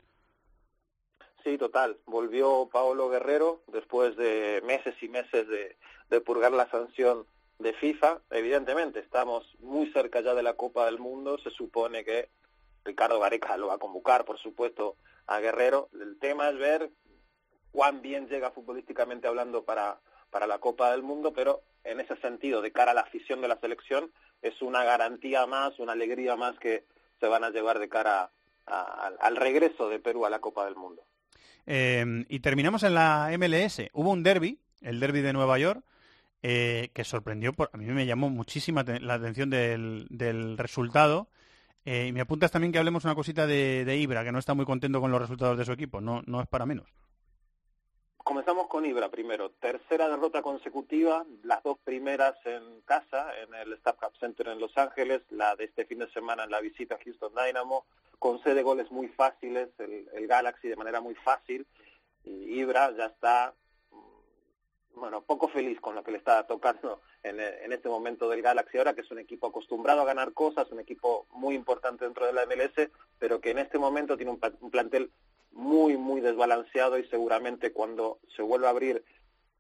[1.44, 1.98] Sí, total.
[2.06, 5.76] Volvió Paolo Guerrero después de meses y meses de,
[6.10, 7.26] de purgar la sanción
[7.64, 8.20] de FIFA.
[8.30, 11.38] Evidentemente, estamos muy cerca ya de la Copa del Mundo.
[11.40, 12.30] Se supone que
[12.84, 15.90] Ricardo Gareca lo va a convocar, por supuesto, a Guerrero.
[15.94, 16.92] El tema es ver
[17.72, 20.00] cuán bien llega futbolísticamente hablando para,
[20.30, 23.48] para la Copa del Mundo, pero en ese sentido, de cara a la afición de
[23.48, 24.12] la selección,
[24.42, 26.86] es una garantía más, una alegría más que
[27.20, 28.30] se van a llevar de cara
[28.66, 31.04] al regreso de Perú a la Copa del Mundo.
[31.66, 33.90] Eh, y terminamos en la MLS.
[33.94, 35.84] Hubo un derby, el derby de Nueva York,
[36.46, 41.30] eh, que sorprendió, por, a mí me llamó muchísima la atención del, resultado.
[41.86, 44.66] Eh, y me apuntas también que hablemos una cosita de, Ibra, que no está muy
[44.66, 46.02] contento con los resultados de su equipo.
[46.02, 46.94] No, no es para menos.
[48.18, 49.52] Comenzamos con Ibra primero.
[49.52, 54.78] Tercera derrota consecutiva, las dos primeras en casa, en el Staff Cup Center en Los
[54.78, 57.86] Ángeles, la de este fin de semana en la visita a Houston Dynamo,
[58.20, 61.66] concede goles muy fáciles, el, el Galaxy de manera muy fácil,
[62.24, 63.54] y Ibra ya está
[64.96, 68.78] bueno, poco feliz con lo que le está tocando en, en, este momento del Galaxy
[68.78, 72.34] ahora, que es un equipo acostumbrado a ganar cosas, un equipo muy importante dentro de
[72.34, 72.90] la MLS,
[73.20, 75.12] pero que en este momento tiene un, plantel
[75.52, 79.04] muy, muy desbalanceado y seguramente cuando se vuelva a abrir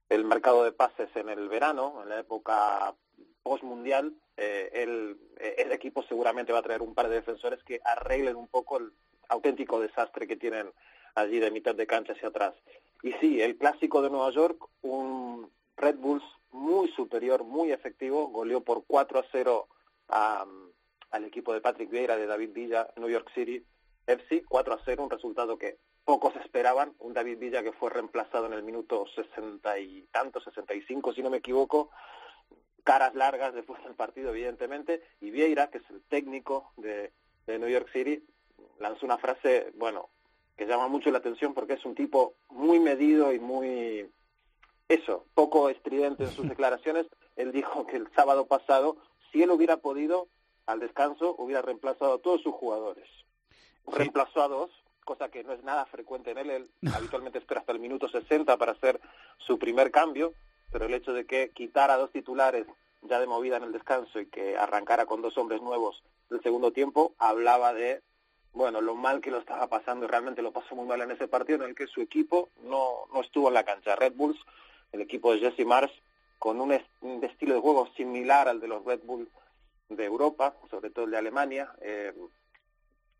[0.09, 2.93] el mercado de pases en el verano, en la época
[3.41, 8.35] post-mundial, eh, el, el equipo seguramente va a traer un par de defensores que arreglen
[8.35, 8.91] un poco el
[9.29, 10.71] auténtico desastre que tienen
[11.15, 12.53] allí de mitad de cancha hacia atrás.
[13.03, 18.61] Y sí, el clásico de Nueva York, un Red Bulls muy superior, muy efectivo, goleó
[18.61, 19.67] por 4 a 0
[20.07, 20.45] a,
[21.11, 23.61] al equipo de Patrick Vieira de David Villa, New York City
[24.07, 28.45] FC, 4 a 0, un resultado que pocos esperaban, un David Villa que fue reemplazado
[28.45, 31.89] en el minuto 60 y tanto, 65 si no me equivoco,
[32.85, 37.11] caras largas después del partido evidentemente, y Vieira, que es el técnico de
[37.47, 38.23] New York City,
[38.79, 40.09] lanzó una frase, bueno,
[40.57, 44.09] que llama mucho la atención porque es un tipo muy medido y muy
[44.87, 47.07] eso, poco estridente en sus declaraciones.
[47.35, 48.97] Él dijo que el sábado pasado,
[49.31, 50.27] si él hubiera podido,
[50.65, 53.07] al descanso, hubiera reemplazado a todos sus jugadores.
[53.49, 53.91] Sí.
[53.91, 54.71] Reemplazó a dos,
[55.03, 56.49] cosa que no es nada frecuente en él.
[56.49, 58.99] Él habitualmente espera hasta el minuto 60 para hacer
[59.37, 60.33] su primer cambio,
[60.71, 62.67] pero el hecho de que quitara a dos titulares
[63.01, 66.71] ya de movida en el descanso y que arrancara con dos hombres nuevos del segundo
[66.71, 68.01] tiempo, hablaba de
[68.53, 71.63] bueno, lo mal que lo estaba pasando, realmente lo pasó muy mal en ese partido
[71.63, 73.95] en el que su equipo no, no estuvo en la cancha.
[73.95, 74.39] Red Bulls,
[74.91, 75.91] el equipo de Jesse Mars,
[76.37, 79.29] con un, est un estilo de juego similar al de los Red Bull
[79.89, 82.13] de Europa, sobre todo el de Alemania, eh,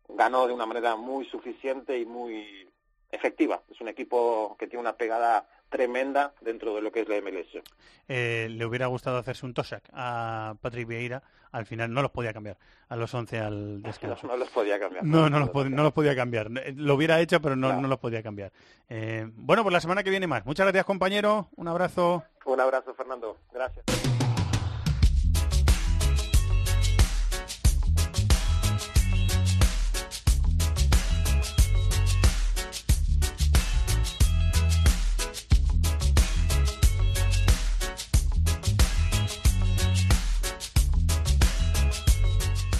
[0.08, 2.68] ganó de una manera muy suficiente y muy
[3.10, 3.62] efectiva.
[3.70, 7.60] Es un equipo que tiene una pegada tremenda dentro de lo que es la MLS.
[8.06, 11.20] Eh, le hubiera gustado hacerse un Tosak a Patrick Vieira,
[11.50, 12.56] al final no los podía cambiar
[12.88, 14.24] a los 11 al descanso.
[14.28, 15.04] No, los podía cambiar.
[15.04, 16.48] No, no, los, pod no los podía cambiar.
[16.76, 17.80] Lo hubiera hecho, pero no, no.
[17.82, 18.52] no los podía cambiar.
[18.88, 20.46] Eh, bueno, pues la semana que viene más.
[20.46, 21.48] Muchas gracias, compañero.
[21.56, 22.22] Un abrazo.
[22.44, 23.36] Un abrazo, Fernando.
[23.52, 24.13] Gracias.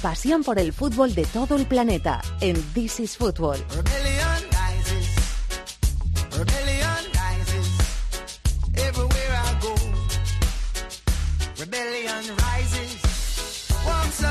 [0.04, 3.56] Pasión por el fútbol de todo el planeta en This is Football.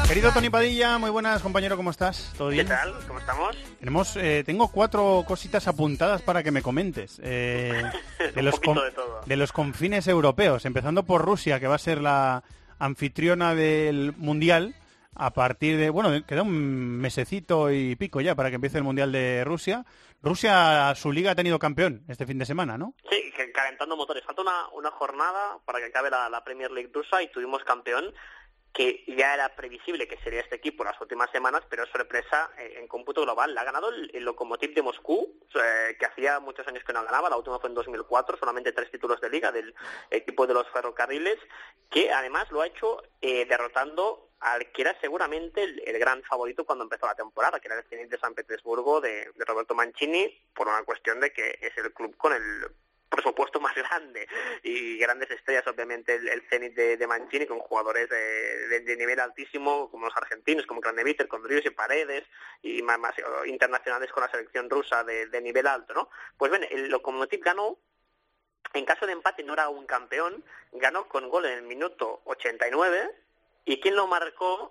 [0.08, 2.32] Querido Tony Padilla, muy buenas, compañero, ¿cómo estás?
[2.38, 2.68] ¿Todo bien?
[2.68, 2.94] ¿Qué tal?
[3.08, 3.58] ¿Cómo estamos?
[3.80, 7.20] Tenemos, eh, tengo cuatro cositas apuntadas para que me comentes.
[7.24, 7.82] Eh,
[8.36, 9.22] de, los de, todo.
[9.26, 12.44] de los confines europeos, empezando por Rusia, que va a ser la
[12.78, 14.76] anfitriona del Mundial
[15.15, 19.11] a partir de, bueno, queda un mesecito y pico ya para que empiece el Mundial
[19.11, 19.85] de Rusia.
[20.22, 22.94] Rusia, su liga ha tenido campeón este fin de semana, ¿no?
[23.10, 24.23] Sí, calentando motores.
[24.23, 28.14] Falta una, una jornada para que acabe la, Premier League rusa y tuvimos campeón
[28.73, 32.77] que ya era previsible que sería este equipo en las últimas semanas, pero sorpresa eh,
[32.80, 33.53] en cómputo global.
[33.53, 37.03] La ha ganado el, el Lokomotiv de Moscú, eh, que hacía muchos años que no
[37.03, 39.76] ganaba, la última fue en 2004, solamente tres títulos de liga del
[40.10, 41.38] equipo de los ferrocarriles,
[41.91, 46.84] que además lo ha hecho eh, derrotando al que era seguramente el, gran favorito cuando
[46.84, 50.84] empezó la temporada, que era el Zenit de San Petersburgo de, Roberto Mancini, por una
[50.84, 52.68] cuestión de que es el club con el
[53.07, 54.28] presupuesto más grande
[54.64, 59.90] y grandes estrellas, obviamente, el, el Zenit de, Mancini, con jugadores de, de- nivel altísimo,
[59.90, 62.24] como los argentinos, como Craneviter, con Drius y Paredes,
[62.61, 66.10] y más, eh, internacionales con la selección rusa de, nivel alto, ¿no?
[66.38, 67.78] Pues bien, el Lokomotiv ganó
[68.74, 73.24] en caso de empate no era un campeón, ganó con gol en el minuto 89
[73.65, 74.69] y quién lo marcó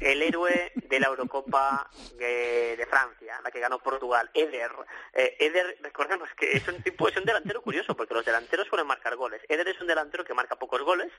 [0.00, 4.70] el héroe de la Eurocopa de, de Francia, la que ganó Portugal, Eder.
[5.14, 8.86] Eh, Eder, recordemos que es un tipo, es un delantero curioso porque los delanteros suelen
[8.86, 9.40] marcar goles.
[9.48, 11.10] Eder es un delantero que marca pocos goles,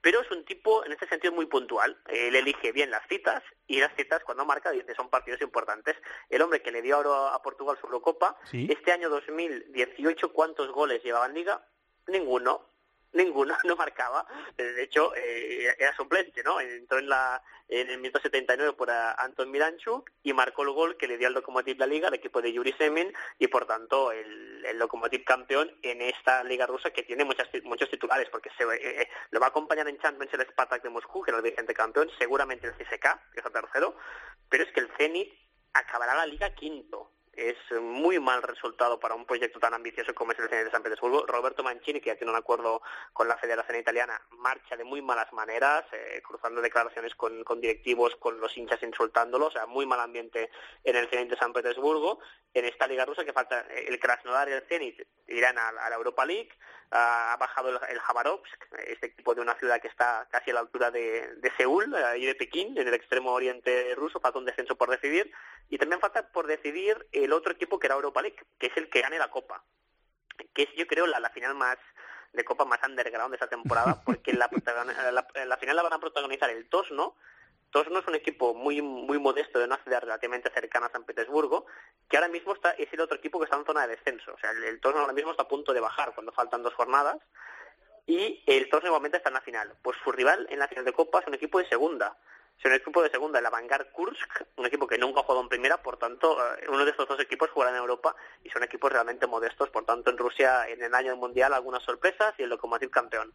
[0.00, 1.98] pero es un tipo en este sentido muy puntual.
[2.08, 5.96] Él elige bien las citas y las citas cuando marca dice son partidos importantes.
[6.30, 8.66] El hombre que le dio oro a Portugal su Eurocopa, Sí.
[8.70, 11.62] este año 2018 ¿cuántos goles llevaba en Liga?
[12.06, 12.69] Ninguno.
[13.12, 14.26] Ninguno, no marcaba.
[14.56, 16.60] De hecho, eh, era suplente, ¿no?
[16.60, 21.08] Entró en, la, en el minuto 79 por Anton Miranchuk y marcó el gol que
[21.08, 24.64] le dio al Lokomotiv la Liga, el equipo de Yuri Semin, y por tanto el,
[24.64, 29.02] el Lokomotiv campeón en esta Liga rusa que tiene muchas, muchos titulares, porque se, eh,
[29.02, 31.74] eh, lo va a acompañar en Champions el Spartak de Moscú, que era el vigente
[31.74, 33.96] campeón, seguramente el CSK, que es el tercero,
[34.48, 35.32] pero es que el Zenit
[35.72, 40.38] acabará la Liga quinto es muy mal resultado para un proyecto tan ambicioso como es
[40.38, 41.26] el Zenit de San Petersburgo.
[41.26, 42.82] Roberto Mancini, que ya tiene un acuerdo
[43.12, 48.16] con la Federación Italiana, marcha de muy malas maneras, eh, cruzando declaraciones con, con directivos,
[48.16, 50.50] con los hinchas insultándolos, o sea, muy mal ambiente
[50.84, 52.18] en el Zenit de San Petersburgo.
[52.52, 55.96] En esta liga rusa que falta eh, el Krasnodar y el Zenit irán a, la
[55.96, 56.50] Europa League,
[56.92, 58.00] Ah, ha bajado el, el
[58.88, 62.34] este equipo de una ciudad que está casi a la altura de, Seúl y de
[62.34, 65.30] Pekín, en el extremo oriente ruso, falta un descenso por decidir,
[65.70, 68.90] y también falta por decidir el otro equipo que era Europa League, que es el
[68.90, 69.64] que gane la Copa,
[70.52, 71.78] que es yo creo la, la final más
[72.32, 75.92] de Copa más underground de esta temporada, porque la, protagon- la, la final la van
[75.94, 77.16] a protagonizar el Tosno,
[77.70, 81.66] Tosno es un equipo muy muy modesto de una ciudad relativamente cercana a San Petersburgo,
[82.08, 84.34] que ahora mismo está es el otro equipo que está en zona de descenso.
[84.34, 86.74] O sea, el, el Tosno ahora mismo está a punto de bajar cuando faltan dos
[86.74, 87.18] jornadas
[88.06, 89.72] y el Tosno igualmente está en la final.
[89.82, 92.18] Pues su rival en la final de Copa es un equipo de segunda.
[92.60, 95.48] Es un equipo de segunda, el Avangard Kursk, un equipo que nunca ha jugado en
[95.48, 98.14] primera, por tanto, eh, uno de estos dos equipos jugará en Europa
[98.44, 99.70] y son equipos realmente modestos.
[99.70, 103.32] Por tanto, en Rusia, en el año Mundial, algunas sorpresas y el Lokomotiv campeón.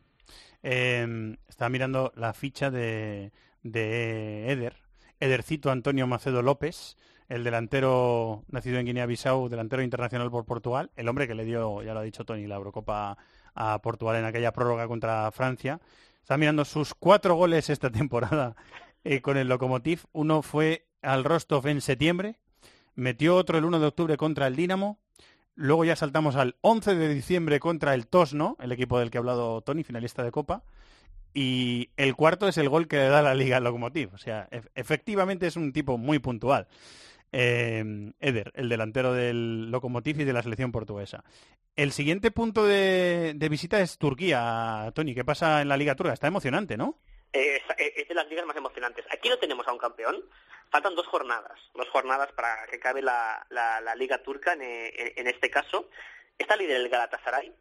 [0.62, 3.32] Eh, estaba mirando la ficha de,
[3.64, 4.76] de Eder.
[5.20, 6.96] Edercito Antonio Macedo López,
[7.28, 11.96] el delantero nacido en Guinea-Bissau, delantero internacional por Portugal, el hombre que le dio, ya
[11.96, 13.18] lo ha dicho Tony, la Eurocopa
[13.56, 15.80] a Portugal en aquella prórroga contra Francia.
[16.22, 18.56] Estaba mirando sus cuatro goles esta temporada
[19.06, 20.02] eh, con el Lokomotiv.
[20.12, 22.36] Uno fue al Rostov en septiembre,
[22.96, 25.00] metió otro el 1 de octubre contra el Dinamo,
[25.58, 29.20] Luego ya saltamos al 11 de diciembre contra el Tosno, el equipo del que ha
[29.22, 30.64] hablado Tony, finalista de Copa.
[31.34, 34.14] Y el cuarto es el gol que le da la Liga al Lokomotiv.
[34.14, 36.68] O sea, ef- efectivamente es un tipo muy puntual.
[37.32, 41.24] Eh, Eder, el delantero del Lokomotiv y de la selección portuguesa.
[41.78, 45.16] El siguiente punto de, de visita es Turquía, Tony.
[45.16, 46.12] ¿Qué pasa en la Liga Turca?
[46.12, 47.00] Está emocionante, ¿no?
[47.36, 47.62] Eh,
[47.98, 49.06] es, de las ligas más emocionantes.
[49.12, 50.24] Aquí no tenemos a un campeón.
[50.72, 55.50] Faltan dos jornadas, dos jornadas para que acabe la, la, liga turca en, en- este
[55.50, 55.90] caso.
[56.38, 57.54] Está líder el Galatasaray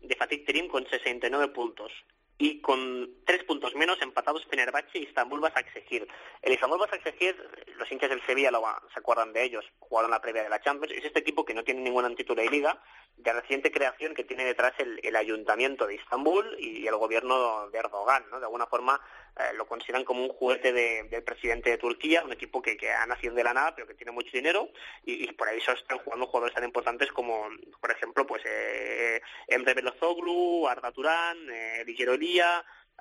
[0.00, 1.90] de Fatih Terim con 69 puntos
[2.36, 6.06] y con tres puntos menos empatados Fenerbahce y Istanbul Basaksehir.
[6.42, 7.36] El Istanbul Basaksehir,
[7.76, 8.50] los hinchas del Sevilla
[8.92, 11.64] se acuerdan de ellos, jugaron la previa de la Champions, es este equipo que no
[11.64, 12.82] tiene ningún título de liga,
[13.16, 17.78] de reciente creación que tiene detrás el, el ayuntamiento de Istambul y el gobierno de
[17.78, 18.40] Erdogan, ¿no?
[18.40, 19.00] De alguna forma
[19.36, 23.06] eh, lo consideran como un juguete de- del presidente de Turquía, un equipo que, ha
[23.06, 24.68] nacido de la nada, pero que tiene mucho dinero,
[25.04, 27.48] y, por ahí solo están jugando jugadores tan importantes como,
[27.80, 32.16] por ejemplo, pues eh, Emre Belozoglu, Arda Turán, eh, Ligero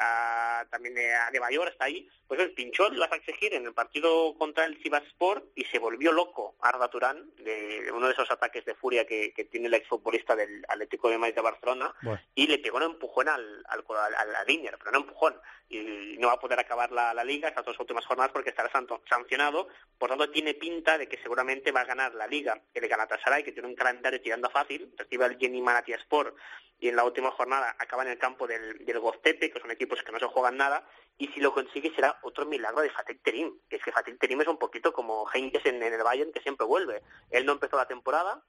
[0.01, 4.65] ah, también eh, Adebayor está ahí, pues él pinchó el Basaksehir en el partido contra
[4.65, 8.75] el Sivasspor y se volvió loco Arda Turán, de, de uno de esos ataques de
[8.75, 11.93] furia que, que tiene el exfutbolista del Atlético de Madrid de Barcelona,
[12.35, 15.39] y le pegó un empujón al, al, al, al Linier, pero un empujón.
[15.69, 18.69] Y no va a poder acabar la, la liga estas dos últimas jornadas porque estará
[18.69, 19.69] santo- sancionado.
[19.97, 23.53] Por tanto, tiene pinta de que seguramente va a ganar la liga el Galatasaray, que
[23.53, 24.93] tiene un calendario tirando a fácil.
[24.97, 26.35] Recibe al Jenny Sport
[26.81, 30.01] y en la última jornada acaba en el campo del, del Goztepe, que son equipos
[30.01, 30.83] que no se juegan nada.
[31.15, 33.59] Y si lo consigue será otro milagro de Fatih Terim.
[33.69, 36.65] Que es que Fatih Terim es un poquito como Heynckes en, el Bayern, que siempre
[36.65, 37.03] vuelve.
[37.29, 38.43] Él no empezó la temporada,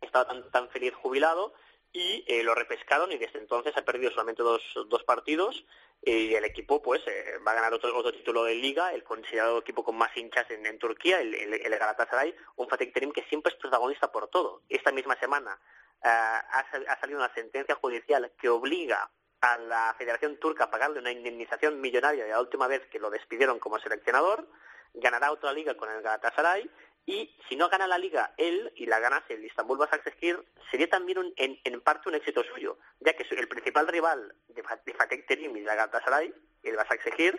[0.00, 1.54] estaba tan, tan feliz jubilado
[1.92, 5.64] y eh, lo repescaron y desde entonces ha perdido solamente dos, dos partidos
[6.04, 9.58] y el equipo pues eh, va a ganar otro, otro título de liga, el considerado
[9.58, 13.50] equipo con más hinchas en, Turquía, el, el, el Galatasaray, un Fatih Terim que siempre
[13.50, 14.62] es protagonista por todo.
[14.68, 15.58] Esta misma semana
[16.02, 19.10] ha, sal- ha salido una sentencia judicial que obliga
[19.40, 23.58] a la Federación Turca pagarle una indemnización millonaria de la última vez que lo despidieron
[23.58, 24.48] como seleccionador,
[24.94, 26.70] ganará otra liga con el Galatasaray
[27.04, 31.18] y si no gana la liga él y la ganase el Istanbul Basaksehir, sería también
[31.18, 35.22] un- en, en parte un éxito suyo, ya que el principal rival de, de Fatih
[35.26, 36.32] Terim y la Galatasaray,
[36.62, 37.38] el Basaksehir,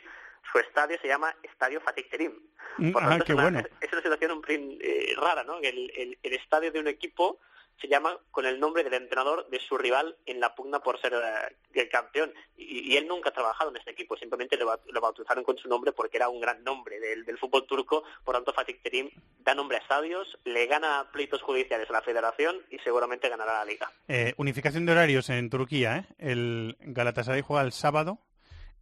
[0.52, 2.40] su estadio se llama Estadio Fatih Terim.
[2.78, 3.68] Mm, Por ah, tanto, qué es, una, bueno.
[3.82, 5.58] es una situación un eh, rara, ¿no?
[5.58, 7.42] El, el- el estadio de un equipo
[7.80, 11.14] se llama con el nombre del entrenador de su rival en la pugna por ser
[11.14, 12.34] eh, el campeón.
[12.58, 15.92] Y, él nunca ha trabajado en este equipo, simplemente lo, lo bautizaron con su nombre
[15.92, 18.04] porque era un gran nombre del, del fútbol turco.
[18.24, 19.10] Por tanto, Fatih Terim
[19.40, 23.66] da nombre a estadios, le gana pleitos judiciales a la federación y seguramente ganará la
[23.66, 23.92] liga.
[24.08, 26.06] Eh, unificación de horarios en Turquía, ¿eh?
[26.18, 28.20] El Galatasaray juega el sábado,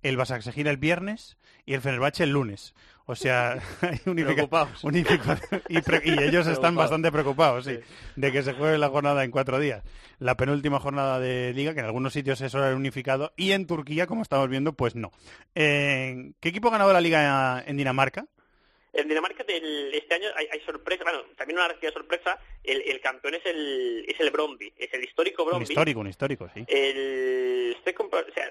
[0.01, 2.73] el Basaksehir el viernes y el Fenerbahce el lunes.
[3.07, 7.77] O sea, hay unifica- y, ellos están bastante preocupados, sí,
[8.15, 9.84] de que se juegue la jornada en cuatro días.
[10.19, 14.07] La penúltima jornada de liga, que en algunos sitios es horario unificado, y en Turquía,
[14.07, 15.11] como estamos viendo, pues no.
[15.53, 18.26] Eh, ¿Qué equipo ha ganado la liga en Dinamarca?
[18.94, 23.02] En Dinamarca del- este año hay, hay sorpresa, bueno, también una actividad sorpresa, el, el
[23.02, 25.64] campeón es el, es el Bromby, es el histórico Un Bromby.
[25.65, 26.64] histórico, un histórico, sí.
[26.68, 28.49] El, estoy compro- o sea,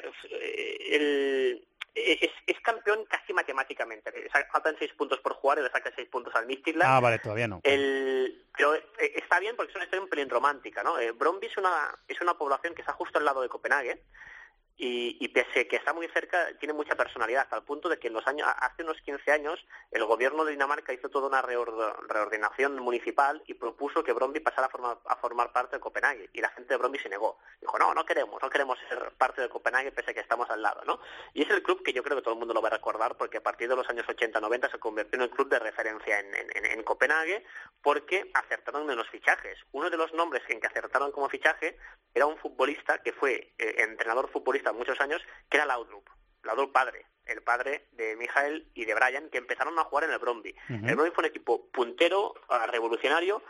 [0.90, 1.64] el-
[1.94, 4.12] es, es campeón casi matemáticamente.
[4.32, 6.90] Sa- Faltan seis puntos por jugar y le saca seis puntos al Midtjylland.
[6.90, 7.60] Ah, vale, todavía no.
[7.62, 10.98] El, pero eh, está bien porque es una historia un pelín romántica, ¿no?
[10.98, 14.02] Eh, Bromby es una, es una población que está justo al lado de Copenhague
[14.76, 18.14] y, y pese que está muy cerca, tiene mucha personalidad, al punto de que en
[18.14, 22.76] los años, hace unos 15 años el gobierno de Dinamarca hizo toda una reor- reordenación
[22.80, 26.48] municipal y propuso que Bromby pasara a formar, a formar parte de Copenhague y la
[26.50, 27.38] gente de Bromby se negó.
[27.60, 30.60] Dijo, no, no queremos, no queremos ser parte de Copenhague pese a que estamos al
[30.62, 31.00] lado, ¿no?
[31.34, 33.16] Y es el club que yo creo que todo el mundo lo va a recordar
[33.16, 36.34] porque a partir de los años 80-90 se convirtió en el club de referencia en,
[36.34, 37.44] en- en- en Copenhague
[37.82, 39.58] porque acertaron en los fichajes.
[39.72, 41.76] Uno de los nombres en que acertaron como fichaje
[42.12, 46.08] era un futbolista que fue eh, entrenador futbolista muchos años, que era Laudrup.
[46.42, 50.18] Laudrup padre, el padre de Michael y de Brian, que empezaron a jugar en el
[50.18, 50.54] Bromby.
[50.68, 53.42] El Bromby fue un equipo puntero, ah, revolucionario,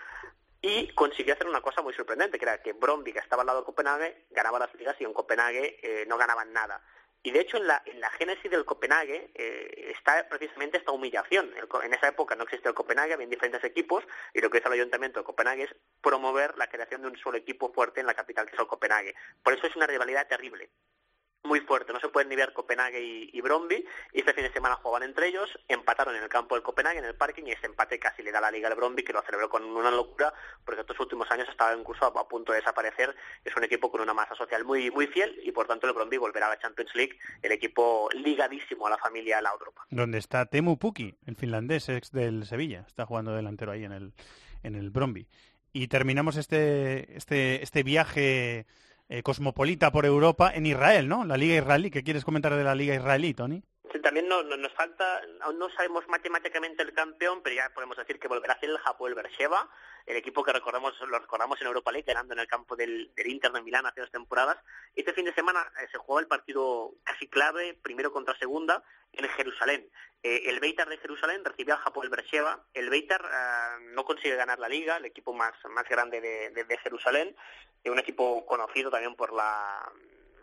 [0.62, 3.60] y consiguió hacer una cosa muy sorprendente, que era que Bromby, que estaba al lado
[3.60, 6.80] de Copenhague, ganaba las ligas y en Copenhague eh, no ganaban nada.
[7.22, 11.50] Y de hecho en la, en la génesis del Copenhague eh, está precisamente esta humillación.
[11.56, 14.04] El en esa época no existía el Copenhague, había diferentes equipos
[14.34, 17.38] y lo que hizo el ayuntamiento de Copenhague es promover la creación de un solo
[17.38, 19.14] equipo fuerte en la capital que es el Copenhague.
[19.42, 20.70] Por eso es una rivalidad terrible
[21.44, 21.92] muy fuerte.
[21.92, 23.84] No se pueden ni ver Copenhague y, Bromby.
[24.12, 27.04] Y este fin de semana jugaban entre ellos, empataron en el campo del Copenhague, en
[27.04, 29.48] el parking, y ese empate casi le da la liga al Bromby, que lo celebró
[29.48, 30.32] con una locura,
[30.64, 33.14] porque estos últimos años estaba incluso a, a punto de desaparecer.
[33.44, 36.16] Es un equipo con una masa social muy muy fiel, y por tanto el Bromby
[36.16, 39.76] volverá a la Champions League, el equipo ligadísimo a la familia Laudrup.
[39.90, 42.84] donde está Temu Pukki, el finlandés ex del Sevilla.
[42.86, 44.12] Está jugando delantero ahí en el,
[44.62, 45.26] en el Bromby.
[45.72, 48.66] Y terminamos este, este, este viaje
[49.08, 51.24] eh, cosmopolita por Europa en Israel, ¿no?
[51.24, 51.90] La Liga Israelí.
[51.90, 53.62] ¿Qué quieres comentar de la Liga Israelí, Tony?
[54.02, 58.18] También no- no- nos falta, aún no sabemos matemáticamente el campeón, pero ya podemos decir
[58.18, 59.68] que volverá a ser el Hapoel Beersheba,
[60.06, 63.52] el equipo que recordamos, lo recordamos en Europa League, ganando en el campo del, Inter
[63.52, 64.58] de Milán hace dos temporadas.
[64.94, 69.28] Este fin de semana eh, se jugó el partido casi clave, primero contra segunda, en
[69.28, 69.88] Jerusalén.
[70.22, 72.64] Eh, el Beitar de Jerusalén recibió al Hapoel Beersheba.
[72.74, 76.64] El Beitar ah, no consigue ganar la liga, el equipo más, más grande de, de-
[76.64, 77.34] de Jerusalén,
[77.84, 79.90] eh, un equipo conocido también por la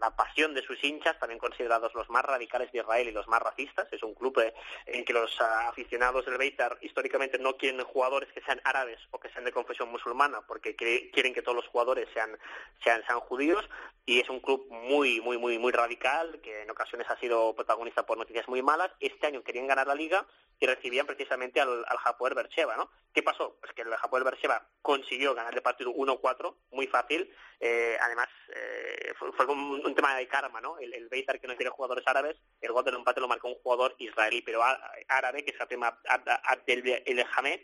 [0.01, 3.41] la pasión de sus hinchas, también considerados los más radicales de Israel y los más
[3.41, 3.87] racistas.
[3.91, 4.53] Es un club eh,
[4.87, 9.19] en que los ah, aficionados del Beitar históricamente no quieren jugadores que sean árabes o
[9.19, 12.37] que sean de confesión musulmana, porque quieren que todos los jugadores sean,
[12.83, 13.63] sean, sean judíos.
[14.05, 18.05] Y es un club muy, muy, muy, muy radical, que en ocasiones ha sido protagonista
[18.05, 18.91] por noticias muy malas.
[18.99, 20.25] Este año querían ganar la liga
[20.61, 22.91] y recibían precisamente al, al Hapoel Beersheba, ¿no?
[23.13, 23.57] ¿Qué pasó?
[23.59, 27.33] Pues que el Hapoel Beersheba consiguió ganar el partido 1-4, muy fácil.
[27.59, 30.77] Eh, además, eh, fue, fue como un, un tema de karma, ¿no?
[30.77, 33.55] El, el Beitar que no quiere jugadores árabes, el gol del empate lo marcó un
[33.55, 34.61] jugador israelí, pero
[35.07, 37.59] árabe, que se llama Abd- Abdel El Hamed.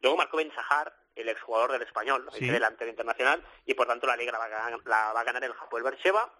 [0.00, 2.30] Luego marcó Ben Sahar, el exjugador del español, ¿no?
[2.30, 2.44] Sí.
[2.46, 5.24] el delantero internacional, y por tanto la liga la va a ganar, la va a
[5.24, 6.32] ganar el Hapoel Beersheba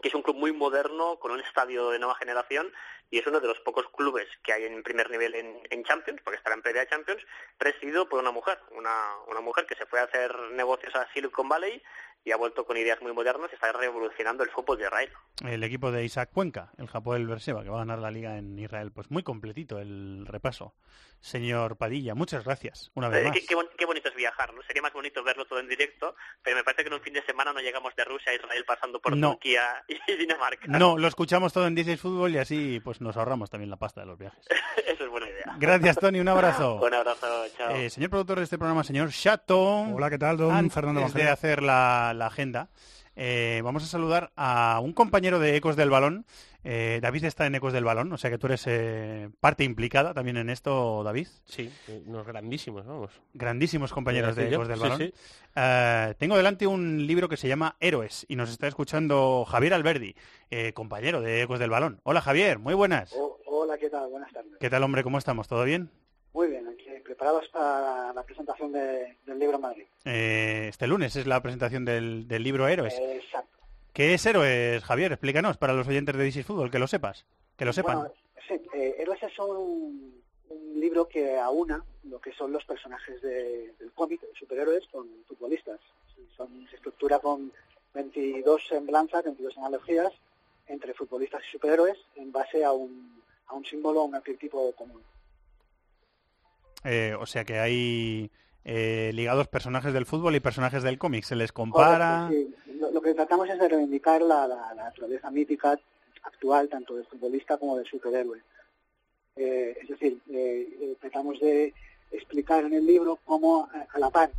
[0.00, 2.72] que es un club muy moderno, con un estadio de nueva generación,
[3.10, 6.20] y es uno de los pocos clubes que hay en primer nivel en, en Champions,
[6.24, 7.22] porque estará en de Champions,
[7.56, 11.48] presidido por una mujer, una, una mujer que se fue a hacer negocios a Silicon
[11.48, 11.82] Valley
[12.26, 15.10] y ha vuelto con ideas muy modernas y está revolucionando el fútbol de Israel.
[15.46, 18.58] El equipo de Isaac Cuenca, el Hapoel Beersheba, que va a ganar la liga en
[18.58, 18.90] Israel.
[18.92, 20.74] Pues muy completito el repaso.
[21.20, 22.90] Señor Padilla, muchas gracias.
[22.94, 23.32] Una vez Eh, más.
[23.38, 24.62] qué, qué bon- qué bonito es viajar, ¿no?
[24.62, 27.22] Sería más bonito verlo todo en directo, pero me parece que en un fin de
[27.24, 29.30] semana no llegamos de Rusia a Israel pasando por No.
[29.32, 30.66] Turquía y Dinamarca.
[30.66, 34.00] No, lo escuchamos todo en 16 Fútbol y así pues nos ahorramos también la pasta
[34.02, 34.44] de los viajes.
[34.86, 35.54] Eso es buena idea.
[35.58, 36.20] Gracias, Tony.
[36.20, 36.76] Un abrazo.
[36.82, 37.26] Un abrazo,
[37.56, 37.70] chao.
[37.70, 39.58] Eh, señor productor de este programa, señor Chato.
[39.94, 41.32] Hola, ¿qué tal, don Antes Fernando de Bajero?
[41.32, 42.70] hacer la, la agenda,
[43.14, 46.26] eh, vamos a saludar a un compañero de Ecos del Balón.
[46.64, 50.12] Eh, David está en Ecos del Balón, o sea que tú eres eh, parte implicada
[50.12, 51.28] también en esto, David.
[51.44, 51.70] Sí,
[52.06, 53.10] unos grandísimos, vamos.
[53.34, 54.70] Grandísimos compañeros de Ecos yo.
[54.72, 54.98] del Balón.
[54.98, 55.14] sí.
[56.18, 60.14] Tengo delante un libro que se llama Héroes y nos está escuchando Javier Alberdi,
[60.50, 62.00] eh, compañero de Ecos del Balón.
[62.02, 63.12] Hola Javier, muy buenas.
[63.16, 64.10] Oh, hola, ¿qué tal?
[64.10, 64.52] Buenas tardes.
[64.60, 65.02] ¿Qué tal hombre?
[65.02, 65.48] ¿Cómo estamos?
[65.48, 65.90] ¿Todo bien?
[66.34, 66.65] Muy bien,
[67.16, 69.84] preparados para la presentación de- del libro en Madrid.
[70.04, 72.94] Eh, este lunes es la presentación del, del libro Héroes.
[72.98, 73.56] Eh, exacto.
[73.94, 75.12] ¿Qué es Héroes, Javier?
[75.12, 77.24] Explícanos para los oyentes de is Fútbol, que lo sepas,
[77.56, 77.96] que lo sepan.
[78.00, 78.12] Bueno,
[78.46, 80.20] sí, eh, Héroes es un,
[80.50, 85.08] un libro que aúna lo que son los personajes de- del cómic, de superhéroes, con
[85.26, 85.80] futbolistas.
[86.36, 87.50] Son, se estructura con
[87.94, 90.12] 22 semblanzas, 22 analogías
[90.68, 95.00] entre futbolistas y superhéroes en base a un, a un símbolo, a un arquetipo común.
[96.86, 98.30] Eh, o sea que hay
[98.64, 101.24] eh, ligados personajes del fútbol y personajes del cómic.
[101.24, 102.28] Se les compara.
[102.28, 102.72] Correcto, sí.
[102.80, 105.78] Lo, lo que tratamos es de reivindicar la, la- la naturaleza mítica
[106.22, 108.40] actual, tanto del futbolista como del superhéroe.
[109.36, 111.72] Eh, es decir, eh, eh, tratamos de
[112.10, 114.30] explicar en el libro cómo, a, a la par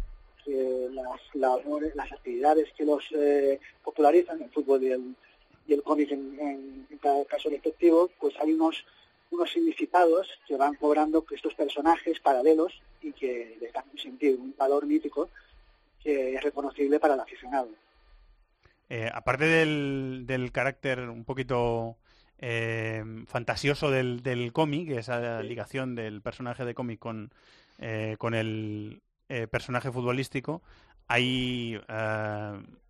[0.43, 5.15] que las labores, las actividades que los eh, popularizan, el fútbol y el,
[5.67, 8.85] y el cómic en, en- en cada caso respectivo, pues hay unos
[9.31, 14.55] unos significados que van cobrando estos personajes paralelos y que les dan un sentido, un
[14.57, 15.29] valor mítico
[16.01, 17.69] que es reconocible para el aficionado.
[18.89, 21.97] Eh, aparte del, del carácter un poquito
[22.39, 27.31] eh, fantasioso del, del cómic, esa ligación del personaje de cómic con,
[27.79, 30.61] eh, con el eh, personaje futbolístico,
[31.07, 31.79] hay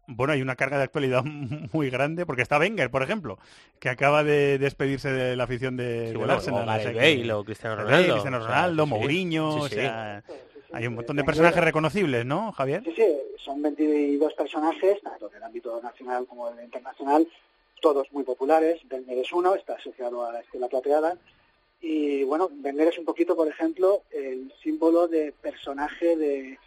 [0.08, 1.24] bueno hay una carga de actualidad
[1.74, 3.38] muy grande porque está Wenger, por ejemplo,
[3.80, 6.64] que acaba de despedirse de la afición de, Sí, del bueno, Arsenal.
[6.64, 8.14] o Gareth sea que- Bale o Cristiano Bale, Ronaldo.
[8.14, 8.96] Cristiano O sea, Ronaldo, sí, sí.
[8.98, 10.24] Mourinho, o sea,
[10.74, 12.84] hay un montón de personajes reconocibles, ¿no, Javier?
[12.84, 13.06] Sí, sí,
[13.38, 17.28] son 22 personajes, tanto del ámbito nacional como del internacional,
[17.82, 18.82] todos muy populares.
[18.92, 21.16] Wenger es uno, está asociado a la Estela Plateada.
[21.80, 26.58] Y bueno, Wenger es un poquito, por ejemplo, el símbolo de personaje de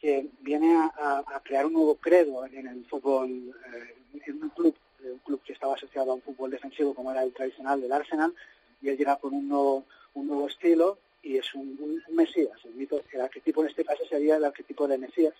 [0.00, 3.28] que viene a, crear un nuevo credo en el fútbol,
[3.74, 3.94] eh,
[4.26, 7.22] en un club, eh, un club que estaba asociado a un fútbol defensivo como era
[7.22, 8.32] el tradicional del Arsenal,
[8.80, 9.84] y él llega con un nuevo,
[10.14, 12.58] un nuevo estilo y es un, un- un Mesías.
[12.64, 15.34] El, mito, el arquetipo en este caso sería el arquetipo de Mesías,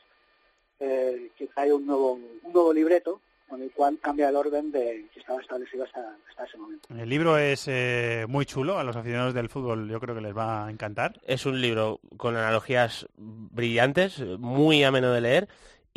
[0.81, 5.07] eh, que trae un nuevo, un nuevo libreto con el cual cambia el orden de,
[5.13, 6.89] que estaba establecido hasta, hasta ese momento.
[6.95, 10.37] El libro es eh, muy chulo, a los aficionados del fútbol yo creo que les
[10.37, 11.21] va a encantar.
[11.25, 15.49] Es un libro con analogías brillantes, muy ameno de leer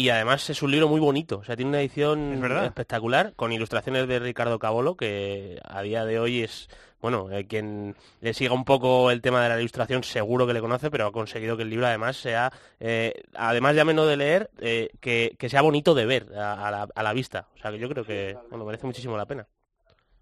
[0.01, 1.39] y además es un libro muy bonito.
[1.39, 6.19] O sea, tiene una edición espectacular con ilustraciones de Ricardo Cabolo, que a día de
[6.19, 6.69] hoy es,
[7.01, 10.61] bueno, eh, quien le siga un poco el tema de la ilustración seguro que le
[10.61, 14.49] conoce, pero ha conseguido que el libro además sea, eh, además de ameno de leer,
[14.59, 17.47] eh, que, que sea bonito de ver a, a la, a la vista.
[17.55, 19.47] O sea, que yo creo que, bueno, merece muchísimo la pena.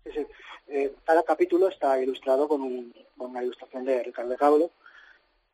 [0.06, 0.26] Sí, sí.
[0.69, 4.72] Eh, cada capítulo está ilustrado con, un- con una ilustración de Ricardo Cablo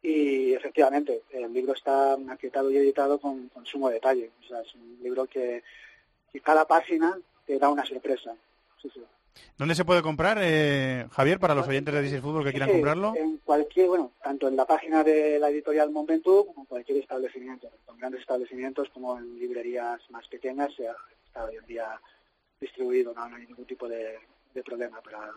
[0.01, 4.29] y efectivamente el libro está maquetado y editado con, con sumo detalle.
[4.43, 5.63] O sea, es un libro que,
[6.31, 8.35] que cada página te da una sorpresa.
[8.81, 9.01] Sí, sí.
[9.57, 13.13] ¿Dónde se puede comprar, eh, Javier, para los oyentes de is Fútbol que quieran comprarlo?
[13.15, 17.69] En cualquier, bueno, tanto en la página de la editorial Momentum como en cualquier establecimiento,
[17.89, 20.95] en grandes establecimientos como en librerías más pequeñas, se ha-
[21.25, 21.99] está hoy en día
[22.59, 24.17] distribuido, no, no hay ningún tipo de,
[24.53, 25.31] de problema para,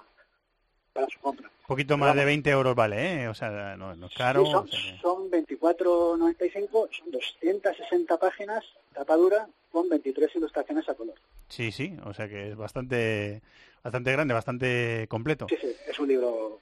[0.98, 1.48] para su compra.
[1.48, 3.28] Un poquito más de 20 euros vale, ¿eh?
[3.28, 4.44] O sea, no, no es caro.
[4.44, 10.94] Sí, son, o sea son 24.95, son 260 páginas, tapa dura, con 23 ilustraciones a
[10.94, 11.14] color.
[11.48, 13.42] Sí, sí, o sea que es bastante,
[13.82, 15.46] bastante grande, bastante completo.
[15.48, 16.58] Sí, sí, es un libro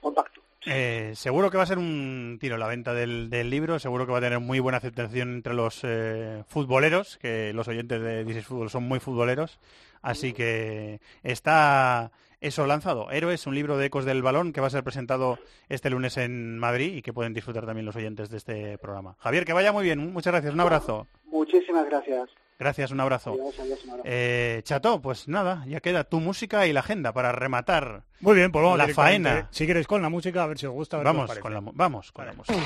[0.00, 0.40] compacto.
[0.66, 4.12] Eh, seguro que va a ser un tiro la venta del, del libro, seguro que
[4.12, 8.46] va a tener muy buena aceptación entre los eh, futboleros, que los oyentes de is
[8.46, 9.58] Fútbol son muy futboleros,
[10.02, 13.10] así que está eso lanzado.
[13.10, 15.38] Héroes, un libro de ecos del balón que va a ser presentado
[15.68, 19.16] este lunes en Madrid y que pueden disfrutar también los oyentes de este programa.
[19.18, 21.06] Javier, que vaya muy bien, muchas gracias, un abrazo.
[21.26, 22.30] Muchísimas gracias.
[22.58, 23.34] Gracias, un abrazo.
[23.34, 24.08] Adiós, adiós, un abrazo.
[24.08, 28.50] Eh, Chato, pues nada, ya queda tu música y la agenda para rematar Muy bien,
[28.50, 29.48] pues vamos la faena.
[29.52, 30.96] Si queréis con la música, a ver si os gusta.
[30.96, 32.58] a ver qué os Vamos con la, vamos con la música.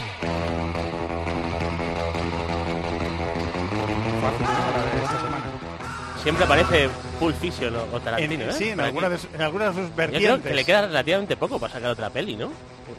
[6.23, 6.89] Siempre aparece
[7.19, 8.53] Pulp Fiction o, o Tarantino, En- ¿eh?
[8.53, 10.51] sí, en Por algunas de, en algunas de sus Yo creo vertientes.
[10.51, 12.51] que le queda relativamente poco para sacar otra peli, ¿no?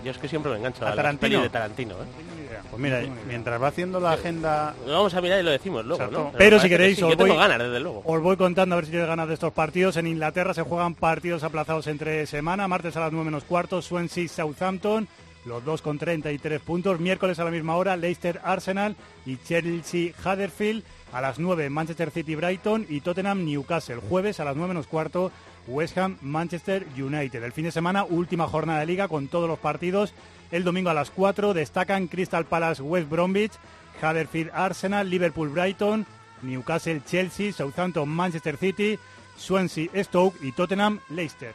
[0.03, 1.21] Yo es que siempre me engancho ¿A a, las Tarantino?
[1.29, 2.59] pelis de Tarantino, ¿eh?
[2.69, 4.73] Pues mira, mientras va haciendo la agenda...
[4.87, 6.31] Lo vamos a mirar y lo decimos luego, ¿no?
[6.37, 8.01] Pero si que queréis, sí, os yo voy- ganas, desde luego.
[8.05, 9.95] Os voy contando a ver si tenéis ganas de estos partidos.
[9.97, 12.67] En Inglaterra se juegan partidos aplazados entre semana.
[12.67, 15.07] Martes a las 9 menos cuarto, Swansea Southampton.
[15.45, 16.99] los dos con 33 puntos.
[16.99, 18.95] Miércoles a la misma hora, Leicester Arsenal
[19.25, 20.83] y Chelsea Huddersfield.
[21.13, 23.97] A las 9, Manchester City Brighton y Tottenham Newcastle.
[23.97, 25.31] Jueves a las 9 menos cuarto,
[25.67, 27.43] West Ham Manchester United.
[27.43, 30.13] El fin de semana, última jornada de liga con todos los partidos.
[30.51, 33.53] El domingo a las 4 destacan Crystal Palace West Bromwich,
[34.01, 36.07] Huddersfield Arsenal, Liverpool Brighton,
[36.41, 38.97] Newcastle Chelsea, Southampton Manchester City,
[39.37, 41.53] Swansea Stoke y Tottenham Leicester.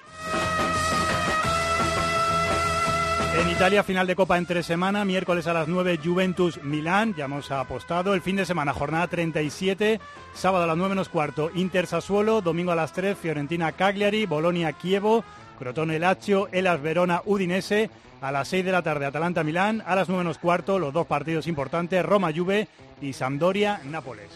[3.38, 7.52] En Italia, final de Copa entre semana, miércoles a las 9, Juventus Milán, ya hemos
[7.52, 8.14] apostado.
[8.14, 10.00] El fin de semana, jornada 37,
[10.34, 14.76] sábado a las 9 menos cuarto, Inter Sassuolo, domingo a las 3, Fiorentina Cagliari, Bolonia
[14.76, 15.22] Chievo,
[15.56, 17.90] Crotone Lazio, Elas Verona Udinese,
[18.20, 21.06] a las 6 de la tarde Atalanta Milán, a las 9 menos cuarto, los dos
[21.06, 22.66] partidos importantes, Roma Juve
[23.00, 24.30] y Sampdoria Nápoles.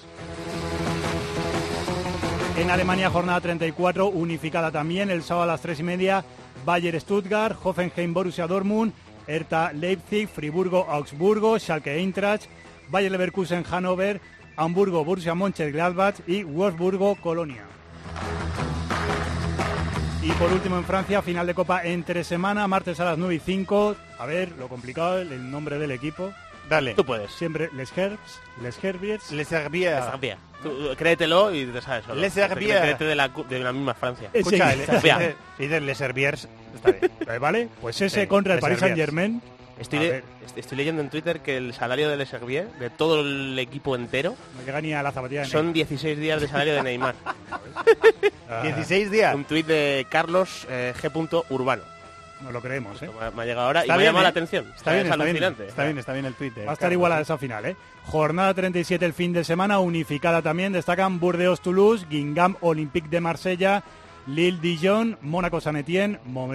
[2.57, 6.25] En Alemania, jornada 34, unificada también, el sábado a las 3 y media,
[6.65, 8.93] Bayer Stuttgart, Hoffenheim Borussia Dortmund,
[9.27, 12.49] Hertha Leipzig, Friburgo Augsburgo, Schalke Eintracht,
[12.91, 14.21] Bayer Leverkusen Hannover,
[14.57, 17.65] Hamburgo Borussia Mönchengladbach y Wolfsburgo Colonia.
[20.23, 23.39] Y por último en Francia, final de Copa entre semana, martes a las 9 y
[23.41, 23.97] 5.
[24.19, 26.33] A ver, lo complicado, el nombre del equipo.
[26.73, 26.95] Dale.
[26.95, 27.31] Tú puedes.
[27.33, 29.31] Siempre Les Herbs, Les Herbiers.
[29.31, 30.01] Les Herbiers.
[30.01, 30.39] Les Herbiers.
[30.63, 32.19] Tú, créetelo y te sabes solo.
[32.19, 32.81] Les Herbiers.
[32.81, 34.31] Créete de la, de la misma Francia.
[34.33, 34.79] Escucha, Sí.
[35.59, 37.13] Les Les Herbiers, está bien.
[37.29, 37.69] Eh, ¿Vale?
[37.83, 38.97] Pues ese Sí, contra el Paris Herbiers.
[38.97, 39.43] Saint Germain.
[39.79, 40.23] Estoy, le-
[40.77, 44.65] leyendo en Twitter que el salario de Les Herbiers, de todo el equipo entero, No
[44.65, 47.15] llega ni a la zapatilla son 16 días de salario de Neymar.
[48.49, 48.63] Ah.
[48.65, 49.35] 16 días.
[49.35, 51.45] Un tuit de Carlos eh, G.
[51.49, 51.83] Urbano.
[52.43, 53.09] No lo creemos, ¿eh?
[53.19, 54.25] Me ha- me ha llegado ahora Está y me bien, llamado ¿eh?
[54.25, 54.73] la atención.
[54.77, 55.37] Está bien, es está bien.
[55.37, 56.67] Está bien, está bien el Twitter.
[56.67, 57.77] Va a estar igualada esa final, ¿eh?
[58.05, 60.73] Jornada 37 el fin de semana, unificada también.
[60.73, 63.85] Destacan Burdeos-Toulouse, Guingamp Olympique de Marsella,
[64.27, 65.43] Lille-Dijon, Mo-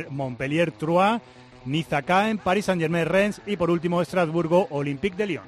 [0.09, 1.22] Montpellier-Troyes,
[1.65, 5.43] Niza-Caen, Paris Saint-Germain-Rennes y por último Estrasburgo-Olympique de Lyon.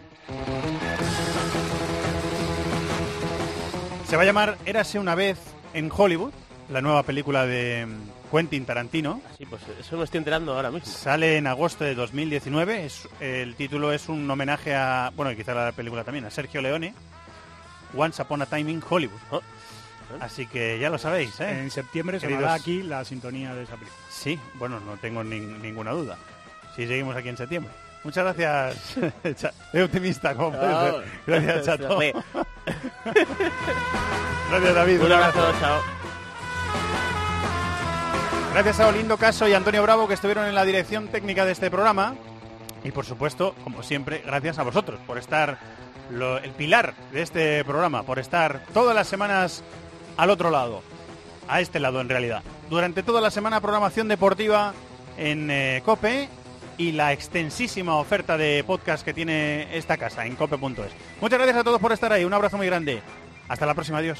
[4.07, 5.37] Se va a llamar Érase una vez
[5.73, 6.31] en Hollywood,
[6.69, 7.87] la nueva película de
[8.31, 9.21] Quentin Tarantino.
[9.37, 10.91] Sí, pues eso me estoy enterando ahora mismo.
[10.91, 12.85] Sale en agosto de 2019.
[12.85, 16.61] Es, el título es un homenaje a, bueno, y quizá la película también, a Sergio
[16.61, 16.93] Leone.
[17.95, 19.19] Once Upon a Time in Hollywood.
[20.19, 21.59] Así que ya lo sabéis, ¿eh?
[21.61, 24.01] En septiembre Queridos- sonará aquí la sintonía de esa película.
[24.09, 26.17] Sí, bueno, no tengo nin- ninguna duda.
[26.75, 27.71] Si seguimos aquí en septiembre.
[28.03, 28.97] Muchas gracias.
[29.71, 30.93] Soy optimista, como puedes ver.
[30.93, 31.01] Oh.
[31.27, 31.99] Gracias, Chato.
[34.49, 35.01] Gracias, David.
[35.01, 35.81] Un abrazo, chao.
[38.53, 41.69] Gracias a Olindo Caso y Antonio Bravo que estuvieron en la dirección técnica de este
[41.69, 42.15] programa.
[42.83, 45.59] Y por supuesto, como siempre, gracias a vosotros por estar
[46.43, 49.63] el pilar de este programa, por estar todas las semanas
[50.17, 50.81] al otro lado,
[51.47, 52.41] a este lado en realidad.
[52.69, 54.73] Durante toda la semana programación deportiva
[55.17, 56.27] en eh, Cope
[56.77, 60.91] y la extensísima oferta de podcast que tiene esta casa en cope.es.
[61.21, 62.25] Muchas gracias a todos por estar ahí.
[62.25, 63.01] Un abrazo muy grande.
[63.47, 63.99] Hasta la próxima.
[63.99, 64.19] Adiós.